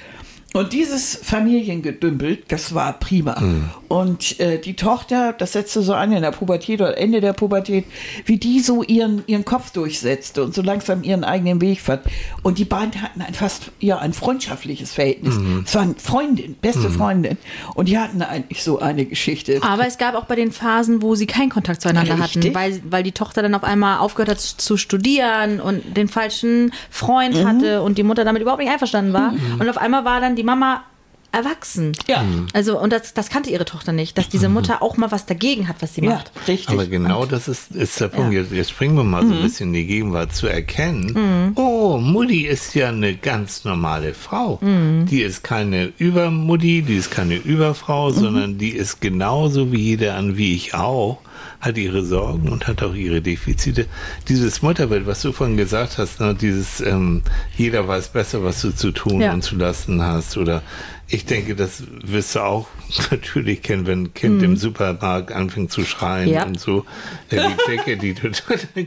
Und 0.57 0.73
dieses 0.73 1.19
Familiengedümpel, 1.21 2.39
das 2.47 2.73
war 2.73 2.93
prima. 2.93 3.41
Und 3.87 4.39
äh, 4.39 4.59
die 4.59 4.75
Tochter, 4.75 5.33
das 5.33 5.53
setzte 5.53 5.81
so 5.83 5.93
an 5.93 6.11
in 6.11 6.21
der 6.21 6.31
Pubertät 6.31 6.81
oder 6.81 6.97
Ende 6.97 7.21
der 7.21 7.33
Pubertät, 7.33 7.85
wie 8.25 8.37
die 8.37 8.59
so 8.59 8.81
ihren, 8.81 9.23
ihren 9.27 9.45
Kopf 9.45 9.71
durchsetzte 9.71 10.43
und 10.43 10.55
so 10.55 10.61
langsam 10.63 11.03
ihren 11.03 11.23
eigenen 11.23 11.61
Weg 11.61 11.81
fand. 11.81 12.01
Und 12.41 12.57
die 12.57 12.65
beiden 12.65 13.01
hatten 13.01 13.21
ein 13.21 13.35
fast, 13.35 13.71
ja, 13.79 13.99
ein 13.99 14.13
freundschaftliches 14.13 14.93
Verhältnis. 14.93 15.35
Es 15.65 15.75
waren 15.75 15.95
Freundin, 15.95 16.55
beste 16.59 16.89
Freundin. 16.89 17.37
Und 17.75 17.87
die 17.87 17.99
hatten 17.99 18.21
eigentlich 18.23 18.63
so 18.63 18.79
eine 18.79 19.05
Geschichte. 19.05 19.59
Aber 19.61 19.85
es 19.85 19.97
gab 19.99 20.15
auch 20.15 20.25
bei 20.25 20.35
den 20.35 20.51
Phasen, 20.51 21.03
wo 21.03 21.13
sie 21.13 21.27
keinen 21.27 21.49
Kontakt 21.49 21.81
zueinander 21.81 22.19
Richtig. 22.19 22.45
hatten, 22.45 22.55
weil, 22.55 22.81
weil 22.89 23.03
die 23.03 23.11
Tochter 23.11 23.43
dann 23.43 23.53
auf 23.53 23.63
einmal 23.63 23.99
aufgehört 23.99 24.29
hat 24.29 24.39
zu 24.39 24.75
studieren 24.75 25.61
und 25.61 25.95
den 25.95 26.07
falschen 26.07 26.73
Freund 26.89 27.35
Mhm. 27.35 27.47
hatte 27.47 27.81
und 27.83 27.97
die 27.97 28.03
Mutter 28.03 28.25
damit 28.25 28.41
überhaupt 28.41 28.61
nicht 28.61 28.71
einverstanden 28.71 29.13
war. 29.13 29.33
Und 29.59 29.69
auf 29.69 29.77
einmal 29.77 30.03
war 30.03 30.19
dann 30.19 30.35
die 30.35 30.46
Mama 30.47 30.88
erwachsen. 31.31 31.91
Ja. 32.07 32.23
Also, 32.53 32.79
und 32.79 32.91
das, 32.91 33.13
das 33.13 33.29
kannte 33.29 33.49
ihre 33.49 33.65
Tochter 33.65 33.91
nicht, 33.91 34.17
dass 34.17 34.29
diese 34.29 34.49
Mutter 34.49 34.81
auch 34.81 34.97
mal 34.97 35.11
was 35.11 35.25
dagegen 35.25 35.67
hat, 35.67 35.75
was 35.81 35.93
sie 35.95 36.01
Ja, 36.03 36.11
macht. 36.15 36.31
richtig. 36.47 36.69
Aber 36.69 36.85
genau 36.85 37.25
das 37.25 37.47
ist, 37.47 37.71
ist 37.71 37.99
der 37.99 38.07
Punkt. 38.07 38.33
Jetzt, 38.33 38.51
jetzt 38.51 38.71
springen 38.71 38.95
wir 38.95 39.03
mal 39.03 39.25
so 39.27 39.33
ein 39.33 39.41
bisschen 39.41 39.67
in 39.69 39.73
die 39.73 39.85
Gegenwart 39.85 40.33
zu 40.33 40.47
erkennen. 40.47 41.51
Oh, 41.55 41.97
Mutti 41.97 42.47
ist 42.47 42.73
ja 42.75 42.89
eine 42.89 43.15
ganz 43.15 43.65
normale 43.65 44.13
Frau. 44.13 44.59
Die 44.61 45.21
ist 45.21 45.43
keine 45.43 45.91
Übermutti, 45.97 46.81
die 46.81 46.95
ist 46.95 47.11
keine 47.11 47.35
Überfrau, 47.35 48.11
sondern 48.11 48.57
die 48.57 48.71
ist 48.71 49.01
genauso 49.01 49.71
wie 49.71 49.79
jeder 49.81 50.15
an, 50.15 50.37
wie 50.37 50.55
ich 50.55 50.73
auch, 50.73 51.19
hat 51.59 51.77
ihre 51.77 52.03
Sorgen 52.05 52.49
und 52.49 52.67
hat 52.67 52.81
auch 52.83 52.93
ihre 52.93 53.21
Defizite. 53.21 53.85
Dieses 54.27 54.61
Mutterbild, 54.61 55.05
was 55.07 55.21
du 55.21 55.31
vorhin 55.31 55.57
gesagt 55.57 55.97
hast, 55.97 56.19
ne, 56.19 56.35
dieses 56.35 56.81
ähm, 56.81 57.21
jeder 57.57 57.87
weiß 57.87 58.09
besser, 58.09 58.43
was 58.43 58.61
du 58.61 58.71
zu 58.75 58.91
tun 58.91 59.21
Ja. 59.21 59.33
und 59.33 59.43
zu 59.43 59.55
lassen 59.55 60.01
hast 60.01 60.37
oder 60.37 60.61
ich 61.09 61.25
denke, 61.25 61.55
das 61.55 61.83
wirst 62.03 62.35
du 62.35 62.39
auch 62.41 62.67
natürlich 63.11 63.61
kennen, 63.61 63.87
wenn 63.87 64.03
ein 64.03 64.13
Kind 64.13 64.43
im 64.43 64.57
Supermarkt 64.57 65.31
anfängt 65.31 65.71
zu 65.71 65.83
schreien 65.85 66.29
Ja. 66.29 66.43
und 66.45 66.59
so. 66.59 66.85
Die 67.31 67.37
Decke, 67.67 67.97
die 67.97 68.13
du 68.13 68.29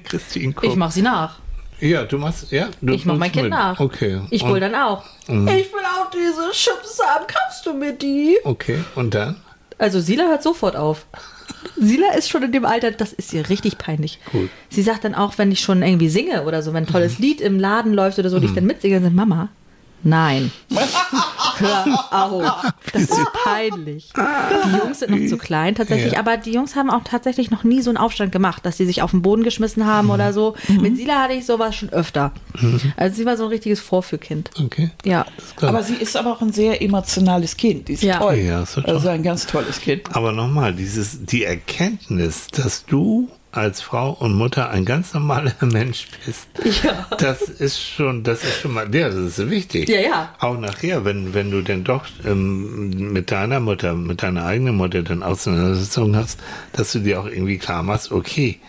Christine 0.04 0.52
guckt. 0.54 0.66
Ich 0.66 0.76
mach 0.76 0.90
sie 0.90 1.02
nach. 1.02 1.38
Ja, 1.80 2.04
du 2.04 2.18
machst, 2.18 2.52
ja, 2.52 2.68
du 2.82 2.92
Ich 2.92 3.06
mach 3.06 3.16
mein 3.16 3.32
Kind 3.32 3.44
mit. 3.44 3.50
nach. 3.52 3.80
Okay. 3.80 4.20
Ich 4.30 4.42
hol 4.42 4.60
dann 4.60 4.74
auch. 4.74 5.02
Ich 5.26 5.34
will 5.34 5.40
auch 5.98 6.10
diese 6.10 6.50
Chips 6.52 6.98
haben. 7.02 7.24
Kaufst 7.26 7.64
du 7.64 7.72
mir 7.72 7.92
die? 7.94 8.36
Okay, 8.44 8.78
und 8.96 9.14
dann? 9.14 9.36
Also 9.78 9.98
Sila 10.00 10.24
hört 10.24 10.42
sofort 10.42 10.76
auf. 10.76 11.06
Sila 11.78 12.12
ist 12.12 12.28
schon 12.28 12.42
in 12.42 12.52
dem 12.52 12.66
Alter, 12.66 12.90
das 12.90 13.14
ist 13.14 13.32
ihr 13.32 13.48
richtig 13.48 13.78
peinlich. 13.78 14.18
Gut. 14.30 14.50
Sie 14.68 14.82
sagt 14.82 15.04
dann 15.04 15.14
auch, 15.14 15.38
wenn 15.38 15.50
ich 15.52 15.60
schon 15.60 15.82
irgendwie 15.82 16.10
singe 16.10 16.42
oder 16.44 16.62
so, 16.62 16.74
wenn 16.74 16.84
ein 16.84 16.92
tolles 16.92 17.18
Lied 17.18 17.40
im 17.40 17.58
Laden 17.58 17.94
läuft 17.94 18.18
oder 18.18 18.28
so, 18.28 18.36
und 18.36 18.44
ich 18.44 18.52
dann 18.52 18.64
mitsinge, 18.66 18.96
dann 18.96 19.04
sagt 19.04 19.14
Mama, 19.16 19.48
nein. 20.02 20.52
Hör 21.60 22.08
auf. 22.10 22.64
Das 22.92 23.02
ist 23.02 23.32
peinlich. 23.44 24.12
Die 24.16 24.76
Jungs 24.78 25.00
sind 25.00 25.10
noch 25.10 25.28
zu 25.28 25.36
klein 25.38 25.74
tatsächlich, 25.74 26.14
Ja. 26.14 26.18
aber 26.20 26.36
die 26.36 26.52
Jungs 26.52 26.74
haben 26.76 26.90
auch 26.90 27.02
tatsächlich 27.04 27.50
noch 27.50 27.64
nie 27.64 27.82
so 27.82 27.90
einen 27.90 27.96
Aufstand 27.98 28.32
gemacht, 28.32 28.64
dass 28.66 28.76
sie 28.76 28.86
sich 28.86 29.02
auf 29.02 29.10
den 29.12 29.22
Boden 29.22 29.42
geschmissen 29.42 29.86
haben 29.86 30.10
oder 30.10 30.32
so. 30.32 30.54
Mit 30.68 30.96
Sila 30.96 31.22
hatte 31.22 31.34
ich 31.34 31.46
sowas 31.46 31.74
schon 31.76 31.90
öfter. 31.90 32.32
Also 32.96 33.16
sie 33.16 33.26
war 33.26 33.36
so 33.36 33.44
ein 33.44 33.50
richtiges 33.50 33.80
Vorführkind. 33.80 34.50
Okay. 34.64 34.90
Ja. 35.04 35.26
Aber 35.60 35.82
sie 35.82 35.94
ist 35.94 36.16
aber 36.16 36.32
auch 36.32 36.40
ein 36.40 36.52
sehr 36.52 36.82
emotionales 36.82 37.56
Kind. 37.56 37.88
Die 37.88 37.92
ist 37.94 38.02
Ja. 38.02 38.18
toll. 38.18 38.36
Ja, 38.36 38.62
ist 38.62 38.72
so 38.72 38.80
toll. 38.80 38.94
also 38.94 39.08
ein 39.08 39.22
ganz 39.22 39.46
tolles 39.46 39.80
Kind. 39.80 40.14
Aber 40.16 40.32
nochmal, 40.32 40.72
dieses, 40.74 41.24
die 41.24 41.44
Erkenntnis, 41.44 42.48
dass 42.48 42.84
du 42.86 43.28
als 43.52 43.82
Frau 43.82 44.10
und 44.12 44.34
Mutter 44.34 44.70
ein 44.70 44.84
ganz 44.84 45.12
normaler 45.12 45.54
Mensch 45.60 46.06
bist, 46.24 46.48
Ja. 46.84 47.06
das 47.18 47.42
ist 47.42 47.80
schon, 47.82 48.22
das 48.22 48.44
ist 48.44 48.60
schon 48.60 48.72
mal, 48.74 48.94
ja, 48.94 49.08
das 49.08 49.16
ist 49.38 49.50
wichtig. 49.50 49.88
Ja, 49.88 50.00
ja. 50.00 50.34
Auch 50.38 50.58
nachher, 50.58 51.04
wenn, 51.04 51.34
wenn 51.34 51.50
du 51.50 51.60
denn 51.62 51.82
doch 51.84 52.06
ähm, 52.24 53.12
mit 53.12 53.30
deiner 53.30 53.58
Mutter, 53.60 53.94
mit 53.94 54.22
deiner 54.22 54.44
eigenen 54.44 54.76
Mutter 54.76 55.02
dann 55.02 55.22
Auseinandersetzungen 55.22 56.14
hast, 56.16 56.38
dass 56.72 56.92
du 56.92 57.00
dir 57.00 57.20
auch 57.20 57.26
irgendwie 57.26 57.58
klar 57.58 57.82
machst, 57.82 58.12
okay, 58.12 58.60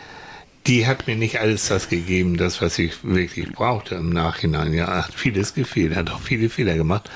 die 0.67 0.86
hat 0.88 1.08
mir 1.08 1.15
nicht 1.15 1.39
alles 1.39 1.67
das 1.67 1.89
gegeben, 1.89 2.38
das, 2.38 2.62
was 2.62 2.78
ich 2.80 3.04
wirklich 3.04 3.52
brauchte 3.52 3.96
im 3.96 4.10
Nachhinein. 4.10 4.74
Ja, 4.74 5.06
hat 5.06 5.13
vieles 5.13 5.54
gefehlt, 5.54 5.96
hat 5.96 6.12
auch 6.12 6.22
viele 6.22 6.50
Fehler 6.50 6.76
gemacht. 6.76 7.10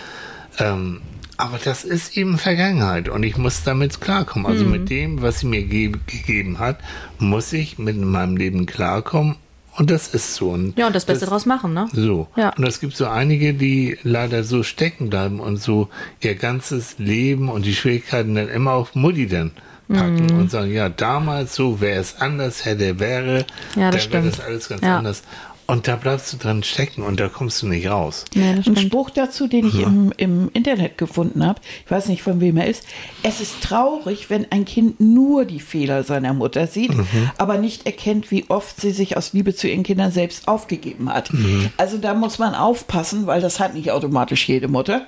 Ähm, 0.59 1.01
aber 1.37 1.59
das 1.63 1.83
ist 1.83 2.17
eben 2.17 2.37
Vergangenheit 2.37 3.09
und 3.09 3.23
ich 3.23 3.37
muss 3.37 3.63
damit 3.63 4.01
klarkommen. 4.01 4.45
Also 4.47 4.65
Mhm. 4.65 4.71
mit 4.71 4.89
dem, 4.89 5.21
was 5.21 5.39
sie 5.39 5.47
mir 5.47 5.63
ge 5.63 5.91
gegeben 6.07 6.59
hat, 6.59 6.79
muss 7.19 7.51
ich 7.53 7.77
mit 7.77 7.97
meinem 7.97 8.37
Leben 8.37 8.65
klarkommen 8.65 9.35
und 9.77 9.89
das 9.91 10.07
ist 10.07 10.35
so. 10.35 10.51
Und 10.51 10.77
Ja, 10.77 10.87
und 10.87 10.95
das 10.95 11.05
Beste 11.05 11.25
draus 11.25 11.45
machen, 11.45 11.73
ne? 11.73 11.87
so. 11.93 12.27
Ja. 12.35 12.53
Und 12.57 12.65
es 12.65 12.79
gibt 12.79 12.95
so 12.95 13.07
einige, 13.07 13.53
die 13.53 13.97
leider 14.03 14.43
so 14.43 14.63
stecken 14.63 15.09
bleiben 15.09 15.39
und 15.39 15.57
so 15.61 15.89
ihr 16.21 16.35
ganzes 16.35 16.95
Leben 16.97 17.49
und 17.49 17.65
die 17.65 17.75
Schwierigkeiten 17.75 18.35
dann 18.35 18.47
immer 18.49 18.71
auf 18.71 18.95
Mutti 18.95 19.27
dann 19.27 19.51
packen 19.87 20.25
Mhm. 20.31 20.37
und 20.39 20.49
sagen, 20.51 20.71
ja, 20.73 20.89
damals 20.89 21.53
so, 21.55 21.79
wäre 21.81 21.99
es 21.99 22.19
anders 22.19 22.65
hätte, 22.65 22.99
wäre, 22.99 23.45
Ja, 23.75 23.91
das 23.91 24.09
dann 24.09 24.23
wäre 24.23 24.35
das 24.35 24.39
alles 24.39 24.67
ganz 24.69 24.81
Ja. 24.81 24.97
anders. 24.97 25.21
Und 25.67 25.87
da 25.87 25.95
bleibst 25.95 26.31
du 26.31 26.37
dran 26.37 26.61
stecken 26.63 27.01
und 27.01 27.19
da 27.19 27.27
kommst 27.27 27.61
du 27.61 27.67
nicht 27.67 27.87
raus. 27.89 28.25
Ja, 28.35 28.51
Ein 28.51 28.61
stimmt. 28.61 28.79
Spruch 28.79 29.09
dazu, 29.09 29.47
den 29.47 29.67
ich 29.67 29.79
im, 29.79 30.13
im 30.17 30.49
Internet 30.53 30.97
gefunden 30.97 31.43
habe, 31.45 31.59
ich 31.83 31.89
weiß 31.91 32.07
nicht 32.07 32.21
von 32.21 32.39
wem 32.39 32.57
er 32.57 32.67
ist. 32.67 32.83
Es 33.23 33.41
ist 33.41 33.61
traurig, 33.61 34.29
wenn 34.29 34.51
ein 34.51 34.65
Kind 34.65 34.99
nur 34.99 35.45
die 35.45 35.59
Fehler 35.59 36.03
seiner 36.03 36.33
Mutter 36.33 36.67
sieht, 36.67 36.91
aber 37.37 37.57
nicht 37.57 37.85
erkennt, 37.85 38.29
wie 38.29 38.45
oft 38.49 38.79
sie 38.79 38.91
sich 38.91 39.17
aus 39.17 39.33
Liebe 39.33 39.55
zu 39.55 39.67
ihren 39.67 39.83
Kindern 39.83 40.11
selbst 40.11 40.47
aufgegeben 40.47 41.11
hat. 41.11 41.31
Also 41.77 41.97
da 41.97 42.13
muss 42.13 42.37
man 42.37 42.53
aufpassen, 42.53 43.25
weil 43.25 43.41
das 43.41 43.59
hat 43.59 43.73
nicht 43.73 43.91
automatisch 43.91 44.47
jede 44.47 44.67
Mutter. 44.67 45.05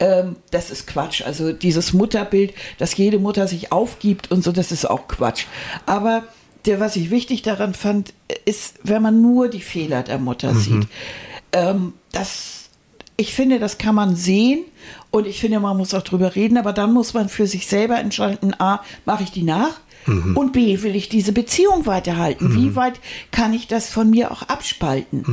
Ähm, 0.00 0.36
das 0.50 0.70
ist 0.70 0.86
Quatsch. 0.86 1.22
Also 1.22 1.52
dieses 1.52 1.92
Mutterbild, 1.92 2.52
dass 2.78 2.96
jede 2.96 3.18
Mutter 3.18 3.48
sich 3.48 3.72
aufgibt 3.72 4.30
und 4.30 4.44
so, 4.44 4.52
das 4.52 4.70
ist 4.72 4.88
auch 4.88 5.08
Quatsch. 5.08 5.46
Aber 5.86 6.24
der, 6.66 6.80
was 6.80 6.96
ich 6.96 7.10
wichtig 7.10 7.42
daran 7.42 7.74
fand, 7.74 8.14
ist, 8.44 8.76
wenn 8.82 9.02
man 9.02 9.20
nur 9.20 9.48
die 9.48 9.60
Fehler 9.60 10.02
der 10.02 10.18
Mutter 10.18 10.54
sieht. 10.54 10.86
Ähm, 11.52 11.92
das, 12.12 12.70
ich 13.16 13.34
finde, 13.34 13.58
das 13.58 13.78
kann 13.78 13.94
man 13.94 14.16
sehen 14.16 14.64
und 15.10 15.26
ich 15.26 15.40
finde, 15.40 15.60
man 15.60 15.76
muss 15.76 15.94
auch 15.94 16.02
drüber 16.02 16.34
reden, 16.34 16.56
aber 16.56 16.72
dann 16.72 16.92
muss 16.92 17.14
man 17.14 17.28
für 17.28 17.46
sich 17.46 17.66
selber 17.66 17.98
entscheiden, 17.98 18.58
A, 18.60 18.80
mache 19.04 19.22
ich 19.24 19.30
die 19.30 19.42
nach? 19.42 19.80
Und 20.34 20.52
B, 20.52 20.82
will 20.82 20.94
ich 20.94 21.08
diese 21.08 21.32
Beziehung 21.32 21.86
weiterhalten? 21.86 22.54
Wie 22.54 22.76
weit 22.76 23.00
kann 23.30 23.54
ich 23.54 23.68
das 23.68 23.88
von 23.88 24.10
mir 24.10 24.32
auch 24.32 24.42
abspalten? 24.42 25.24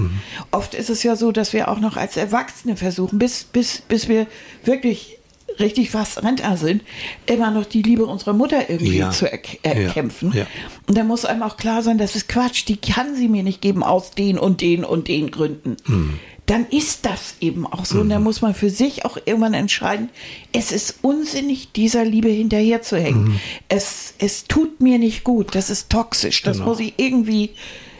Oft 0.51 0.75
ist 0.75 0.89
es 0.89 1.03
ja 1.03 1.17
so, 1.17 1.33
dass 1.33 1.51
wir 1.51 1.67
auch 1.67 1.79
noch 1.79 1.97
als 1.97 2.15
Erwachsene 2.15 2.77
versuchen, 2.77 3.19
bis, 3.19 3.43
bis, 3.43 3.81
bis 3.81 4.07
wir 4.07 4.27
wirklich 4.63 5.17
richtig 5.59 5.89
fast 5.91 6.23
Rentner 6.23 6.57
sind, 6.57 6.81
immer 7.25 7.51
noch 7.51 7.65
die 7.65 7.81
Liebe 7.81 8.05
unserer 8.05 8.33
Mutter 8.33 8.69
irgendwie 8.69 8.97
Ja. 8.97 9.11
zu 9.11 9.25
erk- 9.25 9.59
erkämpfen. 9.63 10.31
Ja. 10.35 10.45
Und 10.87 10.97
da 10.97 11.03
muss 11.03 11.25
einem 11.25 11.43
auch 11.43 11.57
klar 11.57 11.81
sein, 11.83 11.97
das 11.97 12.15
ist 12.15 12.27
Quatsch, 12.27 12.65
die 12.67 12.77
kann 12.77 13.15
sie 13.15 13.27
mir 13.27 13.43
nicht 13.43 13.61
geben 13.61 13.83
aus 13.83 14.11
den 14.11 14.37
und 14.39 14.61
den 14.61 14.83
und 14.83 15.07
den 15.07 15.31
Gründen. 15.31 15.77
Hm. 15.85 16.19
Dann 16.47 16.65
ist 16.69 17.05
das 17.05 17.35
eben 17.39 17.65
auch 17.65 17.85
so. 17.85 18.01
Und 18.01 18.09
dann 18.09 18.23
muss 18.23 18.41
man 18.41 18.53
für 18.53 18.69
sich 18.69 19.05
auch 19.05 19.17
irgendwann 19.25 19.53
entscheiden, 19.53 20.09
es 20.51 20.71
ist 20.73 20.95
unsinnig, 21.01 21.71
dieser 21.71 22.03
Liebe 22.03 22.27
hinterherzuhängen. 22.29 23.27
Hm. 23.27 23.39
Es, 23.69 24.15
es 24.17 24.45
tut 24.45 24.81
mir 24.81 24.97
nicht 24.97 25.23
gut, 25.23 25.55
das 25.55 25.69
ist 25.69 25.89
toxisch, 25.89 26.41
das 26.41 26.57
Genau. 26.57 26.69
muss 26.69 26.79
ich 26.79 26.93
irgendwie 26.97 27.51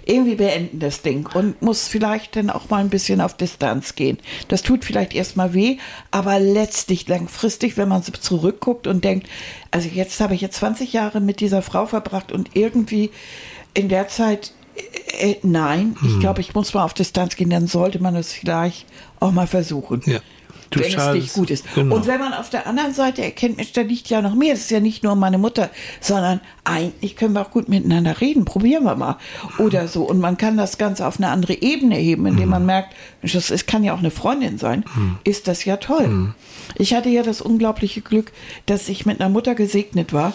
irgendwie 0.06 0.36
beenden 0.36 0.80
das 0.80 1.02
Ding 1.02 1.28
und 1.34 1.62
muss 1.62 1.88
vielleicht 1.88 2.36
dann 2.36 2.50
auch 2.50 2.70
mal 2.70 2.78
ein 2.78 2.90
bisschen 2.90 3.22
auf 3.22 3.36
Distanz 3.36 3.96
gehen. 3.96 4.18
Das 4.48 4.64
tut 4.64 4.86
vielleicht 4.86 5.14
erstmal 5.14 5.54
weh, 5.54 5.78
aber 6.10 6.40
letztlich 6.40 7.08
langfristig, 7.08 7.78
wenn 7.78 7.90
man 7.90 8.04
so 8.04 8.12
zurückguckt 8.12 8.88
und 8.88 9.04
denkt, 9.04 9.28
also 9.70 9.88
jetzt 9.90 10.20
habe 10.20 10.36
ich 10.36 10.42
jetzt 10.42 10.58
20 10.58 10.94
Jahre 10.94 11.22
mit 11.22 11.40
dieser 11.40 11.62
Frau 11.62 11.86
verbracht 11.86 12.32
und 12.32 12.56
irgendwie 12.56 13.12
in 13.74 13.90
der 13.90 14.08
Zeit, 14.08 14.54
äh, 15.20 15.32
äh, 15.32 15.38
nein, 15.44 15.96
ich 16.06 16.20
glaube, 16.20 16.42
ich 16.42 16.54
muss 16.54 16.74
mal 16.74 16.84
auf 16.84 16.94
Distanz 16.94 17.36
gehen, 17.36 17.50
dann 17.50 17.68
sollte 17.68 18.02
man 18.02 18.16
es 18.16 18.34
vielleicht 18.34 18.86
auch 19.20 19.32
mal 19.32 19.48
versuchen. 19.48 20.02
Ja. 20.06 20.20
Du 20.72 20.80
wenn 20.80 20.88
es 20.98 21.14
nicht 21.14 21.34
gut 21.34 21.52
ist. 21.52 21.66
Genau. 21.76 21.96
Und 21.96 22.08
wenn 22.08 22.20
man 22.20 22.34
auf 22.34 22.50
der 22.50 22.66
anderen 22.66 22.94
Seite 22.94 23.22
erkennt, 23.22 23.58
Mensch, 23.58 23.74
da 23.74 23.82
liegt 23.82 24.10
ja 24.10 24.22
noch 24.22 24.34
mehr. 24.36 24.54
Das 24.54 24.62
ist 24.62 24.72
ja 24.72 24.80
nicht 24.80 25.04
nur 25.04 25.16
meine 25.16 25.38
Mutter, 25.38 25.70
sondern 26.00 26.40
eigentlich 26.64 27.16
können 27.16 27.34
wir 27.34 27.42
auch 27.42 27.52
gut 27.52 27.68
miteinander 27.70 28.22
reden. 28.22 28.46
Probieren 28.46 28.86
wir 28.86 28.96
mal. 28.96 29.18
Oder 29.58 29.88
so. 29.88 30.04
Und 30.04 30.20
man 30.20 30.38
kann 30.38 30.56
das 30.58 30.78
Ganze 30.78 31.06
auf 31.06 31.18
eine 31.18 31.28
andere 31.28 31.62
Ebene 31.62 31.96
heben, 31.98 32.26
indem 32.26 32.46
Mhm. 32.46 32.50
man 32.52 32.66
merkt, 32.66 32.96
Mensch, 33.22 33.34
das 33.34 33.52
ist, 33.52 33.68
kann 33.68 33.84
ja 33.84 33.94
auch 33.94 34.00
eine 34.00 34.12
Freundin 34.12 34.58
sein. 34.58 34.86
Ist 35.26 35.48
das 35.48 35.66
ja 35.66 35.78
toll. 35.78 36.08
Mhm. 36.08 36.34
Ich 36.76 36.94
hatte 36.94 37.10
ja 37.10 37.22
das 37.22 37.42
unglaubliche 37.42 38.02
Glück, 38.02 38.32
dass 38.66 38.88
ich 38.90 39.06
mit 39.06 39.20
einer 39.20 39.30
Mutter 39.30 39.56
gesegnet 39.56 40.14
war, 40.14 40.34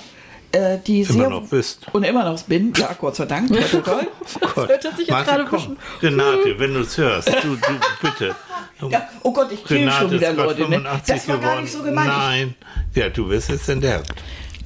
äh, 0.52 0.78
die 0.86 1.04
sehr 1.04 1.28
noch 1.28 1.48
bist. 1.48 1.86
und 1.92 2.02
immer 2.04 2.24
noch 2.24 2.40
bin. 2.44 2.72
Ja, 2.76 2.94
Gott 2.98 3.16
sei 3.16 3.26
Dank. 3.26 3.48
Toll, 3.48 3.62
toll, 3.70 3.82
toll. 3.82 4.06
Gott. 4.54 4.82
sich 4.96 5.08
jetzt 5.08 5.08
gerade 5.08 5.42
ein 5.42 5.48
komm. 5.48 5.76
Renate, 6.02 6.58
wenn 6.58 6.74
du 6.74 6.80
es 6.80 6.96
hörst, 6.98 7.28
du, 7.28 7.56
du 7.56 7.58
bitte. 8.02 8.34
Ja, 8.90 9.08
oh 9.22 9.32
Gott, 9.32 9.50
ich 9.52 9.64
kill 9.64 9.90
schon 9.90 10.10
wieder 10.10 10.34
Leute. 10.34 10.60
Ne? 10.68 10.76
85 10.76 11.14
Das 11.14 11.28
war 11.28 11.38
gar 11.38 11.60
nicht 11.62 11.72
so 11.72 11.78
geworden. 11.78 11.94
gemeint. 11.96 12.08
Nein. 12.14 12.54
Ja, 12.94 13.08
du 13.08 13.26
wirst 13.30 13.48
jetzt 13.48 13.66
enterbt. 13.70 14.12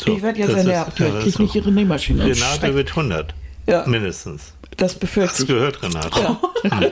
So, 0.04 0.16
Ich 0.16 0.20
werde 0.22 0.40
jetzt 0.40 0.52
das 0.52 0.64
der 0.64 0.74
ja, 0.74 0.86
Ich 0.88 0.94
das 0.96 1.14
krieg 1.18 1.26
ist 1.26 1.38
nicht 1.38 1.54
ihre 1.54 1.70
Nähmaschine. 1.70 2.24
Renate 2.24 2.74
wird 2.74 2.88
100. 2.90 3.32
Ja. 3.68 3.86
Mindestens. 3.86 4.52
Das 4.78 4.96
befürchte 4.98 5.30
Hast 5.30 5.40
ich. 5.42 5.46
gehört, 5.46 5.80
Renate? 5.84 6.36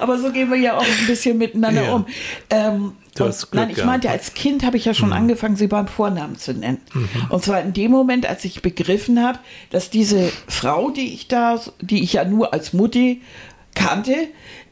Aber 0.00 0.18
so 0.18 0.30
gehen 0.32 0.50
wir 0.50 0.58
ja 0.58 0.76
auch 0.76 0.82
ein 0.84 1.06
bisschen 1.06 1.38
miteinander 1.38 1.82
Ja. 1.84 1.92
um. 1.92 2.06
Ähm, 2.50 2.92
Du 3.18 3.24
und, 3.24 3.30
hast 3.30 3.50
Glück 3.50 3.54
nein, 3.60 3.70
ich 3.70 3.76
gehabt. 3.76 3.90
meinte, 3.90 4.10
als 4.10 4.34
Kind 4.34 4.64
habe 4.64 4.76
ich 4.76 4.84
ja 4.84 4.94
schon 4.94 5.12
angefangen, 5.12 5.56
sie 5.56 5.66
beim 5.66 5.88
Vornamen 5.88 6.36
zu 6.36 6.52
nennen. 6.52 6.80
Und 7.28 7.44
zwar 7.44 7.60
in 7.60 7.72
dem 7.72 7.90
Moment, 7.90 8.26
als 8.26 8.44
ich 8.44 8.62
begriffen 8.62 9.22
habe, 9.22 9.38
dass 9.70 9.90
diese 9.90 10.30
Frau, 10.46 10.90
die 10.90 11.14
ich 11.14 11.28
da, 11.28 11.60
die 11.80 12.02
ich 12.02 12.14
ja 12.14 12.24
nur 12.24 12.52
als 12.52 12.72
Mutti 12.72 13.22
kannte, 13.74 14.14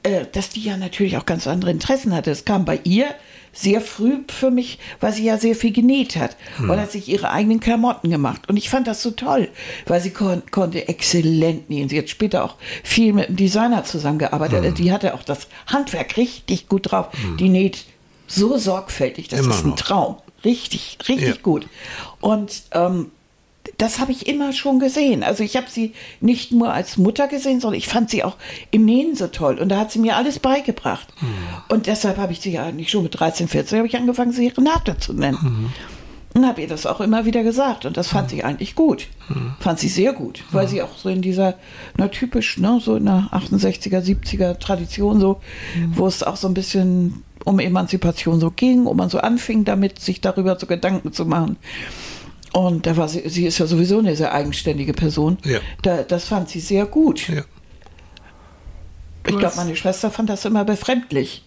äh, 0.03 0.25
dass 0.33 0.51
die 0.51 0.63
ja 0.63 0.77
natürlich 0.77 1.17
auch 1.17 1.27
ganz 1.27 1.47
andere 1.47 1.71
Interessen 1.71 2.15
hatte. 2.15 2.31
Es 2.31 2.45
kam 2.45 2.65
bei 2.65 2.81
ihr 2.85 3.07
sehr 3.53 3.81
früh 3.81 4.19
für 4.29 4.51
mich, 4.51 4.79
weil 5.01 5.13
sie 5.13 5.25
ja 5.25 5.39
sehr 5.39 5.57
viel 5.57 5.73
genäht 5.73 6.17
hat 6.17 6.37
und 6.59 6.79
hat 6.79 6.93
sich 6.93 7.09
ihre 7.09 7.31
eigenen 7.31 7.59
Klamotten 7.59 8.11
gemacht. 8.11 8.43
Und 8.49 8.59
ich 8.59 8.69
fand 8.69 8.87
das 8.87 9.03
so 9.03 9.13
toll, 9.13 9.49
weil 9.87 10.01
sie 10.01 10.11
kon 10.11 10.43
konnte 10.51 10.89
exzellent 10.89 11.71
nähen. 11.71 11.89
Sie 11.89 11.99
hat 11.99 12.11
später 12.11 12.45
auch 12.45 12.57
viel 12.85 13.15
mit 13.15 13.29
einem 13.29 13.37
Designer 13.37 13.83
zusammengearbeitet. 13.85 14.79
Die 14.79 14.93
hatte 14.93 15.15
auch 15.15 15.23
das 15.23 15.49
Handwerk 15.67 16.19
richtig 16.19 16.69
gut 16.69 16.93
drauf. 16.93 17.09
Die 17.39 17.49
näht 17.49 17.87
so 18.27 18.57
sorgfältig, 18.59 19.29
das 19.29 19.41
Immer 19.41 19.55
ist 19.55 19.65
ein 19.65 19.71
noch. 19.71 19.77
Traum. 19.77 20.17
Richtig, 20.45 20.99
richtig 21.09 21.29
Ja. 21.29 21.35
gut. 21.43 21.67
Und 22.21 22.63
ähm, 22.73 23.11
das 23.79 23.99
habe 23.99 24.13
ich 24.13 24.29
immer 24.29 24.53
schon 24.53 24.79
gesehen. 24.79 25.25
Also 25.25 25.43
ich 25.43 25.57
habe 25.57 25.67
sie 25.69 25.93
nicht 26.21 26.53
nur 26.53 26.73
als 26.73 26.97
Mutter 26.99 27.27
gesehen, 27.27 27.61
sondern 27.61 27.79
ich 27.79 27.89
fand 27.89 28.11
sie 28.11 28.23
auch 28.23 28.37
im 28.71 28.85
Nähen 28.85 29.17
so 29.17 29.27
toll. 29.27 29.59
Und 29.59 29.69
da 29.71 29.79
hat 29.79 29.91
sie 29.91 29.99
mir 29.99 30.17
alles 30.17 30.39
beigebracht. 30.39 31.09
Und 31.69 31.87
deshalb 31.87 32.17
habe 32.17 32.33
ich 32.33 32.41
sie 32.41 32.53
ja 32.53 32.65
eigentlich 32.65 32.91
schon 32.91 33.03
mit 33.03 33.19
13, 33.19 33.49
14 33.49 33.79
habe 33.79 33.89
ich 33.89 33.97
angefangen, 33.97 34.33
sie 34.33 34.47
Renate 34.49 34.99
zu 34.99 35.13
nennen. 35.15 35.73
Und 36.35 36.47
habe 36.47 36.61
ihr 36.61 36.69
das 36.69 36.87
auch 36.87 37.01
immer 37.01 37.25
wieder 37.25 37.43
gesagt. 37.43 37.87
Und 37.87 37.97
das 37.97 38.09
fand 38.09 38.31
sie 38.31 38.45
eigentlich 38.45 38.77
gut. 38.77 39.09
Fand 39.59 39.79
sie 39.81 39.89
sehr 39.89 40.13
gut. 40.13 40.45
Weil 40.53 40.69
sie 40.69 40.81
auch 40.83 40.97
so 40.97 41.09
in 41.09 41.21
dieser, 41.23 41.55
na 41.97 42.07
typisch, 42.09 42.59
ne, 42.59 42.79
so 42.81 42.95
in 42.97 43.07
der 43.07 43.31
68er, 43.33 44.01
70er 44.01 44.59
Tradition 44.59 45.19
so, 45.19 45.41
wo 45.93 46.07
es 46.07 46.23
auch 46.23 46.37
so 46.37 46.47
ein 46.47 46.55
bisschen 46.55 47.25
um 47.47 47.61
Emanzipation 47.61 48.41
so 48.41 48.51
ging, 48.51 48.87
wo 48.87 48.93
man 48.93 49.09
so 49.09 49.19
anfing 49.19 49.65
damit, 49.65 50.01
sich 50.01 50.21
darüber 50.21 50.59
so 50.59 50.67
Gedanken 50.67 51.13
zu 51.13 51.25
machen. 51.25 51.57
Und 52.53 52.87
da 52.87 52.97
war 52.97 53.09
sie, 53.09 53.29
sie 53.29 53.47
ist 53.47 53.59
ja 53.59 53.67
sowieso 53.67 54.01
eine 54.01 54.17
sehr 54.17 54.35
eigenständige 54.35 54.93
Person. 54.93 55.39
Ja. 55.45 55.61
Da, 55.83 56.03
das 56.03 56.25
fand 56.25 56.49
sie 56.49 56.59
sehr 56.59 56.87
gut. 56.87 57.29
Ja. 57.29 57.43
Ich 59.29 59.39
glaube, 59.39 59.55
meine 59.57 59.77
Schwester 59.77 60.11
fand 60.11 60.29
das 60.29 60.45
immer 60.45 60.65
befremdlich. 60.65 61.45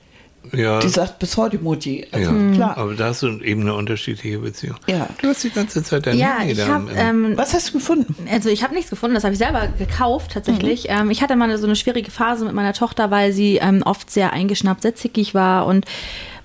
Ja. 0.52 0.80
Die 0.80 0.90
sagt 0.90 1.20
bis 1.20 1.38
heute 1.38 1.60
Mutti. 1.60 2.08
Also 2.12 2.32
ja. 2.32 2.52
klar. 2.54 2.78
Aber 2.78 2.94
da 2.96 3.06
hast 3.06 3.22
du 3.22 3.40
eben 3.40 3.62
eine 3.62 3.74
unterschiedliche 3.76 4.40
Beziehung. 4.40 4.78
Ja. 4.88 5.08
Du 5.22 5.28
hast 5.28 5.44
die 5.44 5.50
ganze 5.50 5.84
Zeit 5.84 6.08
deine 6.08 6.18
Ja, 6.18 6.40
Nähe 6.40 6.54
ich 6.54 6.60
im- 6.60 6.90
ähm, 6.96 7.34
Was 7.38 7.54
hast 7.54 7.70
du 7.70 7.74
gefunden? 7.74 8.16
Also 8.32 8.50
ich 8.50 8.64
habe 8.64 8.74
nichts 8.74 8.90
gefunden, 8.90 9.14
das 9.16 9.24
habe 9.24 9.34
ich 9.34 9.40
selber 9.40 9.68
gekauft 9.78 10.32
tatsächlich. 10.32 10.86
Ähm, 10.90 11.12
ich 11.12 11.22
hatte 11.22 11.36
mal 11.36 11.56
so 11.58 11.66
eine 11.68 11.76
schwierige 11.76 12.10
Phase 12.10 12.46
mit 12.46 12.54
meiner 12.54 12.74
Tochter, 12.74 13.12
weil 13.12 13.32
sie 13.32 13.58
ähm, 13.58 13.84
oft 13.84 14.10
sehr 14.10 14.34
eingeschnappt, 14.34 14.82
sehr 14.82 14.96
zickig 14.96 15.34
war 15.36 15.66
und 15.66 15.86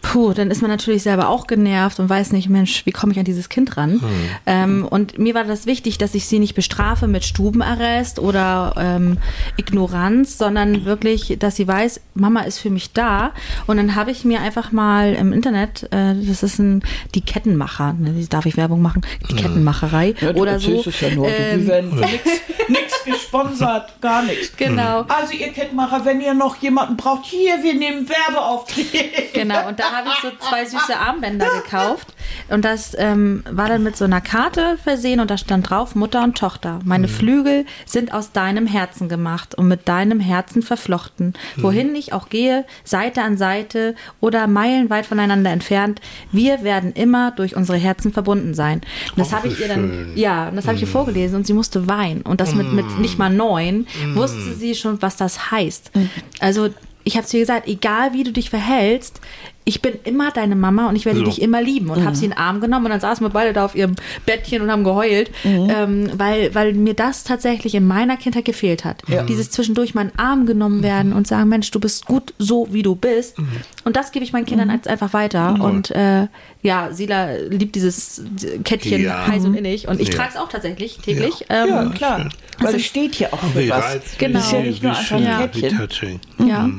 puh, 0.04 0.34
dann 0.34 0.50
ist 0.50 0.60
man 0.60 0.70
natürlich 0.70 1.02
selber 1.02 1.28
auch 1.30 1.46
genervt 1.46 1.98
und 1.98 2.08
weiß 2.10 2.32
nicht, 2.32 2.50
Mensch, 2.50 2.84
wie 2.84 2.92
komme 2.92 3.12
ich 3.12 3.18
an 3.18 3.24
dieses 3.24 3.48
Kind 3.48 3.76
ran? 3.76 4.02
Ähm, 4.44 4.86
und 4.88 5.18
mir 5.18 5.34
war 5.34 5.44
das 5.44 5.64
wichtig, 5.64 5.96
dass 5.96 6.14
ich 6.14 6.26
sie 6.26 6.38
nicht 6.38 6.54
bestrafe 6.54 7.08
mit 7.08 7.24
Stubenarrest 7.24 8.18
oder 8.18 8.74
ähm, 8.76 9.18
Ignoranz, 9.56 10.36
sondern 10.36 10.84
wirklich, 10.84 11.36
dass 11.38 11.56
sie 11.56 11.66
weiß, 11.66 12.02
Mama 12.12 12.42
ist 12.42 12.58
für 12.58 12.70
mich 12.70 12.92
da. 12.92 13.32
Und 13.66 13.78
dann 13.78 13.94
habe 13.94 14.10
ich 14.10 14.24
mir 14.24 14.40
einfach 14.40 14.72
mal 14.72 15.14
im 15.14 15.32
Internet, 15.32 15.84
äh, 15.84 16.14
das 16.14 16.42
ist 16.42 16.58
ein, 16.58 16.82
die 17.14 17.22
Kettenmacher, 17.22 17.94
ne, 17.94 18.12
darf 18.28 18.44
ich 18.44 18.58
Werbung 18.58 18.82
machen? 18.82 19.00
Die 19.30 19.34
Kettenmacherei 19.34 20.14
Ja, 20.20 20.34
du 20.34 20.40
oder 20.40 20.60
so. 20.60 20.84
ja 21.00 21.14
nur. 21.14 21.28
Ähm, 21.28 21.60
wir 21.60 21.66
werden 21.68 21.90
nichts 22.68 23.04
gesponsert, 23.04 24.00
gar 24.00 24.22
nichts. 24.22 24.56
Genau. 24.56 25.02
Also 25.08 25.32
ihr 25.32 25.48
Kettmacher, 25.48 26.04
wenn 26.04 26.20
ihr 26.20 26.34
noch 26.34 26.56
jemanden 26.56 26.96
braucht, 26.96 27.24
hier, 27.24 27.62
wir 27.62 27.74
nehmen 27.74 28.06
Werbeaufträge. 28.08 29.30
Genau, 29.32 29.68
und 29.68 29.80
da 29.80 29.93
habe 29.94 30.08
ich 30.08 30.20
so 30.20 30.30
zwei 30.48 30.64
süße 30.64 30.96
Armbänder 30.96 31.46
gekauft. 31.62 32.14
Und 32.48 32.64
das 32.64 32.94
ähm, 32.98 33.42
war 33.50 33.68
dann 33.68 33.82
mit 33.82 33.96
so 33.96 34.04
einer 34.04 34.20
Karte 34.20 34.76
versehen 34.82 35.20
und 35.20 35.30
da 35.30 35.38
stand 35.38 35.70
drauf 35.70 35.94
Mutter 35.94 36.22
und 36.24 36.36
Tochter. 36.36 36.80
Meine 36.84 37.08
Flügel 37.08 37.64
sind 37.86 38.12
aus 38.12 38.32
deinem 38.32 38.66
Herzen 38.66 39.08
gemacht 39.08 39.54
und 39.54 39.68
mit 39.68 39.88
deinem 39.88 40.20
Herzen 40.20 40.62
verflochten. 40.62 41.34
Wohin 41.56 41.94
ich 41.94 42.12
auch 42.12 42.28
gehe, 42.28 42.64
Seite 42.84 43.22
an 43.22 43.36
Seite 43.38 43.94
oder 44.20 44.46
meilenweit 44.46 45.06
voneinander 45.06 45.50
entfernt, 45.50 46.00
wir 46.32 46.62
werden 46.62 46.92
immer 46.92 47.30
durch 47.30 47.56
unsere 47.56 47.78
Herzen 47.78 48.12
verbunden 48.12 48.54
sein. 48.54 48.80
Und 49.10 49.18
das 49.18 49.28
Oh, 49.32 49.36
habe 49.36 49.48
ich 49.48 49.60
ihr 49.60 49.68
dann, 49.68 49.90
schön. 49.90 50.12
ja, 50.16 50.48
und 50.48 50.56
das 50.56 50.66
habe 50.66 50.76
ich 50.76 50.82
ihr 50.82 50.88
vorgelesen 50.88 51.36
und 51.36 51.46
sie 51.46 51.52
musste 51.54 51.88
weinen. 51.88 52.22
Und 52.22 52.40
das 52.40 52.54
mit, 52.54 52.72
mit 52.72 52.98
nicht 52.98 53.18
mal 53.18 53.30
neun 53.30 53.86
wusste 54.14 54.54
sie 54.54 54.74
schon, 54.74 55.00
was 55.02 55.16
das 55.16 55.50
heißt. 55.50 55.90
Also 56.40 56.68
ich 57.04 57.16
habe 57.16 57.26
zu 57.26 57.36
ihr 57.36 57.42
gesagt, 57.42 57.68
egal 57.68 58.12
wie 58.14 58.24
du 58.24 58.32
dich 58.32 58.48
verhältst, 58.50 59.20
ich 59.66 59.80
bin 59.80 59.94
immer 60.04 60.30
deine 60.30 60.56
Mama 60.56 60.88
und 60.90 60.96
ich 60.96 61.06
werde 61.06 61.20
So. 61.20 61.24
dich 61.24 61.40
immer 61.40 61.62
lieben. 61.62 61.88
Und 61.90 62.04
habe 62.04 62.14
sie 62.14 62.26
in 62.26 62.32
den 62.32 62.38
Arm 62.38 62.60
genommen 62.60 62.84
und 62.86 62.90
dann 62.90 63.00
saßen 63.00 63.24
wir 63.24 63.30
beide 63.30 63.52
da 63.54 63.64
auf 63.64 63.74
ihrem 63.74 63.94
Bettchen 64.26 64.60
und 64.60 64.70
haben 64.70 64.84
geheult, 64.84 65.30
ähm, 65.44 66.10
weil, 66.16 66.54
weil 66.54 66.74
mir 66.74 66.92
das 66.94 67.24
tatsächlich 67.24 67.74
in 67.74 67.86
meiner 67.86 68.16
Kindheit 68.18 68.44
gefehlt 68.44 68.84
hat. 68.84 69.02
Dieses 69.28 69.50
zwischendurch 69.50 69.94
mal 69.94 70.02
in 70.02 70.08
den 70.08 70.18
Arm 70.18 70.44
genommen 70.46 70.82
werden 70.82 71.12
und 71.14 71.26
sagen, 71.26 71.48
Mensch, 71.48 71.70
du 71.70 71.80
bist 71.80 72.04
gut 72.04 72.34
so, 72.38 72.68
wie 72.72 72.82
du 72.82 72.94
bist. 72.94 73.36
Und 73.84 73.96
das 73.96 74.12
gebe 74.12 74.24
ich 74.24 74.32
meinen 74.32 74.44
Kindern 74.46 74.70
jetzt 74.70 74.86
einfach 74.88 75.12
weiter. 75.14 75.54
Und 75.60 75.90
äh, 75.92 76.26
ja, 76.62 76.92
Sila 76.92 77.32
liebt 77.50 77.74
dieses 77.74 78.22
Kettchen 78.64 79.02
Ja. 79.02 79.26
heiß 79.26 79.44
und 79.46 79.54
innig. 79.54 79.88
Und 79.88 80.00
ich 80.00 80.08
Ja. 80.08 80.14
trage 80.14 80.30
es 80.34 80.36
auch 80.40 80.48
tatsächlich 80.48 80.98
täglich. 80.98 81.46
Ja, 81.50 81.82
Ähm, 81.82 81.94
klar. 81.94 82.20
schön. 82.20 82.28
Weil 82.58 82.66
Also- 82.66 82.78
es 82.78 82.84
steht 82.84 83.14
hier 83.16 83.32
auch 83.34 83.38
für 83.38 83.68
was. 83.68 83.84
reizvoll, 83.84 84.00
Genau. 84.18 84.38
Ist 84.38 84.52
ja 84.52 84.60
nicht 84.60 84.82
nur 84.82 84.96
einfach 84.96 85.16
ein 85.16 85.50
Kettchen. 85.50 86.20
ja. 86.38 86.70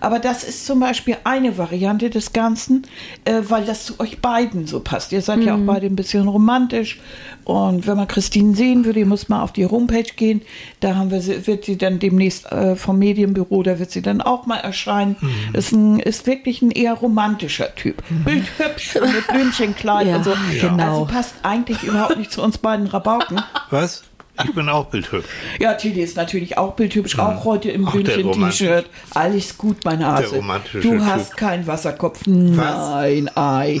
Aber 0.00 0.18
das 0.18 0.44
ist 0.44 0.66
zum 0.66 0.78
Beispiel 0.80 1.16
eine 1.24 1.56
Variante 1.58 2.10
des 2.10 2.31
Ganzen, 2.32 2.86
äh, 3.24 3.40
weil 3.48 3.64
das 3.64 3.84
zu 3.86 3.98
euch 4.00 4.20
beiden 4.20 4.66
so 4.66 4.80
passt. 4.80 5.12
Ihr 5.12 5.22
seid 5.22 5.42
ja 5.44 5.54
auch 5.54 5.60
beide 5.66 5.86
ein 5.86 5.96
bisschen 5.96 6.28
romantisch. 6.28 6.98
Und 7.44 7.86
wenn 7.86 7.96
man 7.96 8.06
Christine 8.06 8.54
sehen 8.54 8.84
würde, 8.84 9.00
ihr 9.00 9.06
müsst 9.06 9.28
mal 9.28 9.42
auf 9.42 9.52
die 9.52 9.66
Homepage 9.66 10.04
gehen. 10.16 10.42
Da 10.80 10.94
haben 10.94 11.10
wir, 11.10 11.20
sie- 11.20 11.46
wird 11.46 11.64
sie 11.64 11.76
dann 11.76 11.98
demnächst 11.98 12.50
äh, 12.52 12.76
vom 12.76 12.98
Medienbüro, 12.98 13.62
da 13.64 13.78
wird 13.78 13.90
sie 13.90 14.02
dann 14.02 14.20
auch 14.20 14.46
mal 14.46 14.58
erscheinen. 14.58 15.16
Ist, 15.52 15.72
ein, 15.72 15.98
ist 15.98 16.26
wirklich 16.26 16.62
ein 16.62 16.70
eher 16.70 16.94
romantischer 16.94 17.74
Typ. 17.74 18.02
Bildhübsch, 18.24 18.94
mit 18.94 19.26
Blümchenkleid 19.26 20.06
Ja, 20.06 20.16
und 20.16 20.24
so. 20.24 20.32
genau. 20.60 21.02
Also 21.02 21.04
passt 21.12 21.34
eigentlich 21.42 21.82
überhaupt 21.82 22.16
nicht 22.18 22.30
zu 22.30 22.42
uns 22.42 22.58
beiden 22.58 22.86
Rabauken. 22.86 23.40
Was? 23.70 24.04
Ich 24.44 24.54
bin 24.54 24.68
auch 24.68 24.86
bildhübsch. 24.86 25.28
Ja, 25.58 25.74
Tilly 25.74 26.02
ist 26.02 26.16
natürlich 26.16 26.58
auch 26.58 26.74
bildhübsch, 26.74 27.18
auch 27.18 27.44
heute 27.44 27.70
im 27.70 27.84
Blümchen-T-Shirt. 27.84 28.86
Alles 29.10 29.56
gut, 29.56 29.84
meine 29.84 30.06
Hase. 30.06 30.42
Du 30.74 30.80
Typ. 30.80 31.00
hast 31.00 31.36
keinen 31.36 31.66
Wasserkopf. 31.66 32.20
Nein, 32.26 33.30
ei. 33.36 33.80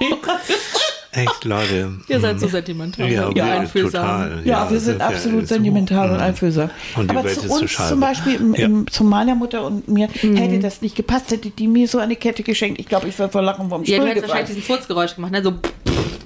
Echt, 1.14 1.44
Leute. 1.44 1.92
Ihr 2.08 2.20
seid 2.20 2.40
so 2.40 2.48
sentimental. 2.48 3.10
Ja, 3.10 3.26
und 3.28 3.34
wir- 3.36 3.44
einfühlsam. 3.44 4.02
total. 4.02 4.42
Ja, 4.44 4.70
wir 4.70 4.80
sind 4.80 4.98
ja 5.00 5.06
absolut 5.08 5.46
so. 5.48 5.54
sentimental 5.54 6.10
und 6.10 6.16
Mhm. 6.16 6.22
einfühlsam. 6.22 6.70
Und 6.96 7.10
die 7.10 7.16
Aber 7.16 7.24
Welt 7.28 7.40
zu 7.40 7.50
uns 7.50 7.70
Scheibe. 7.70 7.88
zum 7.90 8.00
Beispiel, 8.00 8.34
im, 8.34 8.54
Ja. 8.54 8.64
im, 8.66 8.86
zu 8.90 9.04
meiner 9.04 9.34
Mutter 9.34 9.64
und 9.64 9.86
mir, 9.88 10.08
Mhm. 10.22 10.36
hätte 10.36 10.58
das 10.58 10.82
nicht 10.82 10.96
gepasst, 10.96 11.30
hätte 11.30 11.50
die 11.50 11.68
mir 11.68 11.86
so 11.88 11.98
eine 11.98 12.16
Kette 12.16 12.42
geschenkt. 12.42 12.80
Ich 12.80 12.86
glaube, 12.86 13.08
ich 13.08 13.18
wäre 13.18 13.28
vor 13.30 13.42
Lachen 13.42 13.68
vom 13.68 13.84
Ja, 13.84 13.94
Stuhl 13.96 14.04
du 14.06 14.10
hättest 14.10 14.28
wahrscheinlich 14.28 14.56
diesen 14.56 14.62
Furzgeräusch 14.62 15.14
gemacht, 15.14 15.32
ne? 15.32 15.42
So, 15.42 15.52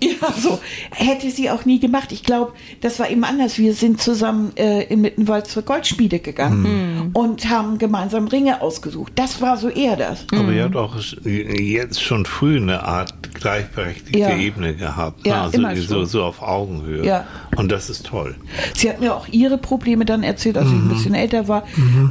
Ja, 0.01 0.33
so. 0.33 0.61
Hätte 0.93 1.29
sie 1.31 1.51
auch 1.51 1.65
nie 1.65 1.81
gemacht. 1.81 2.13
Ich 2.13 2.23
glaube, 2.23 2.53
das 2.83 3.01
war 3.01 3.11
eben 3.11 3.25
anders. 3.25 3.59
Wir 3.59 3.75
sind 3.75 4.01
zusammen 4.01 4.53
äh, 4.57 4.85
in 4.85 5.01
Mittenwald 5.01 5.49
zur 5.49 5.65
Goldschmiede 5.65 6.21
gegangen 6.21 7.11
und 7.15 7.49
haben 7.51 7.79
gemeinsam 7.79 8.29
Ringe 8.29 8.63
ausgesucht. 8.63 9.13
Das 9.17 9.41
war 9.43 9.57
so 9.57 9.69
eher 9.69 9.97
das. 9.97 10.25
Aber 10.33 10.53
ihr 10.53 10.63
habt 10.63 10.77
auch 10.77 10.95
jetzt 11.25 12.01
schon 12.01 12.27
früh 12.27 12.59
eine 12.59 12.85
Art 12.85 13.13
gleichberechtigte 13.35 14.19
Ja. 14.19 14.37
Ebene 14.37 14.75
gehabt. 14.79 15.27
Ja, 15.27 15.43
also 15.43 15.59
immer 15.59 15.77
so, 15.77 16.05
so 16.05 16.25
auf 16.25 16.43
Augenhöhe. 16.43 17.05
Ja. 17.05 17.27
Und 17.57 17.71
das 17.71 17.91
ist 17.91 18.07
toll. 18.07 18.37
Sie 18.75 18.89
hat 18.89 19.01
mir 19.01 19.15
auch 19.15 19.29
ihre 19.29 19.59
Probleme 19.59 20.05
dann 20.05 20.23
erzählt, 20.23 20.57
als 20.57 20.69
ich 20.69 20.75
ein 20.75 20.89
bisschen 20.89 21.15
älter 21.15 21.49
war 21.49 21.65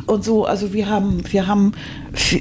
und 0.05 0.24
so. 0.24 0.45
Also 0.45 0.74
wir 0.74 0.89
haben, 0.89 1.24
wir 1.32 1.47
haben 1.47 1.74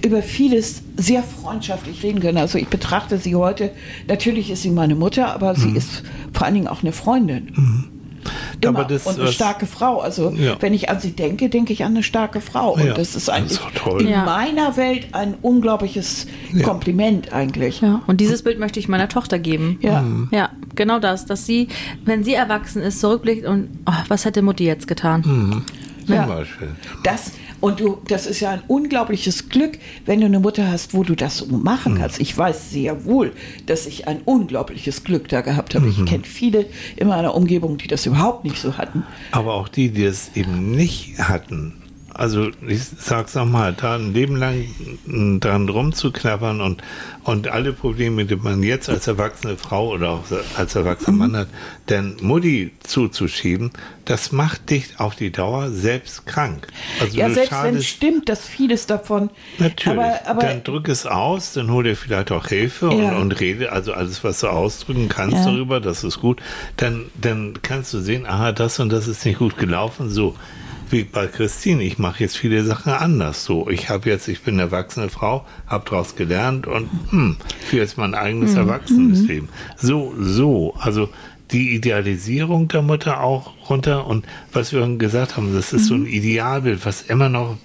über 0.03 0.22
vieles 0.22 0.83
sehr 0.97 1.22
freundschaftlich 1.22 2.03
reden 2.03 2.20
können. 2.20 2.39
Also 2.39 2.59
ich 2.59 2.68
betrachte 2.68 3.18
sie 3.18 3.35
heute. 3.35 3.70
Natürlich 4.09 4.51
ist 4.51 4.62
sie 4.62 4.70
meine 4.70 4.95
Mutter, 4.95 5.33
aber 5.33 5.55
sie 5.55 5.70
ist 5.70 6.03
vor 6.33 6.45
allen 6.45 6.55
Dingen 6.55 6.68
auch 6.68 6.83
eine 6.83 6.93
Freundin. 6.93 7.93
Immer. 8.61 8.81
Aber 8.81 8.85
das, 8.89 9.07
und 9.07 9.20
eine 9.20 9.33
starke 9.33 9.66
Frau. 9.66 10.01
Also 10.01 10.31
Ja. 10.31 10.57
wenn 10.61 10.74
ich 10.74 10.89
an 10.91 11.01
sie 11.01 11.12
denke, 11.12 11.49
denke 11.49 11.72
ich 11.72 11.85
an 11.85 11.93
eine 11.93 12.03
starke 12.03 12.41
Frau. 12.41 12.74
Und 12.74 12.85
Ja, 12.85 12.95
das 12.95 13.09
ist 13.14 13.16
das 13.16 13.29
eigentlich 13.29 13.53
ist 13.53 13.62
auch 13.62 13.70
toll. 13.72 14.03
in 14.03 14.09
Ja. 14.09 14.24
meiner 14.24 14.77
Welt 14.77 15.09
ein 15.12 15.35
unglaubliches 15.43 16.27
Ja. 16.53 16.64
Kompliment 16.64 17.33
eigentlich. 17.33 17.81
ja. 17.81 18.03
Und 18.07 18.20
dieses 18.20 18.43
Bild 18.43 18.59
möchte 18.59 18.81
ich 18.81 18.89
meiner 18.89 19.09
Tochter 19.09 19.39
geben. 19.39 19.79
Ja. 19.83 20.05
Ja, 20.31 20.51
genau 20.74 20.99
das, 20.99 21.27
dass 21.27 21.47
sie, 21.47 21.68
wenn 22.05 22.24
sie 22.24 22.35
erwachsen 22.35 22.83
ist, 22.83 23.01
zurückblickt 23.01 23.47
und 23.47 23.68
oh, 23.87 23.93
was 24.09 24.24
hätte 24.24 24.43
Mutti 24.43 24.64
jetzt 24.64 24.87
getan? 24.89 25.22
Zum 25.24 26.14
Ja. 26.14 26.27
Beispiel. 26.27 26.68
Das, 27.03 27.33
und 27.61 27.81
du, 27.81 27.99
das 28.09 28.27
ist 28.27 28.41
ja 28.41 28.51
ein 28.51 28.63
unglaubliches 28.69 29.49
Glück, 29.49 29.79
wenn 30.05 30.21
du 30.21 30.27
eine 30.27 30.41
Mutter 30.41 30.71
hast, 30.71 30.95
wo 30.95 31.03
du 31.03 31.15
das 31.15 31.39
so 31.39 31.47
machen 31.47 31.97
kannst. 31.99 32.21
Ich 32.21 32.37
weiß 32.37 32.71
sehr 32.71 33.05
wohl, 33.05 33.33
dass 33.67 33.87
ich 33.87 34.09
ein 34.09 34.21
unglaubliches 34.25 35.05
Glück 35.05 35.29
da 35.29 35.41
gehabt 35.41 35.75
habe. 35.75 35.89
Ich 35.89 36.05
kenne 36.05 36.25
viele 36.25 36.67
in 36.97 37.09
meiner 37.09 37.35
Umgebung, 37.35 37.79
die 37.79 37.89
das 37.89 38.07
überhaupt 38.07 38.45
nicht 38.45 38.59
so 38.59 38.77
hatten. 38.77 39.05
Aber 39.33 39.55
auch 39.55 39.69
die, 39.69 39.91
die 39.91 40.05
es 40.05 40.31
eben 40.35 40.71
nicht 40.73 41.19
hatten. 41.19 41.75
Also 42.19 42.49
ich 42.67 42.81
sag's 42.99 43.35
nochmal, 43.35 43.75
da 43.75 43.97
ein 43.97 44.14
Leben 44.14 44.37
lang 44.37 44.64
dran 45.41 45.69
rumzuknabbern 45.69 46.62
und, 46.62 46.83
und 47.25 47.49
alle 47.49 47.75
Probleme, 47.75 48.25
die 48.25 48.37
man 48.37 48.62
jetzt 48.62 48.89
als 48.89 49.07
erwachsene 49.07 49.57
Frau 49.59 49.91
oder 49.91 50.11
auch 50.11 50.25
als 50.57 50.75
erwachsener 50.75 51.17
Mann 51.17 51.37
hat, 51.37 51.49
dann 51.87 52.17
Mutti 52.23 52.73
zuzuschieben, 52.81 53.71
das 54.07 54.33
macht 54.33 54.71
dich 54.71 54.99
auf 54.99 55.14
die 55.14 55.31
Dauer 55.31 55.71
selbst 55.71 56.25
krank. 56.27 56.69
Also 57.01 57.19
Ja, 57.19 57.29
selbst 57.29 57.62
wenn 57.62 57.77
es 57.77 57.87
stimmt, 57.87 58.29
dass 58.31 58.47
vieles 58.47 58.87
davon. 58.87 59.29
Natürlich. 59.59 59.99
Aber, 59.99 60.21
aber 60.27 60.41
dann 60.41 60.64
drück 60.64 60.89
es 60.89 61.05
aus, 61.05 61.53
dann 61.53 61.71
hol 61.71 61.85
dir 61.85 61.97
vielleicht 61.97 62.33
auch 62.33 62.47
Hilfe 62.47 62.87
Ja. 62.87 63.11
und, 63.11 63.14
und 63.17 63.41
rede, 63.41 63.73
also 63.73 63.93
alles, 63.93 64.25
was 64.25 64.41
du 64.41 64.47
ausdrücken 64.49 65.09
kannst 65.11 65.37
Ja. 65.37 65.45
darüber, 65.45 65.81
das 65.81 66.03
ist 66.03 66.21
gut. 66.21 66.41
Dann, 66.79 67.07
dann 67.21 67.59
kannst 67.61 67.93
du 67.93 68.01
sehen, 68.01 68.25
aha, 68.27 68.53
das 68.53 68.81
und 68.81 68.91
das 68.91 69.07
ist 69.07 69.27
nicht 69.27 69.39
gut 69.39 69.59
gelaufen. 69.59 70.09
So 70.09 70.35
wie 70.91 71.05
bei 71.05 71.26
Christine, 71.26 71.82
ich 71.82 71.99
mache 71.99 72.20
jetzt 72.22 72.37
viele 72.37 72.64
Sachen 72.64 72.93
anders. 72.93 73.45
So, 73.45 73.68
ich 73.70 73.89
habe 73.89 74.09
jetzt, 74.09 74.28
ich 74.28 74.43
bin 74.43 74.55
eine 74.55 74.62
erwachsene 74.62 75.09
Frau, 75.09 75.45
habe 75.66 75.89
daraus 75.89 76.16
gelernt 76.16 76.66
und 76.66 76.89
hm, 77.11 77.37
für 77.66 77.76
jetzt 77.78 77.99
mein 77.99 78.14
eigenes 78.14 78.53
Mhm. 78.53 78.59
erwachsenes 78.59 79.26
Leben. 79.26 79.49
So, 79.76 80.14
so, 80.18 80.74
also 80.78 81.09
die 81.53 81.74
Idealisierung 81.74 82.68
der 82.68 82.82
Mutter 82.82 83.20
auch 83.20 83.53
runter 83.70 84.07
und 84.07 84.24
was 84.53 84.72
wir 84.72 84.87
gesagt 84.99 85.37
haben, 85.37 85.55
das 85.55 85.72
ist 85.72 85.87
so 85.87 85.95
Mhm. 85.95 86.03
ein 86.03 86.07
Idealbild, 86.07 86.84
was 86.84 87.03
immer 87.03 87.28
noch 87.28 87.57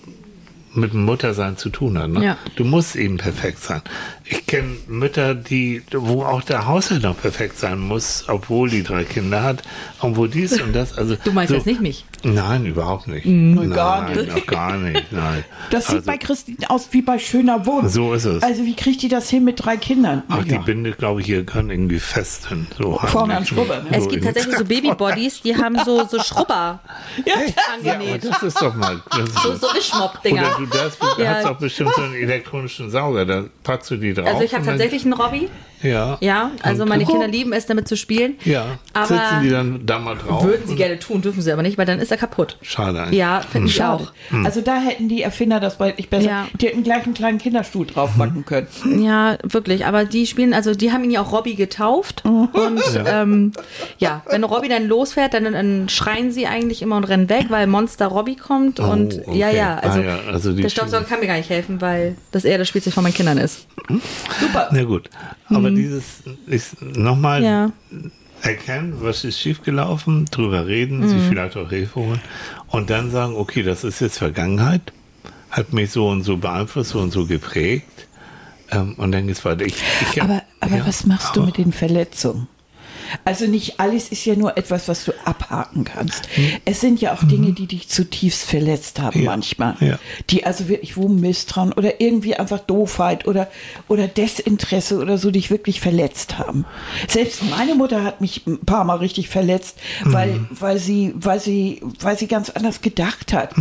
mit 0.73 0.93
dem 0.93 1.03
Muttersein 1.03 1.57
zu 1.57 1.69
tun 1.69 1.97
hat. 1.97 2.09
Ne? 2.11 2.23
Ja. 2.23 2.37
Du 2.55 2.63
musst 2.63 2.95
eben 2.95 3.17
perfekt 3.17 3.59
sein. 3.61 3.81
Ich 4.23 4.45
kenne 4.47 4.69
Mütter, 4.87 5.35
die, 5.35 5.81
wo 5.91 6.23
auch 6.23 6.43
der 6.43 6.65
Haushalt 6.65 7.03
noch 7.03 7.19
perfekt 7.19 7.57
sein 7.59 7.77
muss, 7.79 8.23
obwohl 8.29 8.69
die 8.69 8.81
drei 8.81 9.03
Kinder 9.03 9.43
hat, 9.43 9.63
obwohl 9.99 10.29
dies 10.29 10.61
und 10.61 10.73
das. 10.73 10.97
Also 10.97 11.17
Du 11.21 11.33
meinst 11.33 11.49
so, 11.49 11.55
jetzt 11.55 11.65
nicht 11.65 11.81
mich? 11.81 12.05
Nein, 12.23 12.65
überhaupt 12.65 13.07
nicht. 13.07 13.25
Nein, 13.25 13.71
gar 13.71 14.03
nein, 14.03 14.17
nicht. 14.17 14.31
Auch 14.31 14.45
gar 14.45 14.77
nicht. 14.77 15.11
Nein. 15.11 15.43
das 15.71 15.87
sieht 15.87 15.95
Also, 15.97 16.05
bei 16.07 16.17
Christine 16.17 16.69
aus 16.69 16.87
wie 16.91 17.01
bei 17.01 17.17
schöner 17.19 17.65
Wohn. 17.65 17.87
So 17.89 18.13
ist 18.13 18.25
es. 18.25 18.43
Also 18.43 18.63
wie 18.65 18.75
kriegt 18.75 19.01
die 19.01 19.07
das 19.07 19.29
hin 19.29 19.43
mit 19.43 19.63
drei 19.63 19.77
Kindern? 19.77 20.23
Ach, 20.29 20.43
die 20.43 20.51
Ja. 20.51 20.59
Binde, 20.61 20.91
glaube 20.91 21.21
ich, 21.21 21.27
hier 21.27 21.45
kann 21.45 21.69
irgendwie 21.69 21.99
fest 21.99 22.47
hin. 22.49 22.67
So 22.77 22.97
Vorne 23.07 23.37
am. 23.37 23.45
Schrubber, 23.45 23.77
ne? 23.81 23.89
Es 23.91 24.03
So 24.03 24.09
gibt 24.09 24.23
tatsächlich 24.25 24.57
so 24.57 24.65
Babybodies, 24.65 25.41
die 25.41 25.55
haben 25.55 25.77
so, 25.85 26.05
so 26.05 26.19
Schrubber 26.19 26.79
Ja, 27.25 27.33
angenäht. 27.73 28.23
das 28.25 28.43
ist 28.43 28.61
doch 28.61 28.75
mal. 28.75 29.01
Das 29.09 29.19
ist 29.29 29.33
So, 29.39 29.55
so 29.55 29.67
Oder 29.67 29.75
Wischmopp-Dinger. 29.77 30.55
du 30.57 30.65
das, 30.67 30.97
Ja. 31.17 31.29
hast 31.35 31.45
doch 31.45 31.57
bestimmt 31.57 31.91
so 31.95 32.01
einen 32.03 32.15
elektronischen 32.15 32.89
Sauger, 32.89 33.25
da 33.25 33.43
packst 33.63 33.91
du 33.91 33.97
die 33.97 34.13
drauf. 34.13 34.27
Also 34.27 34.41
ich 34.43 34.53
habe 34.53 34.65
tatsächlich 34.65 35.03
einen 35.03 35.13
Robby. 35.13 35.49
Ja. 35.83 36.17
Ja, 36.21 36.51
also 36.61 36.85
meine 36.85 37.05
Kinder 37.05 37.27
lieben 37.27 37.53
es, 37.53 37.65
damit 37.65 37.87
zu 37.87 37.97
spielen. 37.97 38.35
Ja. 38.45 38.77
Aber 38.93 39.07
Sitzen 39.07 39.41
die 39.43 39.49
dann 39.49 39.83
da 39.83 39.97
mal 39.97 40.15
drauf? 40.15 40.43
würden 40.43 40.67
sie 40.67 40.75
gerne 40.75 40.99
tun, 40.99 41.23
dürfen 41.23 41.41
sie 41.41 41.51
aber 41.51 41.63
nicht, 41.63 41.79
weil 41.79 41.87
dann 41.87 41.97
ist 41.99 42.10
er 42.11 42.17
kaputt. 42.17 42.57
Schade 42.61 43.01
eigentlich. 43.01 43.19
Ja, 43.19 43.41
finde 43.41 43.67
ich 43.67 43.75
Schade. 43.75 44.03
auch. 44.03 44.45
Also 44.45 44.61
da 44.61 44.79
hätten 44.79 45.09
die 45.09 45.21
Erfinder 45.21 45.59
das 45.59 45.77
deutlich 45.77 46.09
besser. 46.09 46.25
Ja. 46.29 46.47
Die 46.59 46.67
hätten 46.67 46.83
gleich 46.83 47.03
einen 47.05 47.13
kleinen 47.13 47.37
Kinderstuhl 47.37 47.85
draufpacken 47.85 48.45
können. 48.45 48.67
Ja, 49.01 49.37
wirklich. 49.43 49.85
Aber 49.85 50.05
die 50.05 50.27
spielen, 50.27 50.53
also 50.53 50.73
die 50.75 50.91
haben 50.91 51.03
ihn 51.03 51.11
ja 51.11 51.21
auch 51.21 51.31
Robby 51.31 51.55
getauft. 51.55 52.23
Und 52.25 52.81
ja. 52.93 53.21
Ähm, 53.21 53.51
ja, 53.97 54.21
wenn 54.29 54.43
Robby 54.43 54.67
dann 54.69 54.87
losfährt, 54.87 55.33
dann, 55.33 55.45
dann 55.45 55.89
schreien 55.89 56.31
sie 56.31 56.45
eigentlich 56.47 56.81
immer 56.81 56.97
und 56.97 57.05
rennen 57.05 57.29
weg, 57.29 57.45
weil 57.49 57.67
Monster 57.67 58.07
Robby 58.07 58.35
kommt. 58.35 58.79
Oh, 58.79 58.83
und 58.83 59.19
okay. 59.27 59.37
ja, 59.37 59.49
ja, 59.49 59.77
also, 59.77 59.99
Ah, 59.99 60.03
ja, 60.03 60.19
also 60.31 60.53
die 60.53 60.61
der 60.61 60.69
Staubsauger 60.69 61.05
kann 61.05 61.19
mir 61.19 61.27
gar 61.27 61.37
nicht 61.37 61.49
helfen, 61.49 61.81
weil 61.81 62.15
das 62.31 62.43
eher 62.45 62.57
das 62.57 62.67
Spielzeug 62.67 62.93
von 62.93 63.03
meinen 63.03 63.13
Kindern 63.13 63.37
ist. 63.37 63.65
Super. 64.39 64.69
Na 64.71 64.83
gut. 64.83 65.09
Aber 65.49 65.69
dieses 65.71 66.23
ist 66.47 66.81
nochmal 66.81 67.39
Mhm. 67.41 67.45
Ja. 67.45 67.71
Erkennen, 68.41 68.97
was 69.01 69.23
ist 69.23 69.39
schiefgelaufen, 69.39 70.25
drüber 70.25 70.67
reden, 70.67 70.99
Mhm. 71.01 71.07
sich 71.09 71.21
vielleicht 71.23 71.57
auch 71.57 71.69
Hilfe 71.69 71.95
holen 71.95 72.21
und 72.67 72.89
dann 72.89 73.11
sagen, 73.11 73.35
okay, 73.35 73.63
das 73.63 73.83
ist 73.83 73.99
jetzt 74.01 74.17
Vergangenheit, 74.17 74.93
hat 75.49 75.73
mich 75.73 75.91
so 75.91 76.07
und 76.09 76.23
so 76.23 76.37
beeinflusst, 76.37 76.91
so 76.91 76.99
und 76.99 77.11
so 77.11 77.25
geprägt. 77.25 78.07
Ähm, 78.71 78.93
und 78.97 79.11
dann 79.11 79.27
geht's 79.27 79.43
weiter. 79.43 79.65
Ich, 79.65 79.75
ich, 80.13 80.21
Aber, 80.21 80.41
aber 80.61 80.77
ja, 80.77 80.87
was 80.87 81.05
machst 81.05 81.35
du 81.35 81.43
mit 81.43 81.57
den 81.57 81.73
Verletzungen? 81.73 82.47
Also 83.25 83.45
nicht 83.47 83.79
alles 83.79 84.09
ist 84.09 84.25
ja 84.25 84.35
nur 84.35 84.57
etwas, 84.57 84.87
was 84.87 85.05
du 85.05 85.11
abhaken 85.25 85.83
kannst. 85.83 86.27
Es 86.65 86.81
sind 86.81 87.01
ja 87.01 87.13
auch 87.13 87.23
Dinge, 87.23 87.51
die 87.53 87.67
dich 87.67 87.89
zutiefst 87.89 88.43
verletzt 88.43 88.99
haben 88.99 89.19
Mhm. 89.19 89.25
Ja. 89.25 89.31
manchmal. 89.31 89.75
Ja. 89.79 89.99
Die 90.29 90.45
also 90.45 90.67
wirklich 90.69 90.97
wo 90.97 91.07
Misstrauen 91.07 91.73
oder 91.73 91.99
irgendwie 92.01 92.35
einfach 92.35 92.59
Doofheit 92.59 93.27
oder, 93.27 93.49
oder 93.87 94.07
Desinteresse 94.07 94.99
oder 94.99 95.17
so 95.17 95.31
dich 95.31 95.49
wirklich 95.49 95.79
verletzt 95.81 96.37
haben. 96.39 96.65
Selbst 97.07 97.41
meine 97.49 97.75
Mutter 97.75 98.03
hat 98.03 98.21
mich 98.21 98.45
ein 98.47 98.59
paar 98.59 98.83
Mal 98.83 98.97
richtig 98.97 99.29
verletzt, 99.29 99.77
weil, 100.03 100.33
Mhm. 100.33 100.47
weil 100.51 100.77
sie, 100.79 101.13
weil 101.15 101.39
sie, 101.39 101.81
weil 101.99 102.17
sie 102.17 102.27
ganz 102.27 102.49
anders 102.49 102.81
gedacht 102.81 103.33
hat. 103.33 103.53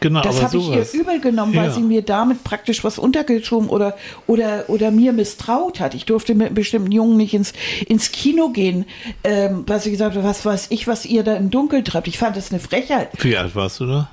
Genau, 0.00 0.20
Das 0.22 0.42
habe 0.42 0.56
ich 0.58 0.68
ihr 0.68 0.86
übel 1.00 1.20
genommen, 1.20 1.54
weil 1.54 1.66
Ja. 1.66 1.72
sie 1.72 1.80
mir 1.82 2.02
damit 2.02 2.44
praktisch 2.44 2.84
was 2.84 2.98
untergeschoben 2.98 3.68
oder, 3.68 3.96
oder, 4.26 4.64
oder 4.68 4.90
mir 4.90 5.12
misstraut 5.12 5.80
hat. 5.80 5.94
Ich 5.94 6.04
durfte 6.04 6.34
mit 6.34 6.46
einem 6.48 6.54
bestimmten 6.54 6.92
Jungen 6.92 7.16
nicht 7.16 7.34
ins, 7.34 7.52
ins 7.86 8.12
Kino 8.12 8.50
gehen, 8.50 8.84
ähm, 9.24 9.64
weil 9.66 9.80
sie 9.80 9.90
gesagt 9.90 10.16
hat, 10.16 10.24
was 10.24 10.44
weiß 10.44 10.66
ich, 10.70 10.86
was 10.86 11.06
ihr 11.06 11.22
da 11.22 11.34
im 11.36 11.50
Dunkeln 11.50 11.84
treibt. 11.84 12.08
Ich 12.08 12.18
fand 12.18 12.36
das 12.36 12.50
eine 12.50 12.60
Frechheit. 12.60 13.08
Wie 13.22 13.36
alt 13.36 13.54
warst 13.54 13.80
du 13.80 13.86
da? 13.86 14.08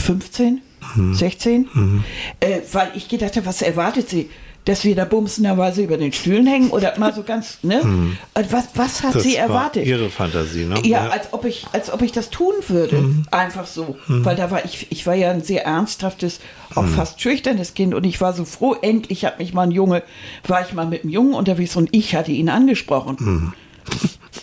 15, 0.00 0.60
Mhm. 0.96 1.14
16, 1.14 2.04
äh, 2.40 2.60
weil 2.72 2.88
ich 2.94 3.08
gedacht 3.08 3.36
habe, 3.36 3.46
was 3.46 3.62
erwartet 3.62 4.08
sie? 4.10 4.28
Dass 4.66 4.82
wir 4.84 4.94
da 4.96 5.04
bumsenderweise 5.04 5.82
über 5.82 5.98
den 5.98 6.10
Stühlen 6.12 6.46
hängen 6.46 6.70
oder 6.70 6.98
mal 6.98 7.14
so 7.14 7.22
ganz, 7.22 7.58
ne? 7.62 7.82
Und 7.82 8.16
Was, 8.50 8.68
was 8.74 9.02
hat 9.02 9.10
Mhm. 9.10 9.14
Das 9.14 9.22
sie 9.22 9.34
war 9.34 9.40
erwartet? 9.40 9.86
ihre 9.86 10.08
Fantasie, 10.10 10.64
ne? 10.64 10.80
Ja, 10.84 11.08
als 11.08 11.32
ob 11.34 11.44
ich, 11.44 11.66
als 11.72 11.92
ob 11.92 12.00
ich 12.00 12.12
das 12.12 12.30
tun 12.30 12.54
würde. 12.68 12.96
Mhm. 13.02 13.26
Einfach 13.30 13.66
so. 13.66 13.96
Weil 14.08 14.36
da 14.36 14.50
war 14.50 14.64
ich, 14.64 14.86
ich 14.90 15.06
war 15.06 15.14
ja 15.14 15.30
ein 15.30 15.42
sehr 15.42 15.64
ernsthaftes, 15.66 16.40
auch 16.74 16.82
Mhm. 16.82 16.88
fast 16.94 17.20
schüchternes 17.20 17.74
Kind 17.74 17.92
und 17.94 18.04
ich 18.04 18.20
war 18.22 18.32
so 18.32 18.44
froh, 18.46 18.74
endlich 18.80 19.24
hat 19.26 19.38
mich 19.38 19.52
mal 19.52 19.62
ein 19.64 19.70
Junge, 19.70 20.02
war 20.46 20.62
ich 20.66 20.72
mal 20.72 20.86
mit 20.86 21.02
einem 21.04 21.12
Jungen 21.12 21.34
unterwegs 21.34 21.76
und 21.76 21.90
ich 21.92 22.14
hatte 22.14 22.32
ihn 22.32 22.48
angesprochen. 22.48 23.52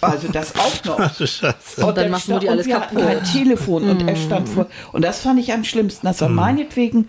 Also 0.01 0.29
das 0.29 0.55
auch 0.55 0.83
noch. 0.85 0.99
Ach 0.99 1.15
du 1.15 1.27
Scheiße. 1.27 1.85
Und 1.85 1.97
dann 1.97 2.05
er 2.05 2.09
macht 2.11 2.23
stand- 2.23 2.35
Mutti 2.35 2.47
und 2.47 2.51
alles 2.53 2.65
wir 2.65 2.75
kaputt. 2.79 2.97
kein 2.99 3.23
Telefon 3.23 3.83
und 3.89 4.07
er 4.07 4.15
stand 4.15 4.49
vor. 4.49 4.67
Und 4.93 5.03
das 5.03 5.19
fand 5.21 5.39
ich 5.39 5.53
am 5.53 5.63
schlimmsten. 5.63 6.07
Das 6.07 6.21
war 6.21 6.29
meinetwegen 6.29 7.07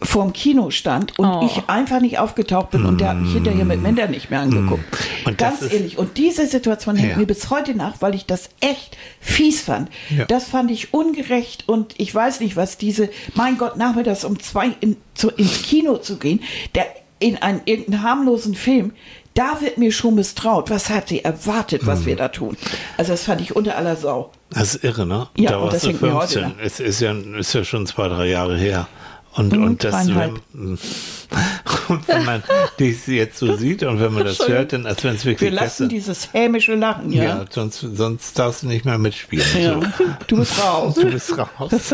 vorm 0.00 0.32
Kino 0.32 0.70
stand 0.70 1.16
und 1.18 1.26
Oh. 1.28 1.42
ich 1.46 1.68
einfach 1.68 2.00
nicht 2.00 2.18
aufgetaucht 2.18 2.70
bin 2.70 2.84
und 2.86 3.00
der 3.00 3.10
hat 3.10 3.18
mich 3.18 3.34
hinterher 3.34 3.64
mit 3.64 3.80
Männern 3.82 4.10
nicht 4.10 4.30
mehr 4.30 4.40
angeguckt. 4.40 4.82
Mm. 5.24 5.28
Und 5.28 5.38
Ganz 5.38 5.62
ist- 5.62 5.72
ehrlich. 5.72 5.96
Und 5.98 6.16
diese 6.18 6.46
Situation 6.48 6.96
hängt 6.96 7.12
Ja. 7.12 7.18
mir 7.18 7.26
bis 7.26 7.50
heute 7.50 7.74
nach, 7.76 7.94
weil 8.00 8.14
ich 8.16 8.26
das 8.26 8.48
echt 8.60 8.96
fies 9.20 9.60
fand. 9.60 9.90
Ja. 10.10 10.24
Das 10.24 10.44
fand 10.48 10.72
ich 10.72 10.92
ungerecht 10.92 11.68
und 11.68 11.94
ich 11.98 12.12
weiß 12.12 12.40
nicht, 12.40 12.56
was 12.56 12.78
diese, 12.78 13.10
mein 13.34 13.58
Gott, 13.58 13.76
nachmittags 13.76 14.24
um 14.24 14.40
zwei 14.40 14.70
in, 14.80 14.96
zu, 15.14 15.30
ins 15.30 15.62
Kino 15.62 15.98
zu 15.98 16.16
gehen, 16.16 16.40
der 16.74 16.86
in 17.20 17.36
einen 17.36 17.60
irgendeinen 17.66 18.02
harmlosen 18.02 18.56
Film, 18.56 18.92
da 19.34 19.60
wird 19.60 19.78
mir 19.78 19.92
schon 19.92 20.14
misstraut. 20.14 20.70
Was 20.70 20.90
hat 20.90 21.08
sie 21.08 21.24
erwartet, 21.24 21.86
was 21.86 22.06
wir 22.06 22.16
da 22.16 22.28
tun? 22.28 22.56
Also 22.96 23.12
das 23.12 23.24
fand 23.24 23.40
ich 23.40 23.56
unter 23.56 23.76
aller 23.76 23.96
Sau. 23.96 24.30
Das 24.50 24.74
ist 24.74 24.84
irre, 24.84 25.06
ne? 25.06 25.28
Ja, 25.36 25.50
da 25.50 25.56
und 25.56 25.62
warst 25.64 25.74
das 25.76 25.82
du 25.82 25.88
hängt 25.88 26.02
mir 26.02 26.14
heute 26.14 26.40
15. 26.40 26.42
nach. 26.42 26.54
Es 26.64 26.80
ist 26.80 27.00
ja, 27.00 27.12
ist 27.38 27.52
ja 27.54 27.64
schon 27.64 27.86
zwei, 27.86 28.08
drei 28.08 28.26
Jahre 28.28 28.56
her. 28.58 28.88
Und, 29.34 29.52
Mhm, 29.52 29.64
und, 29.64 29.84
das, 29.84 30.08
wenn, 30.08 30.34
und 31.88 32.06
wenn 32.08 32.24
man 32.26 32.42
dich 32.78 33.06
jetzt 33.06 33.38
so 33.38 33.56
sieht 33.56 33.82
und 33.82 33.98
wenn 33.98 34.12
man 34.12 34.24
das 34.24 34.46
hört, 34.46 34.74
dann 34.74 34.84
als 34.86 35.02
wenn 35.04 35.14
es 35.14 35.24
wirklich 35.24 35.50
Wir 35.50 35.58
lassen 35.58 35.88
besser- 35.88 35.88
dieses 35.88 36.32
hämische 36.34 36.74
Lachen, 36.74 37.10
ja. 37.12 37.24
ja, 37.24 37.44
sonst, 37.48 37.80
sonst 37.94 38.38
darfst 38.38 38.62
du 38.62 38.66
nicht 38.68 38.84
mehr 38.84 38.98
mitspielen. 38.98 39.46
Ja. 39.58 39.80
So. 39.80 40.04
Du 40.26 40.36
bist 40.36 40.62
raus. 40.62 40.94
Du 40.96 41.06
bist 41.10 41.32
raus. 41.38 41.70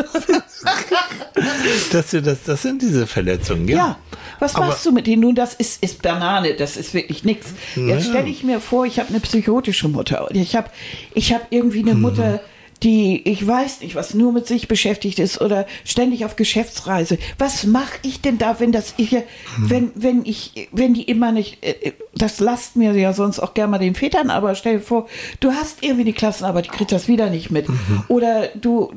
das, 1.92 2.10
sind- 2.10 2.26
das, 2.26 2.42
das 2.44 2.62
sind 2.62 2.82
diese 2.82 3.06
Verletzungen, 3.06 3.68
ja. 3.68 3.76
Ja, 3.76 3.96
was 4.40 4.54
Aber- 4.54 4.66
machst 4.66 4.84
du 4.86 4.92
mit 4.92 5.06
denen? 5.06 5.22
Nun, 5.22 5.34
das 5.34 5.54
ist, 5.54 5.82
ist 5.82 6.02
Banane, 6.02 6.54
das 6.54 6.76
ist 6.76 6.94
wirklich 6.94 7.24
nichts. 7.24 7.52
Jetzt 7.76 8.06
stelle 8.08 8.28
ich 8.28 8.42
mir 8.44 8.60
vor, 8.60 8.84
ich 8.86 8.98
habe 8.98 9.10
eine 9.10 9.20
psychotische 9.20 9.88
Mutter. 9.88 10.28
Und 10.28 10.36
ich 10.36 10.56
habe 10.56 10.70
ich 11.14 11.32
hab 11.32 11.46
irgendwie 11.50 11.82
Mhm. 11.82 11.88
eine 11.90 11.98
Mutter, 11.98 12.40
die, 12.82 13.28
ich 13.28 13.44
weiß 13.44 13.80
nicht, 13.80 13.94
was 13.96 14.14
nur 14.14 14.32
mit 14.32 14.46
sich 14.46 14.68
beschäftigt 14.68 15.18
ist 15.18 15.40
oder 15.40 15.66
ständig 15.84 16.24
auf 16.24 16.36
Geschäftsreise. 16.36 17.18
Was 17.38 17.64
mache 17.64 17.98
ich 18.02 18.20
denn 18.20 18.38
da, 18.38 18.60
wenn 18.60 18.70
das 18.72 18.94
ich, 18.98 19.12
Mhm. 19.12 19.22
wenn, 19.70 19.90
wenn 19.94 20.24
ich, 20.24 20.68
wenn 20.72 20.94
die 20.94 21.02
immer 21.02 21.32
nicht, 21.32 21.64
äh, 21.64 21.92
das 22.14 22.38
lasst 22.40 22.76
mir 22.76 22.92
ja 22.92 23.12
sonst 23.12 23.40
auch 23.40 23.54
gerne 23.54 23.70
mal 23.72 23.78
den 23.78 23.94
Vätern, 23.94 24.30
aber 24.30 24.54
stell 24.54 24.78
dir 24.78 24.84
vor, 24.84 25.08
du 25.40 25.50
hast 25.52 25.82
irgendwie 25.82 26.04
die 26.04 26.12
Klassenarbeit, 26.12 26.66
die 26.66 26.70
kriegt 26.70 26.92
das 26.92 27.08
wieder 27.08 27.30
nicht 27.30 27.50
mit. 27.50 27.68
Mhm. 27.68 28.04
Oder 28.08 28.48
du, 28.54 28.92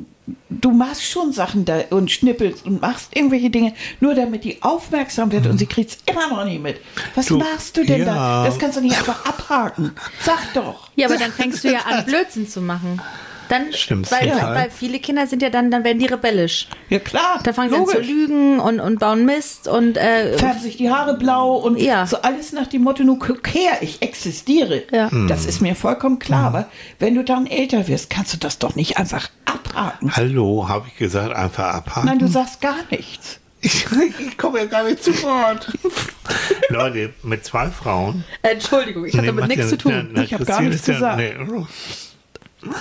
du 0.49 0.71
machst 0.71 1.03
schon 1.03 1.31
Sachen 1.31 1.65
da 1.65 1.79
und 1.89 2.11
schnippelst 2.11 2.65
und 2.65 2.81
machst 2.81 3.15
irgendwelche 3.15 3.49
Dinge, 3.49 3.73
nur 3.99 4.13
damit 4.13 4.43
die 4.43 4.61
aufmerksam 4.61 5.31
wird 5.31 5.47
und 5.47 5.57
sie 5.57 5.65
kriegt 5.65 5.89
es 5.91 5.97
immer 6.05 6.29
noch 6.29 6.45
nicht 6.45 6.61
mit. 6.61 6.79
Was 7.15 7.29
Mhm. 7.31 7.39
Du, 7.39 7.45
machst 7.45 7.77
du 7.77 7.83
denn 7.85 7.99
ja. 8.01 8.05
da? 8.05 8.45
Das 8.45 8.59
kannst 8.59 8.77
du 8.77 8.81
nicht 8.81 8.95
einfach 8.97 9.25
abhaken. 9.25 9.91
Sag 10.21 10.53
doch. 10.53 10.89
Ja, 10.95 11.07
aber 11.07 11.17
dann 11.17 11.31
fängst 11.35 11.63
du 11.63 11.71
ja 11.71 11.79
an, 11.79 12.05
Blödsinn 12.05 12.47
zu 12.47 12.61
machen. 12.61 13.01
Dann, 13.51 13.73
Stimmt, 13.73 14.09
weil, 14.11 14.29
total. 14.31 14.55
weil 14.55 14.69
viele 14.71 14.99
Kinder 14.99 15.27
sind 15.27 15.41
ja 15.41 15.49
dann, 15.49 15.69
dann 15.71 15.83
werden 15.83 15.99
die 15.99 16.05
rebellisch. 16.05 16.67
Ja 16.89 16.99
klar. 16.99 17.39
Da 17.43 17.51
fangen 17.51 17.69
sie 17.69 17.75
an 17.75 17.85
zu 17.85 17.93
logisch. 17.95 18.07
lügen 18.07 18.59
und, 18.61 18.79
und 18.79 18.99
bauen 18.99 19.25
Mist 19.25 19.67
und 19.67 19.97
äh, 19.97 20.37
Färben 20.37 20.61
sich 20.61 20.77
die 20.77 20.89
Haare 20.89 21.17
blau 21.17 21.55
und 21.57 21.77
Ja. 21.77 22.07
so 22.07 22.21
alles 22.21 22.53
nach 22.53 22.67
dem 22.67 22.83
Motto, 22.83 23.03
nur 23.03 23.19
her, 23.51 23.73
ich 23.81 24.01
existiere. 24.01 24.83
Ja. 24.93 25.09
Das 25.27 25.45
ist 25.45 25.59
mir 25.61 25.75
vollkommen 25.75 26.17
klar. 26.17 26.45
Aber 26.45 26.67
wenn 26.99 27.13
du 27.15 27.23
dann 27.25 27.45
älter 27.45 27.87
wirst, 27.89 28.09
kannst 28.09 28.33
du 28.33 28.37
das 28.37 28.57
doch 28.57 28.75
nicht 28.75 28.97
einfach 28.97 29.29
abhaken. 29.43 30.15
Hallo, 30.15 30.69
habe 30.69 30.85
ich 30.87 30.95
gesagt, 30.97 31.35
einfach 31.35 31.73
abhaken. 31.73 32.05
Nein, 32.07 32.19
du 32.19 32.27
sagst 32.27 32.61
gar 32.61 32.77
nichts. 32.89 33.39
ich, 33.61 33.85
ich 34.19 34.37
komme 34.37 34.59
ja 34.59 34.65
gar 34.65 34.85
nicht 34.85 35.03
zu 35.03 35.11
Wort. 35.23 35.67
Leute, 36.69 37.13
mit 37.21 37.43
zwei 37.45 37.67
Frauen. 37.69 38.23
Entschuldigung, 38.43 39.05
ich 39.05 39.11
hatte 39.13 39.21
Nee, 39.23 39.27
damit 39.27 39.41
macht 39.41 39.55
nichts 39.57 39.69
zu 39.69 39.77
tun. 39.77 39.91
na, 39.93 40.05
na, 40.13 40.23
Ich 40.23 40.33
hab 40.33 40.39
Christine 40.39 40.57
gar 40.57 40.69
nichts 40.69 40.81
ist 40.81 40.87
ja- 40.87 41.15
gesagt. 41.15 41.17
nee. 41.17 42.71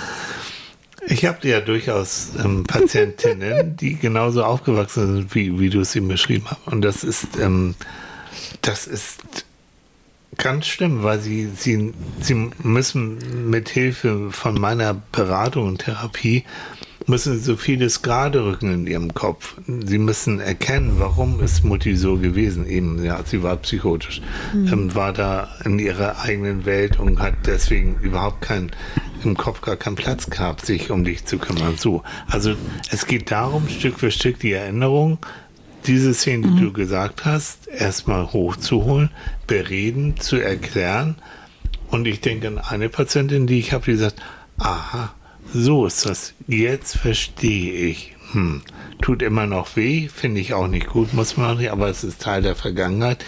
Ich 1.07 1.25
habe 1.25 1.47
ja 1.47 1.61
durchaus 1.61 2.29
ähm, 2.43 2.63
Patientinnen, 2.63 3.75
die 3.79 3.95
genauso 3.95 4.43
aufgewachsen 4.43 5.15
sind, 5.15 5.35
wie, 5.35 5.59
wie 5.59 5.69
du 5.69 5.81
es 5.81 5.95
eben 5.95 6.07
beschrieben 6.07 6.45
hast. 6.47 6.67
Und 6.67 6.81
das 6.81 7.03
ist, 7.03 7.39
ähm, 7.39 7.75
das 8.61 8.87
ist 8.87 9.45
ganz 10.37 10.67
schlimm, 10.67 11.03
weil 11.03 11.19
sie, 11.19 11.49
sie, 11.55 11.93
sie 12.19 12.51
müssen 12.63 13.49
mit 13.49 13.69
Hilfe 13.69 14.31
von 14.31 14.59
meiner 14.59 15.01
Beratung 15.11 15.67
und 15.67 15.79
Therapie 15.79 16.45
müssen 17.11 17.41
so 17.41 17.57
vieles 17.57 18.01
gerade 18.01 18.45
rücken 18.45 18.73
in 18.73 18.87
ihrem 18.87 19.13
Kopf. 19.13 19.55
Sie 19.67 19.97
müssen 19.97 20.39
erkennen, 20.39 20.93
warum 20.97 21.41
ist 21.41 21.65
Mutti 21.65 21.97
so 21.97 22.15
gewesen. 22.15 22.65
Eben, 22.65 23.03
ja, 23.03 23.19
sie 23.25 23.43
war 23.43 23.57
psychotisch, 23.57 24.21
ähm, 24.53 24.95
war 24.95 25.11
da 25.11 25.49
in 25.65 25.77
ihrer 25.77 26.21
eigenen 26.21 26.65
Welt 26.65 26.97
und 26.97 27.19
hat 27.19 27.33
deswegen 27.45 27.97
überhaupt 28.01 28.41
keinen 28.41 28.71
im 29.25 29.35
Kopf 29.35 29.59
gar 29.59 29.75
keinen 29.75 29.97
Platz 29.97 30.29
gehabt, 30.29 30.65
sich 30.65 30.89
um 30.89 31.03
dich 31.03 31.25
zu 31.25 31.37
kümmern. 31.37 31.75
So, 31.77 32.01
also 32.27 32.55
es 32.89 33.05
geht 33.05 33.29
darum, 33.29 33.67
Stück 33.67 33.99
für 33.99 34.09
Stück 34.09 34.39
die 34.39 34.53
Erinnerung 34.53 35.19
diese 35.85 36.13
Szene, 36.13 36.47
die 36.47 36.61
du 36.61 36.71
gesagt 36.71 37.25
hast, 37.25 37.67
erstmal 37.67 38.31
hochzuholen, 38.31 39.09
bereden, 39.47 40.17
zu 40.17 40.37
erklären. 40.37 41.15
Und 41.89 42.07
ich 42.07 42.21
denke 42.21 42.47
an 42.47 42.59
eine 42.59 42.87
Patientin, 42.87 43.47
die 43.47 43.59
ich 43.59 43.73
habe, 43.73 43.85
die 43.85 43.97
sagt, 43.97 44.21
aha, 44.59 45.13
so 45.53 45.85
ist 45.85 46.05
das. 46.05 46.33
Jetzt 46.47 46.97
verstehe 46.97 47.73
ich. 47.73 48.15
Hm, 48.31 48.61
tut 49.01 49.21
immer 49.21 49.45
noch 49.45 49.75
weh, 49.75 50.07
finde 50.07 50.39
ich 50.39 50.53
auch 50.53 50.67
nicht 50.67 50.87
gut, 50.87 51.13
muss 51.13 51.35
man 51.35 51.51
auch 51.55 51.59
nicht, 51.59 51.71
aber 51.71 51.89
es 51.89 52.03
ist 52.03 52.21
Teil 52.21 52.41
der 52.41 52.55
Vergangenheit. 52.55 53.23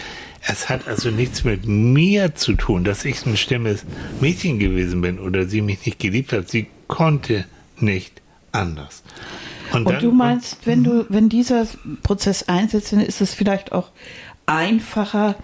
Es 0.46 0.68
hat 0.68 0.86
also 0.88 1.10
nichts 1.10 1.44
mit 1.44 1.66
mir 1.66 2.34
zu 2.34 2.54
tun, 2.54 2.84
dass 2.84 3.04
ich 3.04 3.24
ein 3.26 3.36
stimmes 3.36 3.84
Mädchen 4.20 4.58
gewesen 4.58 5.00
bin 5.00 5.18
oder 5.18 5.46
sie 5.46 5.60
mich 5.62 5.84
nicht 5.86 5.98
geliebt 5.98 6.32
hat. 6.32 6.48
Sie 6.50 6.66
konnte 6.88 7.44
nicht 7.78 8.20
anders. 8.52 9.02
Und 9.72 9.88
dann- 9.88 10.00
du 10.00 10.12
meinst, 10.12 10.58
wenn 10.66 10.84
du, 10.84 11.06
wenn 11.08 11.28
dieser 11.28 11.66
Prozess 12.02 12.44
einsetzt, 12.44 12.92
dann 12.92 13.00
ist 13.00 13.20
es 13.20 13.34
vielleicht 13.34 13.72
auch 13.72 13.90
einfacher, 14.46 15.34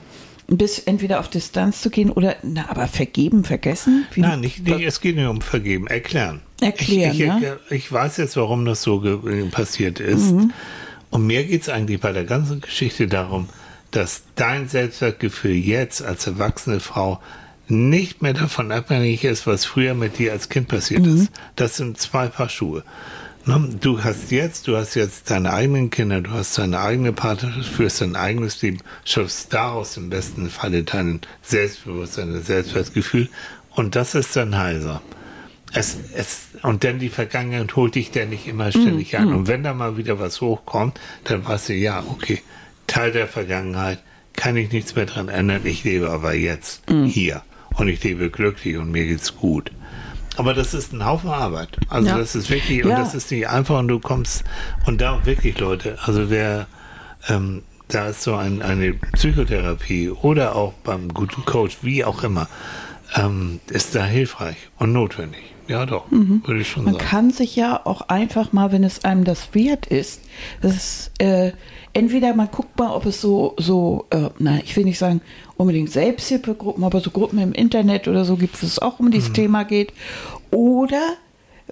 bis 0.50 0.78
entweder 0.80 1.20
auf 1.20 1.28
Distanz 1.28 1.80
zu 1.80 1.90
gehen 1.90 2.10
oder, 2.10 2.36
na, 2.42 2.68
aber 2.68 2.86
vergeben, 2.88 3.44
vergessen? 3.44 4.06
Wie- 4.12 4.20
Nein, 4.20 4.40
nicht, 4.40 4.64
nicht, 4.66 4.80
es 4.84 5.00
geht 5.00 5.16
nicht 5.16 5.26
um 5.26 5.40
Vergeben, 5.40 5.86
erklären. 5.86 6.40
Erklären, 6.60 7.12
ich, 7.12 7.20
ich, 7.20 7.26
erklär- 7.26 7.58
ich 7.70 7.90
weiß 7.92 8.16
jetzt, 8.18 8.36
warum 8.36 8.64
das 8.64 8.82
so 8.82 9.00
ge- 9.00 9.48
passiert 9.50 10.00
ist. 10.00 10.32
Mhm. 10.32 10.52
Und 11.10 11.26
mir 11.26 11.44
geht 11.44 11.62
es 11.62 11.68
eigentlich 11.68 12.00
bei 12.00 12.12
der 12.12 12.24
ganzen 12.24 12.60
Geschichte 12.60 13.06
darum, 13.08 13.48
dass 13.90 14.22
dein 14.36 14.68
Selbstwertgefühl 14.68 15.54
jetzt 15.54 16.02
als 16.02 16.26
erwachsene 16.26 16.80
Frau 16.80 17.20
nicht 17.68 18.20
mehr 18.22 18.34
davon 18.34 18.72
abhängig 18.72 19.24
ist, 19.24 19.46
was 19.46 19.64
früher 19.64 19.94
mit 19.94 20.18
dir 20.18 20.32
als 20.32 20.48
Kind 20.48 20.68
passiert 20.68 21.06
Mhm. 21.06 21.22
ist. 21.22 21.32
Das 21.56 21.76
sind 21.76 21.98
zwei 21.98 22.26
Paar 22.28 22.48
Schuhe. 22.48 22.82
Ne? 23.46 23.70
Du 23.80 24.02
hast 24.04 24.30
jetzt, 24.30 24.68
du 24.68 24.76
hast 24.76 24.94
jetzt 24.94 25.30
deine 25.30 25.52
eigenen 25.52 25.90
Kinder, 25.90 26.20
du 26.20 26.30
hast 26.30 26.58
deine 26.58 26.80
eigene 26.80 27.12
Partnerschaft, 27.12 27.68
führst 27.68 28.00
dein 28.00 28.16
eigenes 28.16 28.60
Leben, 28.62 28.78
schaffst 29.04 29.52
daraus 29.52 29.96
im 29.96 30.10
besten 30.10 30.50
Falle 30.50 30.82
dein 30.82 31.20
Selbstbewusstsein, 31.42 32.32
dein 32.32 32.42
Selbstwertgefühl 32.42 33.28
und 33.74 33.96
das 33.96 34.14
ist 34.14 34.36
dann 34.36 34.56
heiser. 34.56 35.02
Es, 35.72 35.96
es, 36.14 36.48
und 36.62 36.82
dann 36.82 36.98
die 36.98 37.08
Vergangenheit 37.08 37.76
holt 37.76 37.94
dich 37.94 38.10
dann 38.10 38.30
nicht 38.30 38.48
immer 38.48 38.70
ständig 38.72 39.16
ein. 39.16 39.32
Und 39.32 39.46
wenn 39.46 39.62
da 39.62 39.72
mal 39.72 39.96
wieder 39.96 40.18
was 40.18 40.40
hochkommt, 40.40 40.98
dann 41.22 41.46
weißt 41.46 41.68
du, 41.68 41.74
ja, 41.74 42.02
okay, 42.08 42.42
Teil 42.88 43.12
der 43.12 43.28
Vergangenheit, 43.28 44.02
kann 44.32 44.56
ich 44.56 44.72
nichts 44.72 44.96
mehr 44.96 45.06
dran 45.06 45.28
ändern, 45.28 45.60
ich 45.64 45.84
lebe 45.84 46.10
aber 46.10 46.34
jetzt 46.34 46.82
hier 47.06 47.42
und 47.76 47.88
ich 47.88 48.02
lebe 48.02 48.30
glücklich 48.30 48.76
und 48.78 48.90
mir 48.90 49.06
geht's 49.06 49.36
gut. 49.36 49.70
Aber 50.36 50.54
das 50.54 50.74
ist 50.74 50.92
ein 50.92 51.04
Haufen 51.04 51.30
Arbeit. 51.30 51.76
Also 51.88 52.08
Ja. 52.08 52.18
das 52.18 52.34
ist 52.34 52.50
wirklich, 52.50 52.84
und 52.84 52.90
Ja. 52.90 52.98
das 53.00 53.14
ist 53.14 53.30
nicht 53.30 53.48
einfach 53.48 53.78
und 53.78 53.88
du 53.88 53.98
kommst, 53.98 54.44
und 54.86 55.00
da 55.00 55.24
wirklich 55.26 55.58
Leute, 55.58 55.98
also 56.04 56.30
wer, 56.30 56.66
ähm, 57.28 57.62
da 57.88 58.08
ist 58.08 58.22
so 58.22 58.36
ein, 58.36 58.62
eine 58.62 58.94
Psychotherapie 58.94 60.10
oder 60.10 60.54
auch 60.56 60.72
beim 60.84 61.12
guten 61.12 61.44
Coach, 61.44 61.78
wie 61.82 62.04
auch 62.04 62.22
immer, 62.22 62.48
ähm, 63.16 63.60
ist 63.70 63.94
da 63.94 64.04
hilfreich 64.04 64.56
und 64.78 64.92
notwendig. 64.92 65.40
Ja, 65.66 65.86
doch, 65.86 66.10
würde 66.10 66.60
ich 66.60 66.68
schon 66.68 66.84
Man 66.84 66.94
sagen. 66.94 67.06
kann 67.06 67.30
sich 67.30 67.54
ja 67.54 67.80
auch 67.84 68.02
einfach 68.08 68.52
mal, 68.52 68.72
wenn 68.72 68.82
es 68.82 69.04
einem 69.04 69.22
das 69.24 69.54
wert 69.54 69.86
ist, 69.86 70.20
das 70.62 70.74
ist, 70.74 71.10
äh, 71.22 71.52
entweder 71.92 72.34
man 72.34 72.48
guckt 72.50 72.78
mal, 72.78 72.94
ob 72.94 73.06
es 73.06 73.20
so, 73.20 73.54
so, 73.58 74.06
äh, 74.10 74.30
na, 74.38 74.58
ich 74.58 74.76
will 74.76 74.84
nicht 74.84 74.98
sagen 74.98 75.20
unbedingt 75.56 75.90
Selbsthilfegruppen, 75.90 76.84
aber 76.84 77.00
so 77.00 77.10
Gruppen 77.10 77.38
im 77.38 77.52
Internet 77.52 78.08
oder 78.08 78.24
so 78.24 78.36
gibt, 78.36 78.62
wo 78.62 78.66
es 78.66 78.78
auch 78.78 78.98
um 79.00 79.10
dieses 79.10 79.32
Thema 79.32 79.64
geht. 79.64 79.92
Oder 80.50 81.02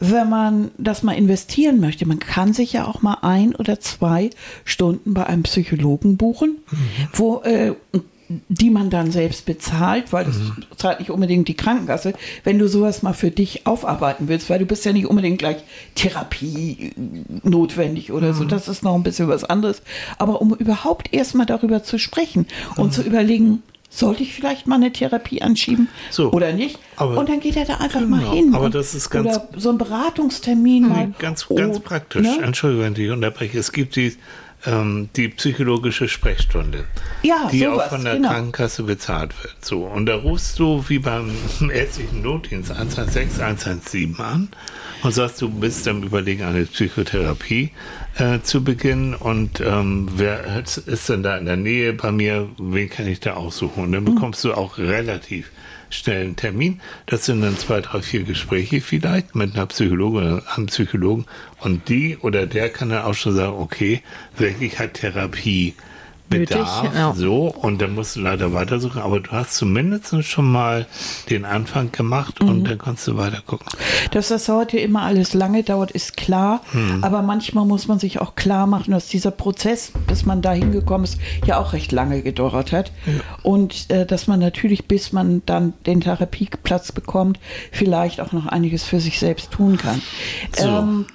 wenn 0.01 0.29
man 0.29 0.71
das 0.79 1.03
mal 1.03 1.17
investieren 1.17 1.81
möchte, 1.81 2.07
man 2.07 2.21
kann 2.21 2.53
sich 2.53 2.73
ja 2.73 2.87
auch 2.87 3.03
mal 3.03 3.19
ein 3.23 3.55
oder 3.55 3.81
zwei 3.81 4.31
Stunden 4.65 5.15
bei 5.15 5.27
einem 5.27 5.43
Psychologen 5.43 6.17
buchen, 6.17 6.59
wo 7.13 7.41
äh, 7.41 7.75
die 8.49 8.71
man 8.71 8.91
dann 8.91 9.11
selbst 9.11 9.47
bezahlt, 9.47 10.13
weil 10.13 10.27
das 10.27 10.37
zahlt 10.77 11.01
nicht 11.01 11.11
unbedingt 11.11 11.49
die 11.49 11.55
Krankenkasse, 11.55 12.13
wenn 12.45 12.59
du 12.59 12.69
sowas 12.69 13.03
mal 13.03 13.15
für 13.15 13.31
dich 13.31 13.67
aufarbeiten 13.67 14.29
willst, 14.29 14.51
weil 14.51 14.59
du 14.59 14.67
bist 14.67 14.85
ja 14.85 14.93
nicht 14.93 15.07
unbedingt 15.07 15.39
gleich 15.39 15.57
Therapie 15.95 16.93
äh, 16.97 17.49
notwendig 17.49 18.13
oder 18.13 18.35
so, 18.35 18.45
das 18.45 18.69
ist 18.69 18.83
noch 18.83 18.95
ein 18.95 19.03
bisschen 19.03 19.29
was 19.29 19.45
anderes. 19.45 19.83
Aber 20.19 20.41
um 20.41 20.55
überhaupt 20.55 21.13
erstmal 21.13 21.47
darüber 21.47 21.83
zu 21.83 21.99
sprechen 21.99 22.47
und 22.77 22.93
zu 22.93 23.03
überlegen, 23.03 23.63
sollte 23.91 24.23
ich 24.23 24.35
vielleicht 24.35 24.67
mal 24.67 24.75
eine 24.77 24.93
Therapie 24.93 25.41
anschieben 25.41 25.89
So. 26.11 26.31
oder 26.33 26.53
nicht? 26.53 26.79
Aber- 26.97 27.17
und 27.19 27.29
dann 27.31 27.41
geht 27.41 27.57
er 27.57 27.65
da 27.65 27.77
einfach 27.79 28.01
Genau, 28.01 28.17
mal 28.17 28.31
hin. 28.31 28.55
aber 28.55 28.69
das 28.69 28.95
ist 28.95 29.09
ganz- 29.09 29.27
oder 29.37 29.49
so 29.57 29.71
ein 29.71 29.79
Beratungstermin 29.79 30.89
mal. 30.89 31.13
Ganz, 31.19 31.47
Oh, 31.49 31.55
ganz 31.55 31.81
praktisch. 31.81 32.23
ne? 32.23 32.39
Entschuldigung, 32.43 32.85
wenn 32.95 33.03
ich 33.03 33.11
unterbreche. 33.11 33.59
Es 33.59 33.73
gibt 33.73 33.97
die, 33.97 34.15
ähm, 34.67 35.09
die 35.17 35.29
psychologische 35.29 36.09
Sprechstunde, 36.09 36.85
Ja, 37.23 37.49
die 37.51 37.61
sowas, 37.61 37.87
auch 37.87 37.89
von 37.91 38.05
der 38.05 38.15
genau. 38.17 38.29
Krankenkasse 38.29 38.83
bezahlt 38.83 39.33
wird. 39.43 39.57
So 39.65 39.85
und 39.85 40.07
da 40.07 40.17
rufst 40.17 40.59
du 40.59 40.85
wie 40.89 40.99
beim 40.99 41.31
ärztlichen 41.73 42.23
Notdienst 42.23 42.71
116 42.73 43.43
117 43.43 44.17
an 44.19 44.49
und 45.03 45.13
sagst, 45.13 45.41
du 45.43 45.49
bist 45.49 45.87
am 45.87 46.03
Überlegen, 46.03 46.43
eine 46.43 46.65
Psychotherapie 46.65 47.71
äh, 48.17 48.41
zu 48.41 48.65
beginnen 48.65 49.15
und 49.15 49.61
ähm, 49.61 50.09
wer 50.17 50.59
ist 50.87 51.09
denn 51.09 51.23
da 51.23 51.37
in 51.37 51.45
der 51.47 51.57
Nähe 51.57 51.93
bei 51.93 52.11
mir? 52.11 52.49
Wen 52.59 52.91
kann 52.91 53.07
ich 53.07 53.21
da 53.21 53.35
aussuchen? 53.35 53.85
Und 53.85 53.93
dann 53.93 54.03
Mhm. 54.05 54.15
bekommst 54.15 54.43
du 54.45 54.53
auch 54.55 54.79
relativ 54.79 55.51
schnell 55.91 56.23
einen 56.23 56.37
Termin. 56.37 56.81
Das 57.07 57.27
sind 57.27 57.41
dann 57.41 57.57
zwei, 57.57 57.81
drei, 57.81 58.03
vier 58.03 58.25
Gespräche 58.25 58.81
vielleicht 58.81 59.35
mit 59.35 59.55
einer 59.55 59.67
Psychologin 59.67 60.33
oder 60.33 60.43
einem 60.55 60.67
Psychologen. 60.67 61.27
Und 61.61 61.89
die 61.89 62.17
oder 62.19 62.47
der 62.47 62.71
kann 62.71 62.91
dann 62.91 63.05
auch 63.05 63.15
schon 63.15 63.35
sagen, 63.35 63.57
okay, 63.59 64.03
wirklich 64.37 64.79
hat 64.79 64.95
Therapie 64.95 65.75
Nötig, 66.31 66.49
Bedarf, 66.59 66.95
ja. 66.95 67.15
so, 67.15 67.47
und 67.47 67.81
dann 67.81 67.95
musst 67.95 68.17
du 68.17 68.21
leider 68.21 68.53
weitersuchen, 68.53 69.01
aber 69.01 69.21
du 69.21 69.31
hast 69.31 69.55
zumindest 69.55 70.25
schon 70.25 70.51
mal 70.51 70.87
den 71.31 71.45
Anfang 71.45 71.91
gemacht 71.93 72.43
Mhm. 72.43 72.49
und 72.49 72.65
dann 72.65 72.79
kannst 72.79 73.07
du 73.07 73.17
weiter 73.17 73.43
gucken. 73.47 73.67
Dass 74.11 74.29
das 74.29 74.49
heute 74.49 74.79
immer 74.79 75.03
alles 75.03 75.35
lange 75.35 75.63
dauert, 75.63 75.91
ist 75.91 76.17
klar. 76.17 76.61
Hm. 76.73 77.03
Aber 77.03 77.23
manchmal 77.23 77.65
muss 77.65 77.89
man 77.89 77.99
sich 77.99 78.21
auch 78.21 78.35
klar 78.35 78.67
machen, 78.67 78.91
dass 78.91 79.09
dieser 79.09 79.31
Prozess, 79.31 79.93
bis 80.07 80.25
man 80.27 80.43
da 80.43 80.53
hingekommen 80.53 81.05
ist, 81.05 81.19
ja 81.47 81.59
auch 81.59 81.73
recht 81.73 81.93
lange 81.93 82.23
gedauert 82.23 82.73
hat. 82.73 82.93
Und 83.43 83.91
äh, 83.91 84.05
dass 84.07 84.27
man 84.27 84.41
natürlich, 84.41 84.87
bis 84.87 85.13
man 85.13 85.43
dann 85.47 85.73
den 85.87 86.01
Therapieplatz 86.01 86.93
bekommt, 86.93 87.39
vielleicht 87.73 88.21
auch 88.21 88.33
noch 88.33 88.47
einiges 88.47 88.85
für 88.85 89.01
sich 89.01 89.19
selbst 89.19 89.51
tun 89.51 89.77
kann. 89.79 90.01
So. 90.57 90.67
Ähm, 90.67 91.07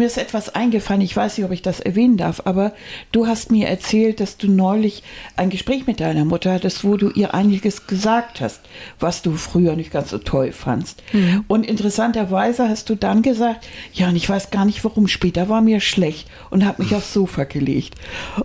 mir 0.00 0.06
ist 0.06 0.18
etwas 0.18 0.54
eingefallen, 0.54 1.02
ich 1.02 1.14
weiß 1.14 1.36
nicht, 1.36 1.44
ob 1.44 1.52
ich 1.52 1.62
das 1.62 1.78
erwähnen 1.78 2.16
darf, 2.16 2.42
aber 2.46 2.72
du 3.12 3.26
hast 3.26 3.52
mir 3.52 3.68
erzählt, 3.68 4.18
dass 4.18 4.38
du 4.38 4.50
neulich 4.50 5.02
ein 5.36 5.50
Gespräch 5.50 5.86
mit 5.86 6.00
deiner 6.00 6.24
Mutter 6.24 6.54
hattest, 6.54 6.84
wo 6.84 6.96
du 6.96 7.10
ihr 7.10 7.34
einiges 7.34 7.86
gesagt 7.86 8.40
hast, 8.40 8.62
was 8.98 9.22
du 9.22 9.32
früher 9.32 9.76
nicht 9.76 9.92
ganz 9.92 10.10
so 10.10 10.18
toll 10.18 10.52
fandst. 10.52 11.02
Und 11.48 11.66
interessanterweise 11.66 12.68
hast 12.68 12.88
du 12.88 12.94
dann 12.94 13.22
gesagt, 13.22 13.68
ja, 13.92 14.08
und 14.08 14.16
ich 14.16 14.28
weiß 14.28 14.50
gar 14.50 14.64
nicht 14.64 14.82
warum, 14.84 15.06
später 15.06 15.48
war 15.48 15.60
mir 15.60 15.80
schlecht 15.80 16.28
und 16.48 16.64
habe 16.64 16.82
mich 16.82 16.94
aufs 16.94 17.12
Sofa 17.12 17.44
gelegt. 17.44 17.94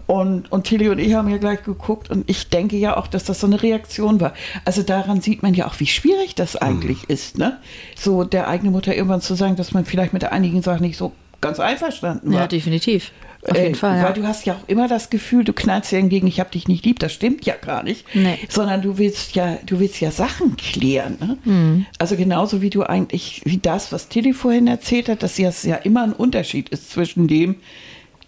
Und, 0.07 0.51
und 0.51 0.65
Tilly 0.65 0.89
und 0.89 0.99
ich 0.99 1.13
haben 1.13 1.29
ja 1.29 1.37
gleich 1.37 1.63
geguckt 1.63 2.09
und 2.09 2.29
ich 2.29 2.49
denke 2.49 2.75
ja 2.75 2.97
auch, 2.97 3.07
dass 3.07 3.23
das 3.23 3.39
so 3.39 3.47
eine 3.47 3.63
Reaktion 3.63 4.19
war. 4.19 4.33
Also 4.65 4.83
daran 4.83 5.21
sieht 5.21 5.41
man 5.41 5.53
ja 5.53 5.67
auch, 5.67 5.79
wie 5.79 5.87
schwierig 5.87 6.35
das 6.35 6.57
eigentlich 6.57 7.09
ist, 7.09 7.37
ne? 7.37 7.59
So 7.95 8.25
der 8.25 8.49
eigene 8.49 8.71
Mutter 8.71 8.93
irgendwann 8.93 9.21
zu 9.21 9.35
sagen, 9.35 9.55
dass 9.55 9.71
man 9.71 9.85
vielleicht 9.85 10.11
mit 10.11 10.25
einigen 10.25 10.61
Sachen 10.61 10.81
nicht 10.81 10.97
so 10.97 11.13
ganz 11.41 11.59
einverstanden 11.59 12.31
war. 12.33 12.41
Ja, 12.41 12.47
definitiv. 12.47 13.11
Auf 13.47 13.55
jeden 13.57 13.73
Äh, 13.73 13.77
Fall. 13.77 13.97
Weil 13.97 14.03
Ja. 14.03 14.11
du 14.13 14.27
hast 14.27 14.45
ja 14.47 14.53
auch 14.53 14.67
immer 14.67 14.87
das 14.87 15.11
Gefühl, 15.11 15.43
du 15.43 15.53
knallst 15.53 15.91
dir 15.91 15.99
entgegen, 15.99 16.25
ich 16.25 16.39
hab 16.39 16.51
dich 16.51 16.67
nicht 16.67 16.83
lieb, 16.83 16.97
das 16.99 17.13
stimmt 17.13 17.45
ja 17.45 17.53
gar 17.55 17.83
nicht. 17.83 18.03
Nee. 18.15 18.39
Sondern 18.49 18.81
du 18.81 18.97
willst 18.97 19.35
ja, 19.35 19.59
du 19.65 19.79
willst 19.79 19.99
ja 20.01 20.09
Sachen 20.09 20.57
klären. 20.57 21.17
Ne? 21.19 21.37
Mhm. 21.43 21.85
Also 21.99 22.15
genauso 22.15 22.63
wie 22.63 22.71
du 22.71 22.81
eigentlich, 22.83 23.41
wie 23.45 23.57
das, 23.57 23.91
was 23.91 24.09
Tilly 24.09 24.33
vorhin 24.33 24.65
erzählt 24.65 25.09
hat, 25.09 25.21
dass 25.21 25.37
es 25.37 25.61
ja 25.63 25.75
immer 25.75 26.03
ein 26.03 26.13
Unterschied 26.13 26.69
ist 26.69 26.89
zwischen 26.91 27.27
dem, 27.27 27.55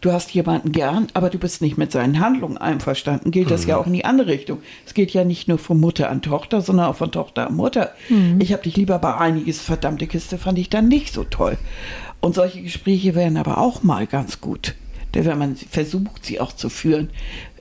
du 0.01 0.11
hast 0.11 0.31
jemanden 0.31 0.71
gern, 0.71 1.07
aber 1.13 1.29
du 1.29 1.37
bist 1.37 1.61
nicht 1.61 1.77
mit 1.77 1.91
seinen 1.91 2.19
Handlungen 2.19 2.57
einverstanden, 2.57 3.31
gilt 3.31 3.51
das 3.51 3.65
ja 3.65 3.77
auch 3.77 3.87
in 3.87 3.93
die 3.93 4.05
andere 4.05 4.27
Richtung. 4.29 4.59
Es 4.85 4.93
geht 4.93 5.11
ja 5.11 5.23
nicht 5.23 5.47
nur 5.47 5.57
von 5.57 5.79
Mutter 5.79 6.09
an 6.09 6.21
Tochter, 6.21 6.61
sondern 6.61 6.87
auch 6.87 6.95
von 6.95 7.11
Tochter 7.11 7.47
an 7.47 7.55
Mutter. 7.55 7.91
Ich 8.39 8.53
habe 8.53 8.63
dich 8.63 8.75
lieber 8.77 8.99
bei 8.99 9.15
einiges, 9.15 9.59
verdammte 9.61 10.07
Kiste, 10.07 10.37
fand 10.37 10.59
ich 10.59 10.69
dann 10.69 10.87
nicht 10.87 11.13
so 11.13 11.23
toll. 11.23 11.57
Und 12.21 12.35
solche 12.35 12.61
Gespräche 12.61 13.15
wären 13.15 13.37
aber 13.37 13.57
auch 13.57 13.83
mal 13.83 14.07
ganz 14.07 14.41
gut. 14.41 14.75
Denn 15.13 15.25
wenn 15.25 15.37
man 15.37 15.55
versucht, 15.55 16.25
sie 16.25 16.39
auch 16.39 16.51
zu 16.51 16.69
führen, 16.69 17.09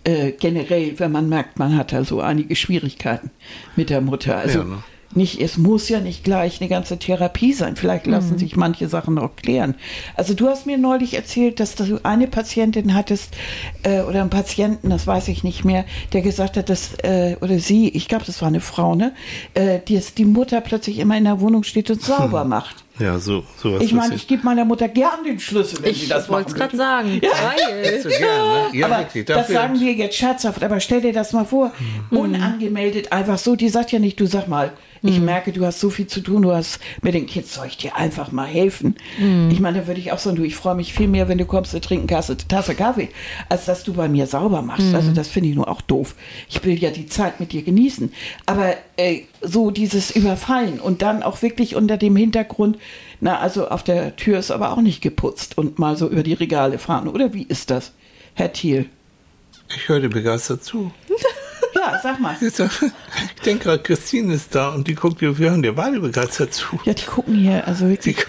äh, 0.05 0.32
generell, 0.32 0.99
wenn 0.99 1.12
man 1.12 1.28
merkt, 1.28 1.59
man 1.59 1.76
hat 1.76 1.93
da 1.93 2.05
so 2.05 2.20
einige 2.20 2.55
Schwierigkeiten 2.55 3.30
mit 3.76 3.91
der 3.91 4.01
Mutter. 4.01 4.37
Also 4.37 4.61
Ja, 4.61 4.64
ne? 4.64 4.82
Nicht, 5.17 5.41
es 5.41 5.57
muss 5.59 5.89
ja 5.89 6.01
nicht 6.01 6.25
gleich 6.25 6.61
eine 6.61 6.69
ganze 6.69 6.99
Therapie 6.99 7.53
sein. 7.53 7.77
Vielleicht 7.77 8.07
lassen 8.07 8.39
sich 8.39 8.57
manche 8.57 8.89
Sachen 8.89 9.19
auch 9.19 9.37
klären. 9.37 9.75
Also 10.14 10.35
du 10.35 10.49
hast 10.49 10.67
mir 10.67 10.79
neulich 10.79 11.14
erzählt, 11.14 11.61
dass 11.61 11.75
du 11.75 12.01
eine 12.03 12.27
Patientin 12.27 12.95
hattest 12.95 13.35
äh, 13.83 14.01
oder 14.01 14.21
einen 14.21 14.31
Patienten, 14.31 14.91
das 14.91 15.07
weiß 15.07 15.29
ich 15.29 15.45
nicht 15.45 15.64
mehr, 15.64 15.85
der 16.12 16.23
gesagt 16.23 16.57
hat, 16.57 16.69
dass 16.69 16.95
äh, 17.03 17.37
oder 17.41 17.59
sie, 17.59 17.89
ich 17.89 18.09
glaube, 18.09 18.25
das 18.25 18.41
war 18.43 18.49
eine 18.49 18.61
Frau, 18.61 18.95
ne, 18.95 19.12
äh, 19.55 19.81
die, 19.87 20.01
die 20.17 20.25
Mutter 20.25 20.61
plötzlich 20.61 20.99
immer 20.99 21.17
in 21.17 21.25
der 21.25 21.41
Wohnung 21.41 21.62
steht 21.62 21.91
und 21.91 22.03
sauber 22.03 22.45
macht. 22.45 22.87
Ja, 22.99 23.19
so, 23.19 23.45
sowas 23.59 23.83
Ich 23.83 23.93
meine, 23.93 24.14
ich 24.14 24.27
gebe 24.27 24.43
meiner 24.43 24.64
Mutter 24.64 24.89
gern 24.89 25.23
den 25.25 25.39
Schlüssel, 25.39 25.83
wenn 25.83 25.95
sie 25.95 26.05
Ich 26.05 26.09
das 26.09 26.31
wollte 26.31 26.51
es 26.51 26.55
gerade 26.55 26.77
sagen. 26.77 27.21
Geil. 27.21 28.01
so 28.03 28.09
gern, 28.09 28.21
ne? 28.21 28.67
Ja, 28.73 28.87
aber 28.87 28.99
wirklich. 29.01 29.27
das 29.27 29.49
sagen 29.49 29.81
wir 29.81 29.93
jetzt 29.93 30.17
scherzhaft, 30.17 30.64
aber 30.64 30.81
stell 30.81 31.03
dir 31.03 31.12
das 31.12 31.33
mal 31.33 31.45
vor, 31.45 31.73
unangemeldet, 32.11 33.12
einfach 33.12 33.39
so, 33.39 33.55
die 33.55 33.69
sagt 33.69 33.93
ja 33.93 33.99
nicht, 33.99 34.19
du 34.19 34.27
sag 34.27 34.49
mal, 34.49 34.73
ich 35.03 35.20
merke, 35.20 35.53
du 35.53 35.64
hast 35.64 35.80
so 35.80 35.90
viel 35.90 36.07
zu 36.07 36.20
tun, 36.20 36.42
du 36.42 36.53
hast 36.53 36.80
mit 37.03 37.14
den 37.14 37.26
Kids, 37.26 37.55
soll 37.55 37.66
ich 37.66 37.76
dir 37.76 37.97
einfach 37.97 38.32
mal 38.32 38.47
helfen? 38.47 38.97
Ich 39.51 39.61
meine, 39.61 39.80
da 39.80 39.86
würde 39.86 40.01
ich 40.01 40.12
auch 40.12 40.18
sagen, 40.18 40.36
du, 40.36 40.44
ich 40.44 40.57
freue 40.57 40.74
mich 40.74 40.92
viel 40.92 41.09
mehr, 41.09 41.28
wenn 41.28 41.38
du 41.38 41.44
kommst, 41.44 41.72
wir 41.72 41.80
trinken 41.80 42.09
Tasse, 42.09 42.36
Tasse 42.36 42.74
Kaffee, 42.74 43.09
als 43.49 43.64
dass 43.66 43.84
du 43.84 43.94
bei 43.94 44.09
mir 44.09 44.26
sauber 44.26 44.62
machst. 44.62 44.94
Also 44.94 45.12
das 45.12 45.28
finde 45.28 45.51
ich 45.51 45.55
nur 45.55 45.68
auch 45.68 45.80
doof. 45.80 46.14
Ich 46.49 46.64
will 46.64 46.78
ja 46.78 46.90
die 46.90 47.07
Zeit 47.07 47.40
mit 47.40 47.53
dir 47.53 47.62
genießen. 47.62 48.12
Aber 48.47 48.74
äh, 48.97 49.22
so 49.40 49.70
dieses 49.70 50.11
Überfallen 50.11 50.80
und 50.80 51.03
dann 51.03 51.22
auch 51.22 51.42
wirklich 51.42 51.76
unter 51.76 51.97
dem 51.97 52.16
Hintergrund, 52.16 52.78
na, 53.20 53.38
also 53.38 53.68
auf 53.68 53.82
der 53.82 54.16
Tür 54.16 54.38
ist 54.38 54.51
aber 54.51 54.72
auch 54.72 54.80
nicht 54.80 55.01
geputzt 55.03 55.57
und 55.59 55.78
mal 55.78 55.97
so 55.97 56.09
über 56.09 56.22
die 56.22 56.34
Regale 56.34 56.78
fahren, 56.78 57.09
oder 57.09 57.32
wie 57.32 57.44
ist 57.44 57.70
das, 57.70 57.92
Herr 58.34 58.53
Thiel? 58.53 58.86
Ich 59.74 59.88
höre 59.88 60.01
dir 60.01 60.11
begeistert 60.11 60.64
zu. 60.64 60.92
Ja, 61.77 62.01
sag 62.03 62.18
mal. 62.20 62.37
Ich 62.41 63.43
denke 63.45 63.64
gerade, 63.64 63.83
Christine 63.83 64.35
ist 64.35 64.55
da 64.55 64.70
und 64.70 64.89
die 64.89 64.95
guckt, 64.95 65.20
wir 65.20 65.37
hören 65.37 65.62
dir 65.62 65.74
beide 65.74 66.01
begeistert 66.01 66.55
zu. 66.55 66.81
Ja, 66.85 66.95
die 66.95 67.05
gucken 67.05 67.35
hier, 67.35 67.66
also 67.66 67.89
wirklich. 67.89 68.16
Süß. 68.16 68.27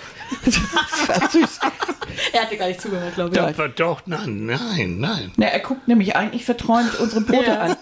Er 2.33 2.41
hatte 2.41 2.57
gar 2.57 2.67
nicht 2.67 2.81
zugehört, 2.81 3.15
glaube 3.15 3.35
ich. 3.35 3.55
Doch, 3.57 3.67
doch, 3.75 4.01
nein, 4.05 4.45
nein, 4.47 4.97
nein. 4.99 5.31
Na, 5.37 5.47
er 5.47 5.59
guckt 5.59 5.87
nämlich 5.87 6.15
eigentlich 6.15 6.45
verträumt 6.45 6.99
unsere 6.99 7.21
Brote 7.21 7.45
Ja. 7.45 7.59
an. 7.61 7.75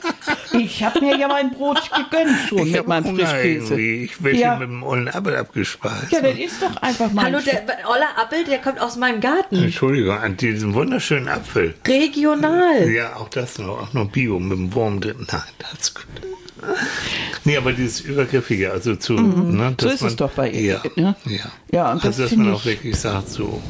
Ich 0.60 0.84
habe 0.84 1.00
mir 1.02 1.18
ja 1.18 1.28
mein 1.28 1.52
Brot 1.52 1.82
gegönnt 1.92 2.38
schon 2.48 2.60
Ich 2.60 2.66
mit 2.66 2.78
habe 2.78 2.88
meinem 2.90 3.06
Hunger 3.06 3.26
Frischkäse. 3.28 3.74
irgendwie. 3.76 4.04
Ich 4.06 4.24
werde 4.24 4.38
Ja. 4.40 4.56
mit 4.58 4.70
dem 4.70 4.84
ollen 4.84 5.08
Apfel 5.10 5.36
abgespeist. 5.38 6.12
Ja, 6.12 6.22
das 6.22 6.38
ist 6.38 6.62
doch 6.62 6.76
einfach 6.82 7.12
mal. 7.12 7.26
Hallo, 7.26 7.40
der 7.40 7.64
Oller 7.90 8.18
Appel, 8.18 8.44
der 8.44 8.60
kommt 8.60 8.80
aus 8.80 8.98
meinem 8.98 9.22
Garten. 9.22 9.56
Entschuldigung, 9.64 10.18
an 10.18 10.38
diesem 10.38 10.74
wunderschönen 10.74 11.28
Apfel. 11.28 11.74
Regional. 11.88 12.90
Ja, 12.90 13.16
auch 13.16 13.30
das 13.30 13.58
noch, 13.58 13.82
auch 13.82 13.94
noch 13.94 14.10
Bio 14.10 14.40
mit 14.40 14.58
dem 14.58 14.74
Wurm 14.74 15.02
drin. 15.02 15.26
Nein, 15.32 15.42
das 15.60 15.74
ist 15.80 15.96
gut. 15.96 16.06
Nee, 17.44 17.58
aber 17.58 17.74
dieses 17.74 18.02
Übergriffige, 18.02 18.72
also 18.72 18.96
zu. 18.96 19.14
Ne, 19.14 19.22
Mhm. 19.22 19.76
So 19.80 19.88
dass 19.88 19.94
ist 19.96 20.02
es 20.02 20.16
doch 20.16 20.32
bei 20.32 20.50
ihr, 20.50 20.82
Ja, 20.96 21.02
ne? 21.04 21.16
ja. 21.26 21.52
Ja, 21.72 21.92
und 21.92 21.98
das 22.04 22.20
also, 22.20 22.24
dass 22.24 22.36
man 22.36 22.54
auch 22.54 22.60
ich- 22.60 22.66
wirklich 22.66 22.96
sagt, 22.98 23.30
so, 23.30 23.62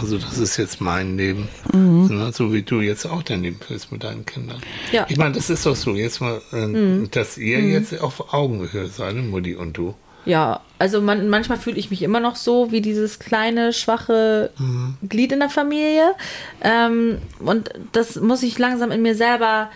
also 0.00 0.18
das 0.18 0.38
ist 0.38 0.56
jetzt 0.56 0.80
mein 0.80 1.16
Leben. 1.16 1.48
Mhm. 1.72 2.06
Ne, 2.10 2.32
so 2.32 2.52
wie 2.52 2.62
du 2.62 2.80
jetzt 2.80 3.06
auch 3.06 3.22
dein 3.22 3.42
Leben 3.42 3.58
führst 3.66 3.92
mit 3.92 4.02
deinen 4.04 4.24
Kindern. 4.26 4.60
Ja. 4.92 5.06
Ich 5.08 5.16
meine, 5.16 5.34
das 5.34 5.50
ist 5.50 5.66
doch 5.66 5.76
so, 5.76 5.94
jetzt 5.94 6.20
mal, 6.20 6.40
äh, 6.52 6.66
Mhm. 6.66 7.10
dass 7.10 7.36
ihr 7.38 7.60
jetzt 7.60 8.00
auf 8.00 8.32
Augenhöhe 8.32 8.88
seid, 8.88 9.14
ne, 9.14 9.22
Mutti 9.22 9.54
und 9.54 9.76
du. 9.76 9.94
Ja, 10.26 10.60
also 10.78 11.00
man, 11.00 11.28
manchmal 11.30 11.56
fühle 11.58 11.78
ich 11.78 11.90
mich 11.90 12.02
immer 12.02 12.20
noch 12.20 12.36
so 12.36 12.70
wie 12.72 12.82
dieses 12.82 13.18
kleine, 13.20 13.72
schwache 13.72 14.50
Glied 15.08 15.32
in 15.32 15.40
der 15.40 15.48
Familie. 15.48 16.12
Ähm, 16.60 17.18
und 17.38 17.70
das 17.92 18.16
muss 18.16 18.42
ich 18.42 18.58
langsam 18.58 18.90
in 18.90 19.00
mir 19.00 19.14
selber 19.14 19.70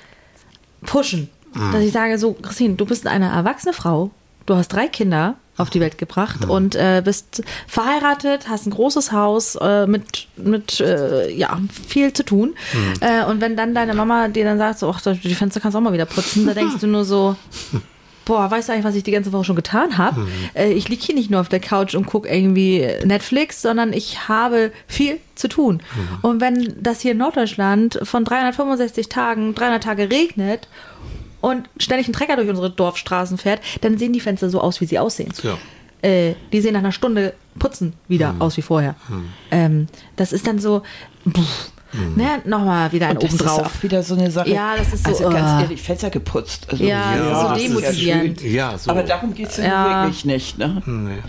pushen. 0.84 1.30
Dass 1.54 1.82
ich 1.82 1.92
sage, 1.92 2.18
so, 2.18 2.32
Christine, 2.32 2.74
du 2.74 2.86
bist 2.86 3.06
eine 3.06 3.30
erwachsene 3.30 3.72
Frau, 3.72 4.10
du 4.46 4.54
hast 4.54 4.68
drei 4.68 4.88
Kinder 4.88 5.36
auf 5.56 5.70
die 5.70 5.80
Welt 5.80 5.98
gebracht 5.98 6.44
und 6.46 6.74
äh, 6.74 7.00
bist 7.04 7.44
verheiratet, 7.68 8.48
hast 8.48 8.66
ein 8.66 8.70
großes 8.70 9.12
Haus 9.12 9.54
äh, 9.56 9.86
mit, 9.86 10.26
mit 10.36 10.80
äh, 10.80 11.30
ja, 11.30 11.60
viel 11.88 12.12
zu 12.12 12.24
tun. 12.24 12.54
Äh, 13.00 13.24
und 13.24 13.40
wenn 13.40 13.56
dann 13.56 13.74
deine 13.74 13.94
Mama 13.94 14.28
dir 14.28 14.44
dann 14.44 14.58
sagt, 14.58 14.80
so, 14.80 14.90
ach, 14.90 15.00
die 15.00 15.34
Fenster 15.34 15.60
kannst 15.60 15.74
du 15.74 15.78
auch 15.78 15.82
mal 15.82 15.92
wieder 15.92 16.06
putzen, 16.06 16.46
da 16.46 16.54
denkst 16.54 16.80
du 16.80 16.86
nur 16.86 17.04
so, 17.04 17.36
Boah, 18.24 18.50
weißt 18.50 18.68
du 18.68 18.72
eigentlich, 18.72 18.84
was 18.86 18.94
ich 18.94 19.02
die 19.02 19.10
ganze 19.10 19.32
Woche 19.32 19.44
schon 19.44 19.56
getan 19.56 19.98
habe? 19.98 20.26
Äh, 20.54 20.72
ich 20.72 20.88
liege 20.88 21.02
hier 21.02 21.14
nicht 21.14 21.30
nur 21.30 21.40
auf 21.40 21.50
der 21.50 21.60
Couch 21.60 21.94
und 21.94 22.06
gucke 22.06 22.28
irgendwie 22.28 22.88
Netflix, 23.04 23.60
sondern 23.60 23.92
ich 23.92 24.28
habe 24.28 24.72
viel 24.86 25.18
zu 25.34 25.48
tun. 25.48 25.82
Und 26.22 26.40
wenn 26.40 26.74
das 26.80 27.00
hier 27.00 27.12
in 27.12 27.18
Norddeutschland 27.18 28.00
von 28.02 28.24
365 28.24 29.08
Tagen, 29.10 29.54
300 29.54 29.82
Tage 29.82 30.10
regnet 30.10 30.68
und 31.44 31.68
ständig 31.78 32.08
ein 32.08 32.14
Trecker 32.14 32.36
durch 32.36 32.48
unsere 32.48 32.70
Dorfstraßen 32.70 33.36
fährt, 33.36 33.60
dann 33.82 33.98
sehen 33.98 34.14
die 34.14 34.20
Fenster 34.20 34.48
so 34.48 34.62
aus, 34.62 34.80
wie 34.80 34.86
sie 34.86 34.98
aussehen. 34.98 35.30
Ja. 35.42 35.58
Äh, 36.00 36.36
die 36.52 36.60
sehen 36.62 36.72
nach 36.72 36.80
einer 36.80 36.92
Stunde 36.92 37.34
putzen 37.58 37.92
wieder 38.08 38.34
aus 38.38 38.56
wie 38.56 38.62
vorher. 38.62 38.94
Ähm, 39.50 39.86
das 40.16 40.32
ist 40.32 40.46
dann 40.46 40.58
so, 40.58 40.82
pff, 41.28 41.70
ne, 42.16 42.40
nochmal 42.44 42.90
wieder 42.92 43.08
ein 43.08 43.16
Und 43.16 43.24
das 43.24 43.34
ist 43.34 43.46
auch 43.48 43.70
wieder 43.82 44.02
so 44.02 44.14
eine 44.14 44.30
Sache. 44.30 44.50
Ja, 44.50 44.74
das 44.76 44.92
ist 44.92 45.04
so, 45.04 45.10
Also 45.10 45.28
ganz 45.30 45.60
äh. 45.60 45.62
ehrlich, 45.64 45.82
Fenster 45.82 46.10
geputzt. 46.10 46.66
Also, 46.70 46.82
Ja, 46.84 47.14
das 47.16 47.26
ist 47.26 47.40
so 47.40 47.46
ja 47.46 47.54
demotivierend. 47.56 48.42
Ja, 48.42 48.78
so. 48.78 48.90
Aber 48.90 49.02
darum 49.02 49.34
geht 49.34 49.48
es 49.48 49.56
ja, 49.58 49.64
Ja. 49.64 50.02
wirklich 50.04 50.24
nicht. 50.24 50.58
Ne? 50.58 50.82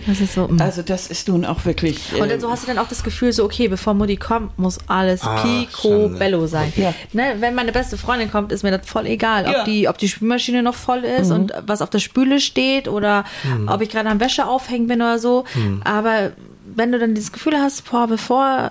Das 0.06 0.20
ist 0.20 0.34
so. 0.34 0.48
mm. 0.48 0.60
Also 0.60 0.82
das 0.82 1.06
ist 1.08 1.28
nun 1.28 1.44
auch 1.44 1.64
wirklich... 1.64 2.12
Und 2.14 2.26
äh, 2.26 2.28
dann 2.30 2.40
so 2.40 2.50
hast 2.50 2.64
du 2.64 2.66
dann 2.66 2.78
auch 2.78 2.88
das 2.88 3.02
Gefühl, 3.04 3.32
so, 3.32 3.44
okay, 3.44 3.68
bevor 3.68 3.94
Mutti 3.94 4.16
kommt, 4.16 4.58
muss 4.58 4.78
alles 4.88 5.22
Ah, 5.22 5.42
picobello 5.42 6.46
sein. 6.46 6.72
Ja. 6.76 6.92
Ne, 7.12 7.36
wenn 7.40 7.54
meine 7.54 7.72
beste 7.72 7.96
Freundin 7.96 8.30
kommt, 8.30 8.52
ist 8.52 8.62
mir 8.62 8.76
das 8.76 8.86
voll 8.88 9.06
egal, 9.06 9.44
ob, 9.46 9.52
Ja. 9.52 9.64
die, 9.64 9.88
ob 9.88 9.98
die 9.98 10.08
Spülmaschine 10.08 10.62
noch 10.62 10.74
voll 10.74 11.04
ist 11.04 11.28
Mhm. 11.28 11.34
und 11.34 11.52
was 11.66 11.82
auf 11.82 11.90
der 11.90 11.98
Spüle 12.00 12.40
steht 12.40 12.88
oder 12.88 13.24
ob 13.66 13.80
ich 13.80 13.88
gerade 13.88 14.08
am 14.08 14.20
Wäsche 14.20 14.46
aufhängen 14.46 14.86
bin 14.86 15.00
oder 15.00 15.18
so. 15.18 15.44
Mhm. 15.54 15.80
Aber 15.84 16.32
wenn 16.74 16.92
du 16.92 16.98
dann 16.98 17.14
dieses 17.14 17.32
Gefühl 17.32 17.56
hast, 17.58 17.90
boah, 17.90 18.06
bevor 18.06 18.70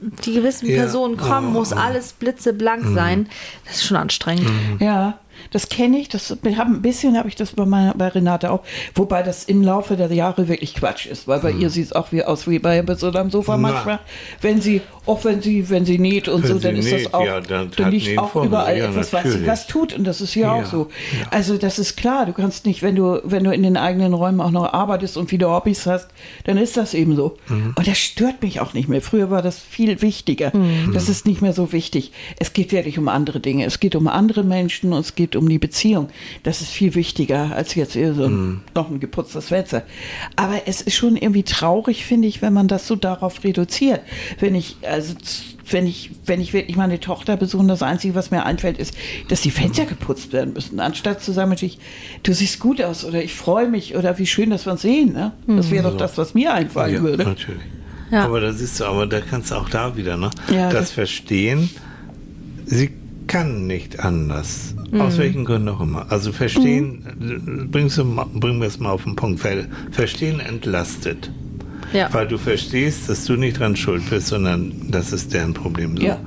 die 0.00 0.34
gewissen 0.34 0.68
Ja. 0.68 0.76
Personen 0.82 1.16
kommen, 1.16 1.48
Oh, 1.48 1.58
muss 1.58 1.72
oh. 1.72 1.76
alles 1.76 2.12
blitzeblank 2.14 2.84
sein, 2.94 3.28
das 3.66 3.76
ist 3.76 3.84
schon 3.84 3.96
anstrengend. 3.96 4.50
Ja, 4.80 5.18
das 5.50 5.68
kenne 5.68 5.98
ich. 5.98 6.08
Das 6.08 6.36
wir 6.42 6.56
haben 6.56 6.76
ein 6.76 6.82
bisschen 6.82 7.16
habe 7.16 7.28
ich 7.28 7.36
das 7.36 7.52
bei 7.52 7.64
meiner, 7.66 7.94
bei 7.94 8.08
Renate 8.08 8.50
auch, 8.50 8.60
wobei 8.94 9.22
das 9.22 9.44
im 9.44 9.62
Laufe 9.62 9.96
der 9.96 10.12
Jahre 10.12 10.48
wirklich 10.48 10.74
Quatsch 10.74 11.06
ist, 11.06 11.28
weil 11.28 11.40
bei 11.40 11.50
ihr 11.52 11.70
sieht 11.70 11.86
es 11.86 11.92
auch 11.92 12.12
wie 12.12 12.24
aus 12.24 12.48
wie 12.48 12.58
bei 12.58 12.84
so 12.96 13.10
am 13.10 13.30
Sofa 13.30 13.56
Na. 13.56 13.70
manchmal. 13.70 13.98
Wenn 14.40 14.60
sie, 14.60 14.80
auch 15.06 15.24
wenn 15.24 15.42
sie, 15.42 15.68
wenn 15.70 15.84
sie 15.84 15.98
näht 15.98 16.28
und 16.28 16.42
Wenn 16.42 16.52
so, 16.52 16.58
dann 16.58 16.76
ist 16.76 16.84
näht, 16.86 17.06
das 17.06 17.14
auch, 17.14 17.24
ja, 17.24 17.40
dann 17.40 17.70
da 17.76 17.84
hat 17.84 17.92
liegt 17.92 18.18
auch 18.18 18.30
vor 18.30 18.42
mir. 18.42 18.48
überall 18.48 18.78
Ja, 18.78 18.84
etwas, 18.86 19.12
was 19.12 19.24
sie 19.24 19.46
was 19.46 19.66
tut 19.66 19.92
und 19.92 20.04
das 20.04 20.20
ist 20.20 20.34
ja, 20.34 20.56
Ja, 20.56 20.62
auch 20.62 20.66
so. 20.66 20.88
Also 21.30 21.56
das 21.56 21.78
ist 21.78 21.96
klar. 21.96 22.26
Du 22.26 22.32
kannst 22.32 22.66
nicht, 22.66 22.82
wenn 22.82 22.96
du 22.96 23.20
wenn 23.24 23.44
du 23.44 23.50
in 23.52 23.62
den 23.62 23.76
eigenen 23.76 24.14
Räumen 24.14 24.40
auch 24.40 24.50
noch 24.50 24.72
arbeitest 24.72 25.16
und 25.16 25.28
viele 25.30 25.50
Hobbys 25.50 25.86
hast, 25.86 26.08
dann 26.44 26.56
ist 26.56 26.76
das 26.76 26.94
eben 26.94 27.16
so. 27.16 27.36
Mhm. 27.48 27.74
Und 27.76 27.86
das 27.86 27.98
stört 27.98 28.42
mich 28.42 28.60
auch 28.60 28.72
nicht 28.72 28.88
mehr. 28.88 29.02
Früher 29.02 29.30
war 29.30 29.42
das 29.42 29.58
viel 29.58 30.00
wichtiger. 30.02 30.52
Das 30.92 31.08
ist 31.08 31.26
nicht 31.26 31.42
mehr 31.42 31.52
so 31.52 31.72
wichtig. 31.72 32.12
Es 32.38 32.52
geht 32.52 32.72
wirklich 32.72 32.98
um 32.98 33.08
andere 33.08 33.40
Dinge. 33.40 33.64
Es 33.64 33.80
geht 33.80 33.94
um 33.96 34.06
andere 34.08 34.42
Menschen 34.44 34.92
und 34.92 35.00
es 35.00 35.14
geht 35.14 35.36
um 35.36 35.39
die 35.48 35.58
Beziehung. 35.58 36.08
Das 36.42 36.60
ist 36.60 36.70
viel 36.70 36.94
wichtiger 36.94 37.54
als 37.54 37.74
jetzt 37.74 37.96
eher 37.96 38.14
so 38.14 38.24
ein, 38.24 38.62
noch 38.74 38.90
ein 38.90 39.00
geputztes 39.00 39.48
Fenster. 39.48 39.82
Aber 40.36 40.62
es 40.66 40.80
ist 40.80 40.96
schon 40.96 41.16
irgendwie 41.16 41.42
traurig, 41.42 42.04
finde 42.04 42.28
ich, 42.28 42.42
wenn 42.42 42.52
man 42.52 42.68
das 42.68 42.86
so 42.86 42.96
darauf 42.96 43.42
reduziert. 43.44 44.00
Wenn 44.38 44.54
ich, 44.54 44.76
also 44.82 45.14
wenn 45.70 45.86
ich, 45.86 46.10
wenn 46.26 46.40
ich 46.40 46.52
wirklich 46.52 46.76
meine 46.76 47.00
Tochter 47.00 47.36
besuche, 47.36 47.66
das 47.66 47.82
Einzige, 47.82 48.14
was 48.14 48.30
mir 48.30 48.44
einfällt, 48.44 48.78
ist, 48.78 48.94
dass 49.28 49.40
die 49.40 49.50
Fenster 49.50 49.84
geputzt 49.86 50.32
werden 50.32 50.52
müssen. 50.52 50.80
Anstatt 50.80 51.22
zu 51.22 51.32
sagen, 51.32 51.50
Mensch, 51.50 51.62
ich, 51.62 51.78
du 52.22 52.32
siehst 52.32 52.58
gut 52.60 52.82
aus 52.82 53.04
oder 53.04 53.22
ich 53.22 53.34
freue 53.34 53.68
mich 53.68 53.96
oder 53.96 54.18
wie 54.18 54.26
schön, 54.26 54.50
dass 54.50 54.66
wir 54.66 54.72
uns 54.72 54.82
sehen. 54.82 55.12
Ne? 55.12 55.32
Das 55.46 55.70
wäre 55.70 55.90
doch 55.90 55.96
das, 55.96 56.18
was 56.18 56.34
mir 56.34 56.52
einfallen 56.52 56.94
ja, 56.94 57.02
würde. 57.02 57.24
natürlich. 57.24 57.62
Ja. 58.10 58.24
Aber 58.24 58.40
das 58.40 58.60
ist 58.60 58.76
so, 58.76 58.86
aber 58.86 59.06
da 59.06 59.20
kannst 59.20 59.52
du 59.52 59.54
auch 59.54 59.68
da 59.68 59.96
wieder, 59.96 60.16
ne? 60.16 60.30
Ja, 60.52 60.68
das 60.70 60.80
das- 60.80 60.90
Verstehen, 60.92 61.70
sie 62.66 62.90
kann 63.30 63.66
nicht 63.66 64.00
anders. 64.00 64.74
Mhm. 64.90 65.00
Aus 65.00 65.16
welchen 65.18 65.44
Gründen 65.44 65.68
auch 65.68 65.80
immer. 65.80 66.06
Also 66.10 66.32
verstehen, 66.32 67.68
bringst 67.70 67.96
du, 67.96 68.04
bringen 68.04 68.60
wir 68.60 68.66
es 68.66 68.80
mal 68.80 68.90
auf 68.90 69.04
den 69.04 69.14
Punkt. 69.14 69.40
Ver- 69.40 69.66
Verstehen 69.92 70.40
entlastet. 70.40 71.30
Ja. 71.92 72.08
Weil 72.12 72.26
du 72.28 72.38
verstehst, 72.38 73.08
dass 73.08 73.24
du 73.24 73.34
nicht 73.36 73.58
dran 73.58 73.76
schuld 73.76 74.02
bist, 74.10 74.28
sondern 74.28 74.72
das 74.90 75.12
ist 75.12 75.32
deren 75.32 75.54
Problem. 75.54 75.96
So. 75.96 76.02
Ja. 76.04 76.18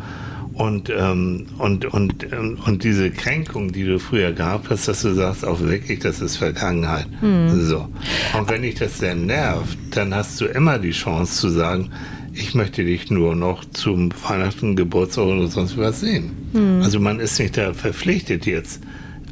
Und, 0.54 0.92
ähm, 0.96 1.48
und, 1.58 1.86
und, 1.86 2.32
ähm, 2.32 2.58
und 2.66 2.84
diese 2.84 3.10
Kränkung, 3.10 3.72
die 3.72 3.86
du 3.86 3.98
früher 4.00 4.32
gehabt 4.34 4.70
hast, 4.70 4.88
dass 4.88 5.02
du 5.02 5.14
sagst, 5.14 5.44
auch 5.46 5.60
wirklich, 5.62 6.00
das 6.00 6.22
ist 6.22 6.38
Vergangenheit. 6.38 7.08
So. 7.56 7.90
Und 8.38 8.50
wenn 8.50 8.62
dich 8.62 8.76
das 8.76 9.00
sehr 9.00 9.16
nervt, 9.16 9.78
dann 9.92 10.14
hast 10.14 10.40
du 10.42 10.46
immer 10.46 10.78
die 10.80 10.92
Chance 10.92 11.36
zu 11.42 11.50
sagen, 11.50 11.90
ich 12.34 12.56
möchte 12.56 12.84
dich 12.84 13.12
nur 13.12 13.36
noch 13.36 13.64
zum 13.66 14.12
Weihnachten, 14.28 14.76
Geburtstag 14.76 15.26
oder 15.26 15.48
sonst 15.48 15.78
was 15.78 16.02
sehen. 16.02 16.32
Also 16.82 17.00
man 17.00 17.20
ist 17.20 17.40
nicht 17.40 17.58
da 17.58 17.74
verpflichtet 17.74 18.46
jetzt 18.46 18.82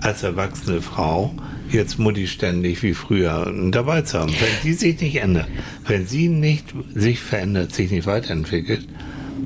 als 0.01 0.23
erwachsene 0.23 0.81
Frau 0.81 1.33
jetzt 1.71 1.99
Mutti 1.99 2.27
ständig 2.27 2.83
wie 2.83 2.93
früher 2.93 3.51
dabei 3.71 4.01
zu 4.01 4.19
haben. 4.19 4.31
Wenn 4.31 4.63
die 4.63 4.73
sich 4.73 4.99
nicht 4.99 5.15
ändert, 5.15 5.47
wenn 5.87 6.05
sie 6.05 6.27
nicht 6.27 6.65
sich 6.93 7.19
verändert, 7.19 7.73
sich 7.73 7.91
nicht 7.91 8.05
weiterentwickelt 8.05 8.87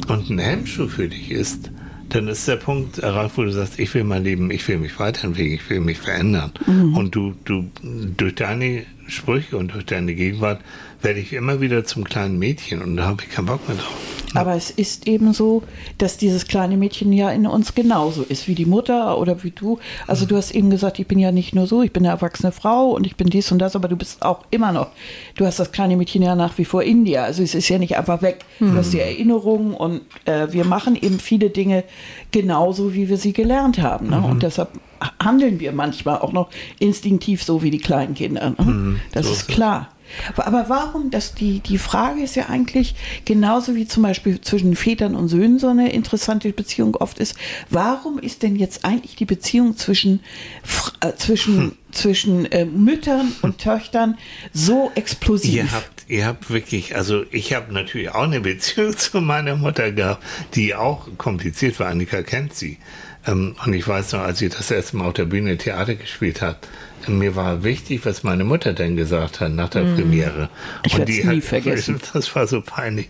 und 0.07 0.29
ein 0.29 0.39
Hemmschuh 0.39 0.87
für 0.87 1.07
dich 1.07 1.31
ist, 1.31 1.71
dann 2.09 2.27
ist 2.27 2.47
der 2.47 2.55
Punkt 2.57 2.99
erreicht, 2.99 3.37
wo 3.37 3.43
du 3.43 3.51
sagst, 3.51 3.79
ich 3.79 3.93
will 3.93 4.03
mein 4.03 4.23
Leben, 4.23 4.51
ich 4.51 4.67
will 4.67 4.77
mich 4.77 4.99
weiterentwickeln, 4.99 5.55
ich 5.55 5.69
will 5.69 5.79
mich 5.79 5.97
verändern. 5.97 6.51
Und 6.95 7.15
du, 7.15 7.33
du, 7.45 7.65
durch 8.15 8.35
deine 8.35 8.83
Sprüche 9.07 9.57
und 9.57 9.73
durch 9.73 9.85
deine 9.85 10.13
Gegenwart 10.13 10.61
werde 11.05 11.19
ich 11.19 11.33
immer 11.33 11.61
wieder 11.61 11.85
zum 11.85 12.03
kleinen 12.03 12.39
Mädchen 12.39 12.81
und 12.81 12.97
da 12.97 13.05
habe 13.05 13.21
ich 13.21 13.29
keinen 13.29 13.45
Bock 13.45 13.67
mehr 13.67 13.77
drauf. 13.77 13.93
Aber 14.33 14.55
es 14.55 14.69
ist 14.71 15.07
eben 15.07 15.33
so, 15.33 15.63
dass 15.97 16.17
dieses 16.17 16.47
kleine 16.47 16.75
Mädchen 16.75 17.13
ja 17.13 17.29
in 17.29 17.45
uns 17.47 17.73
genauso 17.73 18.23
ist 18.23 18.49
wie 18.49 18.55
die 18.55 18.65
Mutter 18.65 19.17
oder 19.17 19.43
wie 19.43 19.51
du. 19.51 19.79
Also 20.07 20.25
du 20.25 20.35
hast 20.35 20.53
eben 20.53 20.69
gesagt, 20.69 20.99
ich 20.99 21.07
bin 21.07 21.19
ja 21.19 21.31
nicht 21.31 21.55
nur 21.55 21.67
so, 21.67 21.83
ich 21.83 21.93
bin 21.93 22.03
eine 22.03 22.11
erwachsene 22.11 22.51
Frau 22.51 22.89
und 22.89 23.05
ich 23.05 23.15
bin 23.15 23.29
dies 23.29 23.51
und 23.51 23.59
das, 23.59 23.77
aber 23.77 23.87
du 23.87 23.95
bist 23.95 24.23
auch 24.23 24.41
immer 24.49 24.73
noch. 24.73 24.87
Du 25.35 25.45
hast 25.45 25.59
das 25.59 25.71
kleine 25.71 25.95
Mädchen 25.95 26.21
ja 26.21 26.35
nach 26.35 26.57
wie 26.57 26.65
vor 26.65 26.83
in 26.83 27.05
dir. 27.05 27.23
Also 27.23 27.43
es 27.43 27.55
ist 27.55 27.69
ja 27.69 27.77
nicht 27.77 27.97
einfach 27.97 28.21
weg. 28.23 28.43
Du 28.59 28.73
hast 28.73 28.91
die 28.91 28.99
Erinnerungen 28.99 29.73
und 29.73 30.01
äh, 30.25 30.51
wir 30.51 30.65
machen 30.65 30.97
eben 30.99 31.19
viele 31.19 31.51
Dinge 31.51 31.85
genauso, 32.31 32.93
wie 32.93 33.07
wir 33.07 33.17
sie 33.17 33.31
gelernt 33.31 33.77
haben. 33.77 34.09
Ne? 34.09 34.21
Und 34.21 34.43
deshalb 34.43 34.69
handeln 35.23 35.59
wir 35.59 35.71
manchmal 35.71 36.17
auch 36.17 36.33
noch 36.33 36.49
instinktiv 36.79 37.43
so 37.43 37.61
wie 37.61 37.69
die 37.69 37.77
kleinen 37.77 38.15
Kinder. 38.15 38.49
Ne? 38.49 38.99
das 39.13 39.27
so 39.27 39.31
ist 39.31 39.41
ist 39.41 39.47
klar. 39.47 39.89
Aber, 40.35 40.65
warum, 40.69 41.11
das, 41.11 41.33
die, 41.33 41.59
die 41.59 41.77
Frage 41.77 42.21
ist 42.21 42.35
ja 42.35 42.47
eigentlich, 42.47 42.95
genauso 43.25 43.75
wie 43.75 43.87
zum 43.87 44.03
Beispiel 44.03 44.41
zwischen 44.41 44.75
Vätern 44.75 45.15
und 45.15 45.27
Söhnen 45.27 45.59
so 45.59 45.67
eine 45.67 45.91
interessante 45.91 46.51
Beziehung 46.51 46.95
oft 46.95 47.19
ist, 47.19 47.35
warum 47.69 48.19
ist 48.19 48.43
denn 48.43 48.55
jetzt 48.55 48.85
eigentlich 48.85 49.15
die 49.15 49.25
Beziehung 49.25 49.77
zwischen, 49.77 50.21
äh, 51.01 51.13
zwischen, 51.13 51.77
zwischen 51.91 52.45
äh, 52.51 52.65
Müttern 52.65 53.33
und 53.41 53.57
Töchtern 53.57 54.17
so 54.53 54.91
explosiv? 54.95 55.53
Ihr 55.53 55.71
habt, 55.71 56.05
ihr 56.07 56.25
habt 56.25 56.49
wirklich, 56.49 56.95
also 56.95 57.23
ich 57.31 57.53
habe 57.53 57.73
natürlich 57.73 58.09
auch 58.09 58.23
eine 58.23 58.41
Beziehung 58.41 58.97
zu 58.97 59.21
meiner 59.21 59.55
Mutter 59.55 59.91
gehabt, 59.91 60.23
die 60.55 60.75
auch 60.75 61.07
kompliziert 61.17 61.79
war. 61.79 61.87
Annika 61.87 62.21
kennt 62.21 62.53
sie. 62.53 62.77
Ähm, 63.27 63.55
und 63.65 63.73
ich 63.73 63.87
weiß 63.87 64.13
noch, 64.13 64.21
als 64.21 64.39
sie 64.39 64.49
das 64.49 64.71
erste 64.71 64.97
Mal 64.97 65.07
auf 65.07 65.13
der 65.13 65.25
Bühne 65.25 65.57
Theater 65.57 65.95
gespielt 65.95 66.41
hat, 66.41 66.67
mir 67.07 67.35
war 67.35 67.63
wichtig, 67.63 68.05
was 68.05 68.23
meine 68.23 68.43
Mutter 68.43 68.73
denn 68.73 68.95
gesagt 68.95 69.39
hat 69.39 69.51
nach 69.51 69.69
der 69.69 69.81
Premiere. 69.81 70.49
Ich 70.85 70.97
und 70.97 71.07
die 71.07 71.23
nie 71.23 71.37
hat, 71.37 71.43
vergessen. 71.49 71.99
Das 72.13 72.35
war 72.35 72.47
so 72.47 72.61
peinlich. 72.61 73.09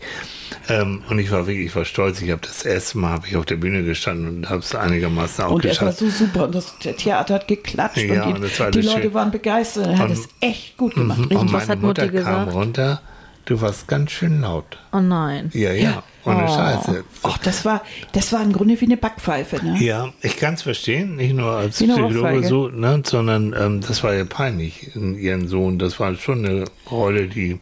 Ähm, 0.69 1.03
und 1.09 1.19
ich 1.19 1.31
war 1.31 1.47
wirklich, 1.47 1.67
ich 1.67 1.75
war 1.75 1.85
stolz. 1.85 2.21
Ich 2.21 2.31
habe 2.31 2.41
das 2.45 2.63
erste 2.65 2.97
Mal 2.97 3.11
habe 3.11 3.27
ich 3.27 3.35
auf 3.35 3.45
der 3.45 3.55
Bühne 3.57 3.83
gestanden 3.83 4.27
und 4.37 4.49
habe 4.49 4.59
es 4.59 4.73
einigermaßen 4.75 5.43
auch 5.45 5.51
und 5.51 5.65
es 5.65 5.81
war 5.81 5.89
geschafft. 5.91 5.99
so 6.17 6.25
super 6.25 6.45
und 6.45 6.55
das 6.55 6.77
der 6.83 6.95
Theater 6.97 7.35
hat 7.35 7.47
geklatscht 7.47 7.97
Ja, 7.97 8.23
und 8.23 8.33
und 8.33 8.37
die, 8.37 8.41
das 8.49 8.59
war 8.59 8.71
die 8.71 8.81
Leute 8.81 9.01
schön. 9.03 9.13
waren 9.13 9.31
begeistert. 9.31 9.87
Er 9.87 9.97
hat 9.99 10.05
Und- 10.09 10.13
es 10.13 10.27
echt 10.41 10.77
gut 10.77 10.95
gemacht. 10.95 11.19
und 11.19 11.31
Richtig. 11.31 11.53
was 11.53 11.67
meine 11.67 11.81
Mutter 11.81 12.03
kam 12.07 12.11
gesagt? 12.15 12.53
runter. 12.53 13.01
Du 13.45 13.61
warst 13.61 13.87
ganz 13.87 14.09
schön 14.11 14.41
laut. 14.41 14.65
Oh 14.91 14.99
nein. 14.99 15.51
Ja, 15.53 15.71
ja. 15.71 16.01
Ohne 16.25 16.45
Oh. 16.45 16.47
Scheiße. 16.47 17.03
Ach, 17.21 17.37
das 17.37 17.63
war, 17.63 17.83
das 18.13 18.33
war 18.33 18.41
im 18.41 18.51
Grunde 18.51 18.79
wie 18.81 18.85
eine 18.85 18.97
Backpfeife. 18.97 19.63
Ne? 19.63 19.77
Ja, 19.83 20.11
ich 20.23 20.37
kann 20.37 20.55
es 20.55 20.63
verstehen, 20.63 21.17
nicht 21.17 21.35
nur 21.35 21.51
als 21.51 21.79
Wie 21.79 21.83
eine 21.83 21.93
Psychologe 22.07 22.47
so, 22.47 22.67
ne, 22.69 23.03
sondern 23.05 23.53
ähm, 23.57 23.81
das 23.81 24.03
war 24.03 24.15
ja 24.15 24.25
peinlich 24.25 24.95
in 24.95 25.15
ihren 25.15 25.47
Sohn. 25.47 25.77
Das 25.77 25.99
war 25.99 26.15
schon 26.15 26.43
eine 26.43 26.65
Rolle, 26.89 27.27
die. 27.27 27.59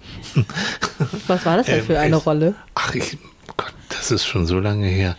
Was 1.28 1.46
war 1.46 1.58
das 1.58 1.66
denn 1.66 1.80
Ähm, 1.80 1.86
für 1.86 2.00
eine 2.00 2.16
ich- 2.18 2.26
Rolle? 2.26 2.56
Ach, 2.76 2.96
ich, 2.96 3.18
Gott, 3.58 3.74
das 3.96 4.12
ist 4.12 4.26
schon 4.26 4.46
so 4.46 4.60
lange 4.60 4.88
her. 4.88 5.16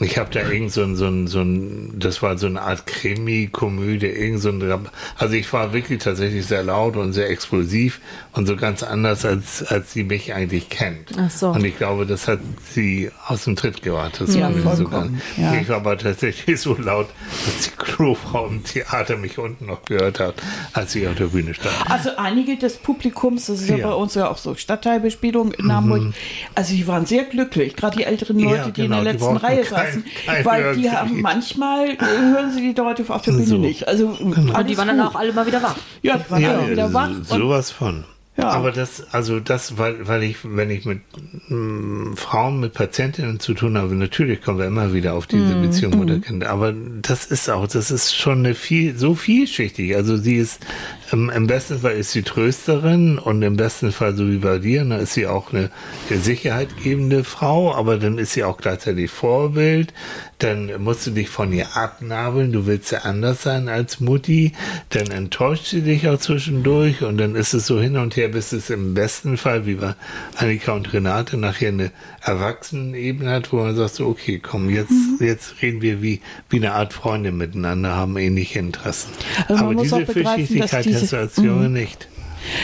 Ich 0.00 0.16
habe 0.18 0.30
da 0.32 0.40
irgend 0.48 0.72
so 0.72 0.82
ein, 0.82 0.96
so 0.96 1.06
ein, 1.06 1.26
so 1.26 1.40
ein, 1.40 1.94
das 1.98 2.22
war 2.22 2.38
so 2.38 2.46
eine 2.46 2.62
Art 2.62 2.86
Krimi-Komödie, 2.86 4.06
irgend 4.06 4.40
so 4.40 4.48
ein, 4.50 4.88
also 5.16 5.34
ich 5.34 5.52
war 5.52 5.72
wirklich 5.72 6.02
tatsächlich 6.02 6.46
sehr 6.46 6.62
laut 6.62 6.96
und 6.96 7.12
sehr 7.12 7.28
explosiv 7.30 8.00
und 8.32 8.46
so 8.46 8.56
ganz 8.56 8.82
anders, 8.82 9.24
als, 9.24 9.62
als 9.64 9.92
sie 9.92 10.04
mich 10.04 10.32
eigentlich 10.34 10.68
kennt. 10.68 11.10
Ach 11.18 11.30
so. 11.30 11.48
Und 11.50 11.64
ich 11.64 11.76
glaube, 11.76 12.06
das 12.06 12.28
hat 12.28 12.38
sie 12.72 13.10
aus 13.26 13.44
dem 13.44 13.56
Tritt 13.56 13.82
gewartet. 13.82 14.28
Das 14.28 14.34
Ja, 14.36 14.50
war 14.64 14.76
so 14.76 14.84
ganz- 14.84 15.10
ja. 15.36 15.54
Ich 15.60 15.68
war 15.68 15.76
aber 15.76 15.98
tatsächlich 15.98 16.60
so 16.60 16.76
laut, 16.76 17.08
dass 17.44 17.64
die 17.64 17.70
Crewfrau 17.76 18.46
im 18.46 18.62
Theater 18.64 19.16
mich 19.16 19.38
unten 19.38 19.66
noch 19.66 19.84
gehört 19.84 20.20
hat, 20.20 20.34
als 20.72 20.94
ich 20.94 21.06
auf 21.08 21.16
der 21.16 21.26
Bühne 21.26 21.54
stand. 21.54 21.74
Also 21.90 22.10
einige 22.16 22.56
des 22.56 22.76
Publikums, 22.76 23.46
das 23.46 23.60
ist 23.62 23.68
ja, 23.70 23.76
Ja. 23.76 23.86
Mhm. 23.86 23.90
bei 23.90 23.96
uns 23.96 24.14
ja 24.14 24.28
auch 24.30 24.38
so 24.38 24.54
Stadtteilbespielung 24.54 25.52
in 25.52 25.72
Hamburg, 25.72 26.14
also 26.54 26.74
die 26.74 26.86
waren 26.86 27.06
sehr 27.06 27.24
glücklich, 27.24 27.76
gerade 27.76 27.96
die 27.96 28.04
älteren 28.18 28.38
Ja, 28.40 28.50
Leute, 28.50 28.72
die 28.72 28.80
in 28.82 28.90
genau, 28.90 29.02
der 29.02 29.12
letzten 29.12 29.36
Reihe 29.36 29.62
kein- 29.62 29.86
saßen, 29.86 30.04
kein 30.26 30.44
weil 30.44 30.76
die 30.76 30.90
haben 30.90 31.20
manchmal, 31.22 31.90
äh, 31.90 31.96
hören 31.98 32.52
sie 32.52 32.60
die 32.72 32.80
Leute 32.80 33.04
auf 33.08 33.22
der 33.22 33.32
Bühne 33.32 33.44
So. 33.46 33.56
nicht. 33.58 33.86
Also 33.86 34.08
Und 34.08 34.68
die 34.68 34.76
waren 34.76 34.88
dann 34.88 35.00
auch 35.00 35.14
alle 35.14 35.32
mal 35.32 35.46
wieder 35.46 35.62
wach. 35.62 35.76
Ja, 36.02 36.16
die 36.18 36.30
waren 36.30 36.44
alle 36.44 36.70
wieder 36.70 36.92
wach. 36.92 37.10
Sowas 37.24 37.70
von. 37.70 38.04
Ja. 38.38 38.50
Aber 38.50 38.70
das, 38.70 39.02
also 39.12 39.40
das, 39.40 39.78
weil, 39.78 40.06
weil 40.06 40.22
ich, 40.22 40.36
wenn 40.44 40.70
ich 40.70 40.84
mit 40.84 41.00
mm, 41.48 42.14
Frauen, 42.14 42.60
mit 42.60 42.72
Patientinnen 42.72 43.40
zu 43.40 43.52
tun 43.52 43.76
habe, 43.76 43.96
natürlich 43.96 44.40
kommen 44.42 44.60
wir 44.60 44.66
immer 44.66 44.92
wieder 44.92 45.14
auf 45.14 45.26
diese 45.26 45.56
Mhm. 45.56 45.62
Beziehung 45.62 45.96
Mutter-Kind. 45.96 46.44
Aber 46.44 46.72
das 47.02 47.26
ist 47.26 47.50
auch, 47.50 47.66
das 47.66 47.90
ist 47.90 48.14
schon 48.14 48.38
eine 48.38 48.54
viel, 48.54 48.96
so 48.96 49.16
vielschichtig. 49.16 49.96
Also 49.96 50.16
sie 50.16 50.36
ist, 50.36 50.64
ähm, 51.12 51.32
im 51.34 51.48
besten 51.48 51.80
Fall 51.80 51.94
ist 51.96 52.12
sie 52.12 52.22
Trösterin 52.22 53.18
und 53.18 53.42
im 53.42 53.56
besten 53.56 53.90
Fall, 53.90 54.14
so 54.14 54.28
wie 54.30 54.38
bei 54.38 54.60
dir, 54.60 54.84
dann 54.84 55.00
ist 55.00 55.14
sie 55.14 55.26
auch 55.26 55.52
eine, 55.52 55.70
eine 56.08 56.20
sicherheitgebende 56.20 57.24
Frau, 57.24 57.74
aber 57.74 57.96
dann 57.98 58.18
ist 58.18 58.34
sie 58.34 58.44
auch 58.44 58.58
gleichzeitig 58.58 59.10
Vorbild. 59.10 59.92
Dann 60.40 60.70
musst 60.84 61.04
du 61.04 61.10
dich 61.10 61.28
von 61.28 61.52
ihr 61.52 61.76
abnabeln, 61.76 62.52
du 62.52 62.64
willst 62.66 62.92
ja 62.92 63.00
anders 63.00 63.42
sein 63.42 63.68
als 63.68 63.98
Mutti, 63.98 64.52
dann 64.90 65.08
enttäuscht 65.10 65.66
sie 65.66 65.80
dich 65.80 66.06
auch 66.08 66.18
zwischendurch 66.20 67.02
und 67.02 67.18
dann 67.18 67.34
ist 67.34 67.54
es 67.54 67.66
so 67.66 67.80
hin 67.80 67.96
und 67.96 68.14
her, 68.16 68.28
bis 68.28 68.52
es 68.52 68.70
im 68.70 68.94
besten 68.94 69.36
Fall, 69.36 69.66
wie 69.66 69.74
bei 69.74 69.94
Annika 70.36 70.72
und 70.72 70.92
Renate, 70.92 71.36
nachher 71.36 71.70
eine 71.70 71.90
Erwachsenenebene 72.22 73.30
hat, 73.32 73.52
wo 73.52 73.56
man 73.56 73.74
sagt, 73.74 73.94
so, 73.96 74.06
okay, 74.06 74.38
komm, 74.38 74.70
jetzt, 74.70 74.92
jetzt 75.20 75.60
reden 75.60 75.82
wir 75.82 76.02
wie, 76.02 76.20
wie 76.50 76.56
eine 76.58 76.72
Art 76.72 76.92
Freunde 76.92 77.32
miteinander, 77.32 77.96
haben 77.96 78.16
ähnliche 78.16 78.60
Interessen. 78.60 79.10
Also 79.48 79.64
Aber 79.64 79.74
diese 79.82 80.06
Vielschichtigkeit 80.06 80.84
diese- 80.84 81.00
hast 81.02 81.12
du 81.12 81.16
als 81.16 81.36
Junge 81.38 81.68
nicht. 81.68 82.08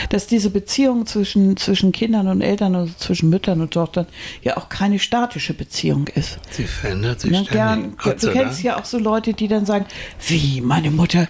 Dass 0.09 0.27
diese 0.27 0.49
Beziehung 0.49 1.05
zwischen, 1.05 1.57
zwischen 1.57 1.91
Kindern 1.91 2.27
und 2.27 2.41
Eltern 2.41 2.75
oder 2.75 2.89
zwischen 2.97 3.29
Müttern 3.29 3.61
und 3.61 3.71
Tochtern 3.71 4.07
ja 4.43 4.57
auch 4.57 4.69
keine 4.69 4.99
statische 4.99 5.53
Beziehung 5.53 6.07
ist. 6.15 6.39
Sie 6.51 6.63
verändert 6.65 7.21
sich 7.21 7.31
Ne, 7.31 7.45
ständig. 7.45 7.51
gern, 7.53 8.17
du 8.19 8.31
kennst 8.31 8.63
ja 8.63 8.77
auch 8.79 8.85
so 8.85 8.97
Leute, 8.97 9.33
die 9.33 9.47
dann 9.47 9.65
sagen, 9.65 9.85
wie, 10.27 10.61
meine 10.61 10.91
Mutter, 10.91 11.27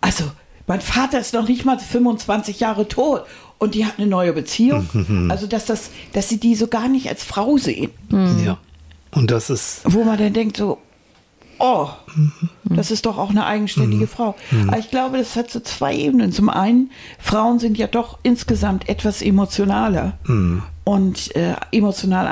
also 0.00 0.24
mein 0.66 0.80
Vater 0.80 1.18
ist 1.18 1.32
noch 1.34 1.48
nicht 1.48 1.64
mal 1.64 1.78
25 1.78 2.60
Jahre 2.60 2.86
tot 2.88 3.22
und 3.58 3.74
die 3.74 3.86
hat 3.86 3.94
eine 3.98 4.06
neue 4.06 4.32
Beziehung. 4.32 4.88
Also 5.30 5.46
dass 5.46 5.64
das, 5.64 5.90
dass 6.12 6.28
sie 6.28 6.38
die 6.38 6.54
so 6.54 6.68
gar 6.68 6.88
nicht 6.88 7.08
als 7.08 7.24
Frau 7.24 7.56
sehen. 7.56 7.90
Ja. 8.44 8.58
Und 9.12 9.30
das 9.30 9.48
ist, 9.50 9.80
Wo 9.84 10.04
man 10.04 10.18
dann 10.18 10.32
denkt 10.34 10.58
so, 10.58 10.78
oh, 11.58 11.88
das 12.64 12.90
ist 12.90 13.06
doch 13.06 13.18
auch 13.18 13.30
eine 13.30 13.46
eigenständige 13.46 14.06
Frau. 14.06 14.34
Aber 14.66 14.78
ich 14.78 14.90
glaube, 14.90 15.18
das 15.18 15.36
hat 15.36 15.50
so 15.50 15.60
zwei 15.60 15.94
Ebenen. 15.96 16.32
Zum 16.32 16.48
einen, 16.48 16.90
Frauen 17.18 17.58
sind 17.58 17.78
ja 17.78 17.86
doch 17.86 18.18
insgesamt 18.22 18.88
etwas 18.88 19.22
emotionaler. 19.22 20.18
Und 20.84 21.34
äh, 21.36 21.54
emotional 21.72 22.26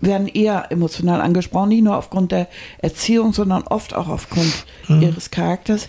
werden 0.00 0.28
eher 0.28 0.70
emotional 0.70 1.20
angesprochen, 1.20 1.70
nicht 1.70 1.82
nur 1.82 1.96
aufgrund 1.96 2.32
der 2.32 2.48
Erziehung, 2.78 3.32
sondern 3.32 3.62
oft 3.62 3.94
auch 3.94 4.08
aufgrund 4.08 4.66
ihres 5.00 5.30
Charakters, 5.30 5.88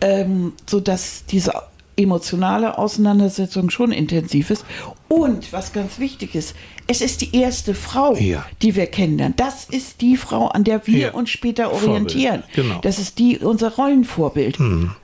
ähm, 0.00 0.54
sodass 0.66 1.24
diese 1.26 1.52
emotionale 1.96 2.78
Auseinandersetzung 2.78 3.70
schon 3.70 3.92
intensiv 3.92 4.50
ist. 4.50 4.64
Und 5.08 5.52
was 5.52 5.72
ganz 5.72 5.98
wichtig 5.98 6.34
ist, 6.34 6.54
es 6.86 7.00
ist 7.02 7.20
die 7.20 7.36
erste 7.36 7.74
Frau, 7.74 8.14
Ja. 8.16 8.44
die 8.62 8.74
wir 8.74 8.86
kennenlernen. 8.86 9.34
Das 9.36 9.64
ist 9.66 10.00
die 10.00 10.16
Frau, 10.16 10.48
an 10.48 10.64
der 10.64 10.86
wir 10.86 10.98
Ja. 10.98 11.10
uns 11.12 11.30
später 11.30 11.64
Vorbild, 11.70 11.88
orientieren. 11.90 12.42
genau. 12.54 12.78
Das 12.82 12.98
ist 12.98 13.18
die 13.18 13.38
unser 13.38 13.74
Rollenvorbild. 13.76 14.58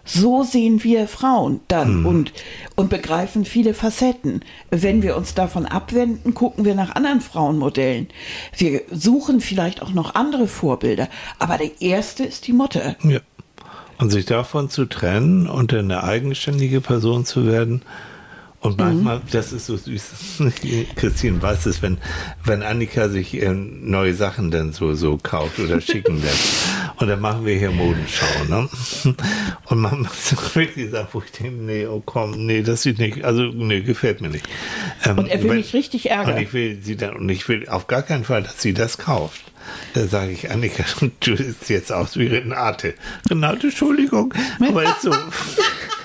So 0.04 0.42
sehen 0.42 0.82
wir 0.82 1.06
Frauen 1.08 1.60
dann 1.68 2.06
und, 2.06 2.32
und 2.74 2.88
begreifen 2.88 3.44
viele 3.44 3.74
Facetten. 3.74 4.42
Wenn 4.70 5.02
wir 5.02 5.16
uns 5.16 5.34
davon 5.34 5.66
abwenden, 5.66 6.32
gucken 6.34 6.64
wir 6.64 6.74
nach 6.74 6.94
anderen 6.96 7.20
Frauenmodellen. 7.20 8.08
Wir 8.56 8.80
suchen 8.90 9.40
vielleicht 9.40 9.82
auch 9.82 9.92
noch 9.92 10.14
andere 10.14 10.48
Vorbilder, 10.48 11.08
aber 11.38 11.58
der 11.58 11.80
erste 11.82 12.24
ist 12.24 12.46
die 12.46 12.52
Mutter. 12.54 12.96
ja. 13.04 13.20
Und 13.98 14.10
sich 14.10 14.26
davon 14.26 14.70
zu 14.70 14.84
trennen 14.84 15.48
und 15.48 15.74
eine 15.74 16.04
eigenständige 16.04 16.80
Person 16.80 17.24
zu 17.24 17.46
werden. 17.46 17.82
Und 18.60 18.76
manchmal, 18.78 19.20
das 19.30 19.52
ist 19.52 19.66
so 19.66 19.76
süß, 19.76 20.02
Christine 20.96 21.40
weiß 21.40 21.66
es, 21.66 21.80
wenn, 21.80 21.98
wenn 22.44 22.64
Annika 22.64 23.08
sich 23.08 23.40
äh, 23.40 23.52
neue 23.54 24.14
Sachen 24.14 24.50
dann 24.50 24.72
so, 24.72 24.94
so 24.94 25.16
kauft 25.16 25.60
oder 25.60 25.80
schicken 25.80 26.20
lässt. 26.22 26.64
Und 26.96 27.06
dann 27.06 27.20
machen 27.20 27.46
wir 27.46 27.56
hier 27.56 27.70
Modenschau, 27.70 28.26
ne? 28.48 28.68
Und 29.66 29.78
man 29.78 30.02
macht 30.02 30.20
so 30.20 30.36
wirklich 30.56 30.90
sagt, 30.90 31.14
wo 31.14 31.22
ich 31.24 31.30
denke, 31.30 31.62
nee, 31.62 31.86
oh 31.86 32.02
komm, 32.04 32.32
nee, 32.46 32.62
das 32.62 32.82
sieht 32.82 32.98
nicht, 32.98 33.24
also, 33.24 33.42
nee, 33.44 33.80
gefällt 33.82 34.20
mir 34.20 34.28
nicht. 34.30 34.48
Ähm, 35.04 35.18
Und 35.18 35.28
er 35.28 35.40
will 35.42 35.50
wenn- 35.50 35.56
mich 35.58 35.72
richtig 35.74 36.10
ärgern. 36.10 36.34
Und 36.34 36.42
ich 36.42 36.52
will 36.52 36.80
sie 36.82 36.96
dann, 36.96 37.14
und 37.14 37.28
ich 37.28 37.48
will 37.48 37.68
auf 37.68 37.86
gar 37.86 38.02
keinen 38.02 38.24
Fall, 38.24 38.42
dass 38.42 38.60
sie 38.60 38.74
das 38.74 38.98
kauft. 38.98 39.40
Da 39.94 40.06
sage 40.08 40.32
ich, 40.32 40.50
Annika, 40.50 40.82
du 41.20 41.36
siehst 41.36 41.68
jetzt 41.68 41.92
aus 41.92 42.16
wie 42.18 42.26
Renate. 42.26 42.94
Renate, 43.30 43.68
Entschuldigung, 43.68 44.34
aber 44.66 44.82
ist 44.82 45.02
so. 45.02 45.14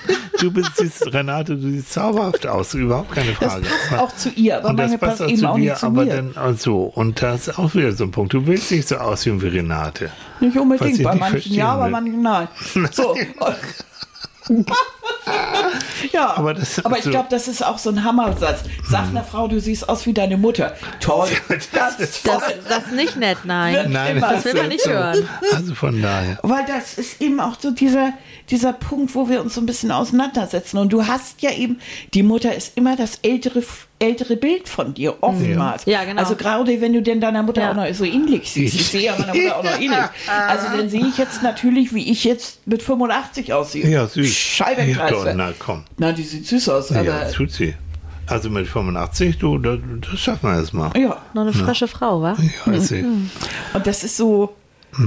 Du 0.40 0.50
bist 0.50 0.76
siehst, 0.76 1.06
Renate, 1.14 1.56
du 1.56 1.70
siehst 1.70 1.92
zauberhaft 1.92 2.46
aus, 2.46 2.74
überhaupt 2.74 3.12
keine 3.12 3.32
Das 3.40 3.52
Frage. 3.52 3.64
passt 3.88 4.02
auch 4.02 4.14
zu 4.16 4.28
ihr, 4.30 4.58
aber 4.58 4.68
und 4.70 4.76
das 4.76 4.90
passt 4.90 5.00
passt 5.00 5.22
auch 5.22 5.28
eben 5.28 5.38
zu 5.38 5.48
auch 5.48 5.54
dir, 5.56 5.60
nicht 5.70 5.76
zu 5.78 5.86
aber 5.86 6.04
mir. 6.04 6.16
dann 6.16 6.36
auch 6.36 6.58
so. 6.58 6.82
Und 6.82 7.22
das 7.22 7.48
ist 7.48 7.58
auch 7.58 7.74
wieder 7.74 7.92
so 7.92 8.04
ein 8.04 8.10
Punkt. 8.10 8.34
Du 8.34 8.46
willst 8.46 8.70
nicht 8.70 8.86
so 8.88 8.96
aussehen 8.96 9.40
wie 9.40 9.46
Renate. 9.46 10.10
Nicht 10.40 10.56
unbedingt, 10.58 11.02
bei 11.02 11.14
manchen 11.14 11.52
ja, 11.54 11.76
bei 11.76 11.88
manchen 11.88 12.20
nein. 12.20 12.48
So. 12.92 13.16
ja, 16.12 16.36
Aber 16.36 16.54
das 16.54 16.78
ist 16.78 16.86
aber 16.86 16.98
ich 16.98 17.04
so- 17.04 17.10
glaube, 17.10 17.28
das 17.30 17.48
ist 17.48 17.64
auch 17.64 17.78
so 17.78 17.90
ein 17.90 18.04
Hammersatz. 18.04 18.60
Sag 18.88 19.08
einer 19.08 19.24
Frau, 19.24 19.48
du 19.48 19.60
siehst 19.60 19.88
aus 19.88 20.04
wie 20.06 20.12
deine 20.12 20.36
Mutter. 20.36 20.74
Toll. 21.00 21.28
Das 21.72 21.98
ist 21.98 22.26
Das, 22.26 22.42
das 22.68 22.84
ist 22.86 22.92
nicht 22.92 23.16
nett, 23.16 23.38
nein. 23.44 23.90
Nein. 23.90 24.20
Das 24.20 24.44
will 24.44 24.54
man 24.54 24.68
nicht 24.68 24.82
so. 24.84 24.90
hören. 24.90 25.28
Also 25.52 25.74
von 25.74 26.00
daher. 26.00 26.38
Weil 26.42 26.64
das 26.66 26.98
ist 26.98 27.20
eben 27.20 27.40
auch 27.40 27.56
so 27.58 27.70
dieser, 27.70 28.12
dieser 28.50 28.72
Punkt, 28.72 29.14
wo 29.14 29.28
wir 29.28 29.40
uns 29.40 29.54
so 29.54 29.60
ein 29.60 29.66
bisschen 29.66 29.90
auseinandersetzen. 29.90 30.78
Und 30.78 30.92
du 30.92 31.06
hast 31.06 31.42
ja 31.42 31.50
eben, 31.52 31.80
die 32.12 32.22
Mutter 32.22 32.54
ist 32.54 32.76
immer 32.76 32.96
das 32.96 33.18
ältere, 33.22 33.62
ältere 33.98 34.36
Bild 34.36 34.68
von 34.68 34.92
dir, 34.94 35.14
oftmals. 35.22 35.84
Ja, 35.86 36.04
genau. 36.04 36.20
Also 36.20 36.34
gerade 36.36 36.80
wenn 36.80 36.92
du 36.92 37.00
denn 37.02 37.20
deiner 37.20 37.42
Mutter 37.42 37.62
Ja. 37.62 37.70
auch 37.70 37.74
noch 37.76 37.94
so 37.94 38.04
ähnlich 38.04 38.50
siehst. 38.50 38.74
Ich 38.74 38.86
sehe 38.88 39.02
ja 39.02 39.14
meiner 39.18 39.34
Mutter 39.34 39.56
auch 39.58 39.62
noch 39.62 39.74
ähnlich. 39.80 39.98
Also 40.26 40.76
dann 40.76 40.88
sehe 40.88 41.06
ich 41.06 41.16
jetzt 41.16 41.42
natürlich, 41.42 41.94
wie 41.94 42.10
ich 42.10 42.24
jetzt 42.24 42.66
mit 42.66 42.82
85 42.82 43.52
aussehe. 43.52 43.88
Ja, 43.88 44.06
süß. 44.06 44.28
Scheibe 44.34 44.82
ja, 44.82 45.08
na 45.34 45.52
komm. 45.58 45.84
Na, 45.96 46.12
die 46.12 46.22
sieht 46.22 46.46
süß 46.46 46.68
aus, 46.68 46.90
aber 46.92 47.02
Ja, 47.04 47.24
tut 47.30 47.50
sie. 47.52 47.74
Also 48.26 48.48
mit 48.50 48.66
85, 48.66 49.38
du, 49.38 49.58
das, 49.58 49.78
das 50.10 50.18
schaffen 50.18 50.48
wir 50.50 50.56
erstmal. 50.56 50.96
ja. 50.96 51.18
Noch 51.34 51.42
eine 51.42 51.52
frische 51.52 51.86
Frau, 51.88 52.22
wa? 52.22 52.36
Ja, 52.66 52.72
ist 52.72 52.88
sie. 52.88 53.04
Und 53.04 53.86
das 53.86 54.02
ist 54.02 54.16
so. 54.16 54.54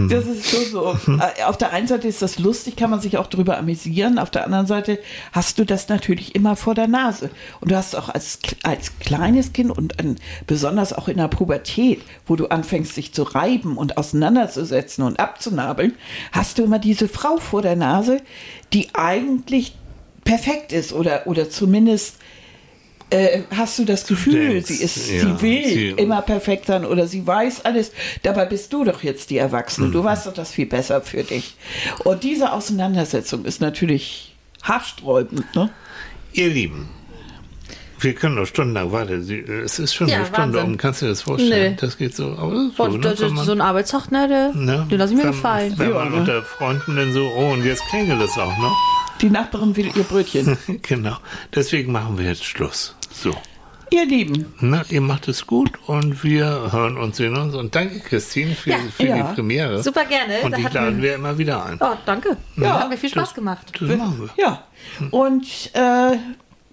Das 0.10 0.26
ist 0.26 0.50
schon 0.50 0.66
so. 0.72 0.98
Äh, 1.20 1.44
Auf 1.44 1.58
der 1.58 1.74
einen 1.74 1.88
Seite 1.88 2.08
ist 2.08 2.22
das 2.22 2.40
lustig, 2.40 2.76
kann 2.76 2.90
man 2.90 3.02
sich 3.02 3.18
auch 3.18 3.28
drüber 3.28 3.58
amüsieren. 3.58 4.20
Auf 4.20 4.30
der 4.30 4.46
anderen 4.46 4.68
Seite 4.68 5.00
hast 5.32 5.60
du 5.60 5.66
das 5.66 5.90
natürlich 5.90 6.36
immer 6.36 6.56
vor 6.56 6.76
der 6.76 6.88
Nase. 6.88 7.30
Und 7.60 7.72
du 7.72 7.76
hast 7.76 7.96
auch 7.96 8.10
als, 8.10 8.40
als 8.64 9.00
kleines 9.00 9.54
Kind 9.54 9.72
und 9.72 10.00
an, 10.00 10.18
besonders 10.46 10.94
auch 10.94 11.08
in 11.08 11.18
der 11.18 11.28
Pubertät, 11.28 12.02
wo 12.26 12.36
du 12.36 12.48
anfängst, 12.48 12.98
dich 12.98 13.14
zu 13.14 13.24
reiben 13.24 13.78
und 13.78 13.98
auseinanderzusetzen 13.98 15.04
und 15.04 15.20
abzunabeln, 15.20 15.94
hast 16.32 16.58
du 16.58 16.64
immer 16.64 16.80
diese 16.80 17.08
Frau 17.08 17.38
vor 17.38 17.62
der 17.62 17.76
Nase, 17.76 18.22
die 18.74 18.90
eigentlich 18.94 19.76
perfekt 20.24 20.74
ist 20.74 20.92
oder, 20.94 21.28
oder 21.28 21.50
zumindest 21.50 22.18
äh, 23.10 23.42
hast 23.56 23.80
du 23.80 23.86
das 23.86 24.06
Gefühl, 24.06 24.50
denkst, 24.50 24.68
sie 24.68 24.84
ist, 24.84 25.10
ja, 25.10 25.22
sie 25.22 25.42
will 25.42 25.66
sie- 25.66 25.90
immer 25.92 26.22
perfekt 26.22 26.66
sein 26.66 26.84
oder 26.86 27.08
sie 27.08 27.26
weiß 27.26 27.64
alles. 27.66 27.92
Dabei 28.24 28.46
bist 28.46 28.74
du 28.74 28.84
doch 28.84 29.02
jetzt 29.04 29.30
die 29.30 29.38
Erwachsene. 29.38 29.88
Mhm. 29.88 29.92
Du 29.94 30.04
weißt 30.04 30.28
doch 30.28 30.34
das 30.34 30.52
viel 30.52 30.66
besser 30.66 31.02
für 31.02 31.24
dich. 31.24 31.56
Und 32.04 32.24
diese 32.24 32.52
Auseinandersetzung 32.52 33.46
ist 33.46 33.62
natürlich 33.62 34.36
haarsträubend. 34.64 35.56
Ne? 35.56 35.70
Ihr 36.34 36.50
Lieben, 36.50 36.90
wir 38.00 38.14
können 38.14 38.36
noch 38.36 38.46
stundenlang 38.46 38.92
weiter. 38.92 39.22
Sie- 39.22 39.40
Es 39.40 39.80
ist 39.80 39.94
schon 39.94 40.08
Ja, 40.10 40.18
eine 40.18 40.26
Stunde 40.26 40.58
Wahnsinn. 40.58 40.72
um. 40.74 40.78
Kannst 40.78 41.02
du 41.02 41.06
dir 41.06 41.12
das 41.12 41.22
vorstellen? 41.22 41.72
Nö. 41.74 41.78
Das 41.82 41.98
geht 41.98 42.16
so. 42.16 42.26
Aber 42.38 42.70
so, 42.76 42.88
ne? 42.88 43.00
das 43.00 43.20
Wenn 43.22 43.28
ist 43.30 43.34
man- 43.34 43.46
so 43.46 43.52
ein 43.54 43.62
Arbeitstag, 43.62 44.12
ne, 44.12 44.28
der, 44.28 44.54
ne? 44.54 44.86
den 44.92 44.98
lasse 45.00 45.14
ich 45.14 45.18
mir 45.18 45.24
wenn, 45.24 45.32
gefallen. 45.32 45.74
Wenn 45.78 45.90
Ja, 45.90 45.96
man 45.96 46.12
ne? 46.12 46.18
unter 46.18 46.44
Freunden 46.44 46.96
dann 46.98 47.14
so, 47.14 47.26
oh, 47.36 47.54
und 47.54 47.64
jetzt 47.66 47.84
klingelt 47.86 48.22
es 48.22 48.38
auch 48.38 48.58
noch. 48.60 48.76
Die 49.22 49.32
Nachbarin 49.32 49.76
will 49.76 49.88
ihr 49.96 50.04
Brötchen. 50.04 50.58
genau. 50.84 51.18
Deswegen 51.56 51.92
machen 51.92 52.20
wir 52.20 52.26
jetzt 52.26 52.44
Schluss. 52.46 52.94
So. 53.22 53.36
ihr 53.90 54.06
Lieben, 54.06 54.54
Na, 54.60 54.84
ihr 54.90 55.02
macht 55.02 55.28
es 55.28 55.48
gut 55.48 55.72
und 55.88 56.24
wir 56.24 56.72
hören 56.72 56.98
uns, 56.98 57.18
sehen 57.18 57.36
uns. 57.38 57.56
Und 57.56 57.74
danke, 57.74 58.00
Christine, 58.02 58.54
für, 58.54 58.72
Ja. 58.72 58.78
für 58.96 59.04
Ja. 59.08 59.16
die 59.30 59.36
Premiere. 59.36 59.82
Super 59.82 60.06
gerne. 60.06 60.40
Und 60.42 60.52
Da 60.52 60.58
die 60.58 60.64
laden 60.64 60.98
wir- 60.98 61.04
wir 61.04 61.16
immer 61.16 61.38
wieder 61.38 61.66
ein. 61.66 61.78
Oh, 61.80 61.96
danke. 62.06 62.36
Ja. 62.58 62.82
Hat 62.82 62.90
mir 62.90 62.98
viel 62.98 63.10
Spaß 63.10 63.34
gemacht. 63.34 63.68
Das 63.80 63.98
machen 63.98 64.20
wir. 64.36 64.44
ja. 64.44 64.64
Und 65.12 65.46
äh, 65.74 66.18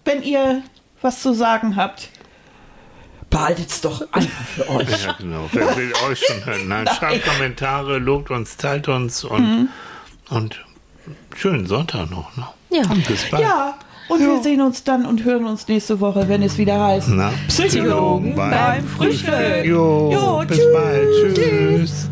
wenn 0.05 0.23
ihr 0.23 0.63
was 1.03 1.23
zu 1.23 1.33
sagen 1.35 1.77
habt, 1.77 2.09
behaltet 3.31 3.69
es 3.71 3.81
doch 3.81 4.01
einfach 4.13 4.45
für 4.45 4.69
euch. 4.77 5.05
Ja, 5.05 5.13
genau. 5.13 5.49
Wer 5.53 5.77
will 5.77 5.93
euch 6.09 6.21
schon 6.27 6.45
hören? 6.45 6.69
Nein, 6.69 6.87
schreibt 6.99 7.25
Kommentare, 7.27 7.99
lobt 7.99 8.31
uns, 8.31 8.57
teilt 8.57 8.89
uns 8.89 9.25
und, 9.25 9.43
Mhm. 9.43 9.69
und 10.31 10.65
schönen 11.37 11.67
Sonntag 11.67 12.11
noch. 12.11 12.37
Ne? 12.37 12.47
Ja. 12.71 12.83
Und 12.91 13.07
bis 13.07 13.25
bald. 13.31 13.43
Ja, 13.43 13.75
und 14.09 14.21
wir 14.21 14.43
sehen 14.43 14.61
uns 14.61 14.85
dann 14.85 15.07
und 15.07 15.25
hören 15.25 15.47
uns 15.47 15.67
nächste 15.69 16.01
Woche, 16.01 16.29
wenn 16.29 16.43
es 16.43 16.59
wieder 16.59 16.83
heißt 16.85 17.09
Na, 17.11 17.31
Psychologen 17.49 18.35
beim 18.35 18.85
Frühstück. 18.87 19.65
Jo, 19.65 20.11
Jo, 20.13 20.43
bis 20.47 20.59
tschüss. 20.59 20.67
bald. 20.73 21.35
Tschüss. 21.35 22.09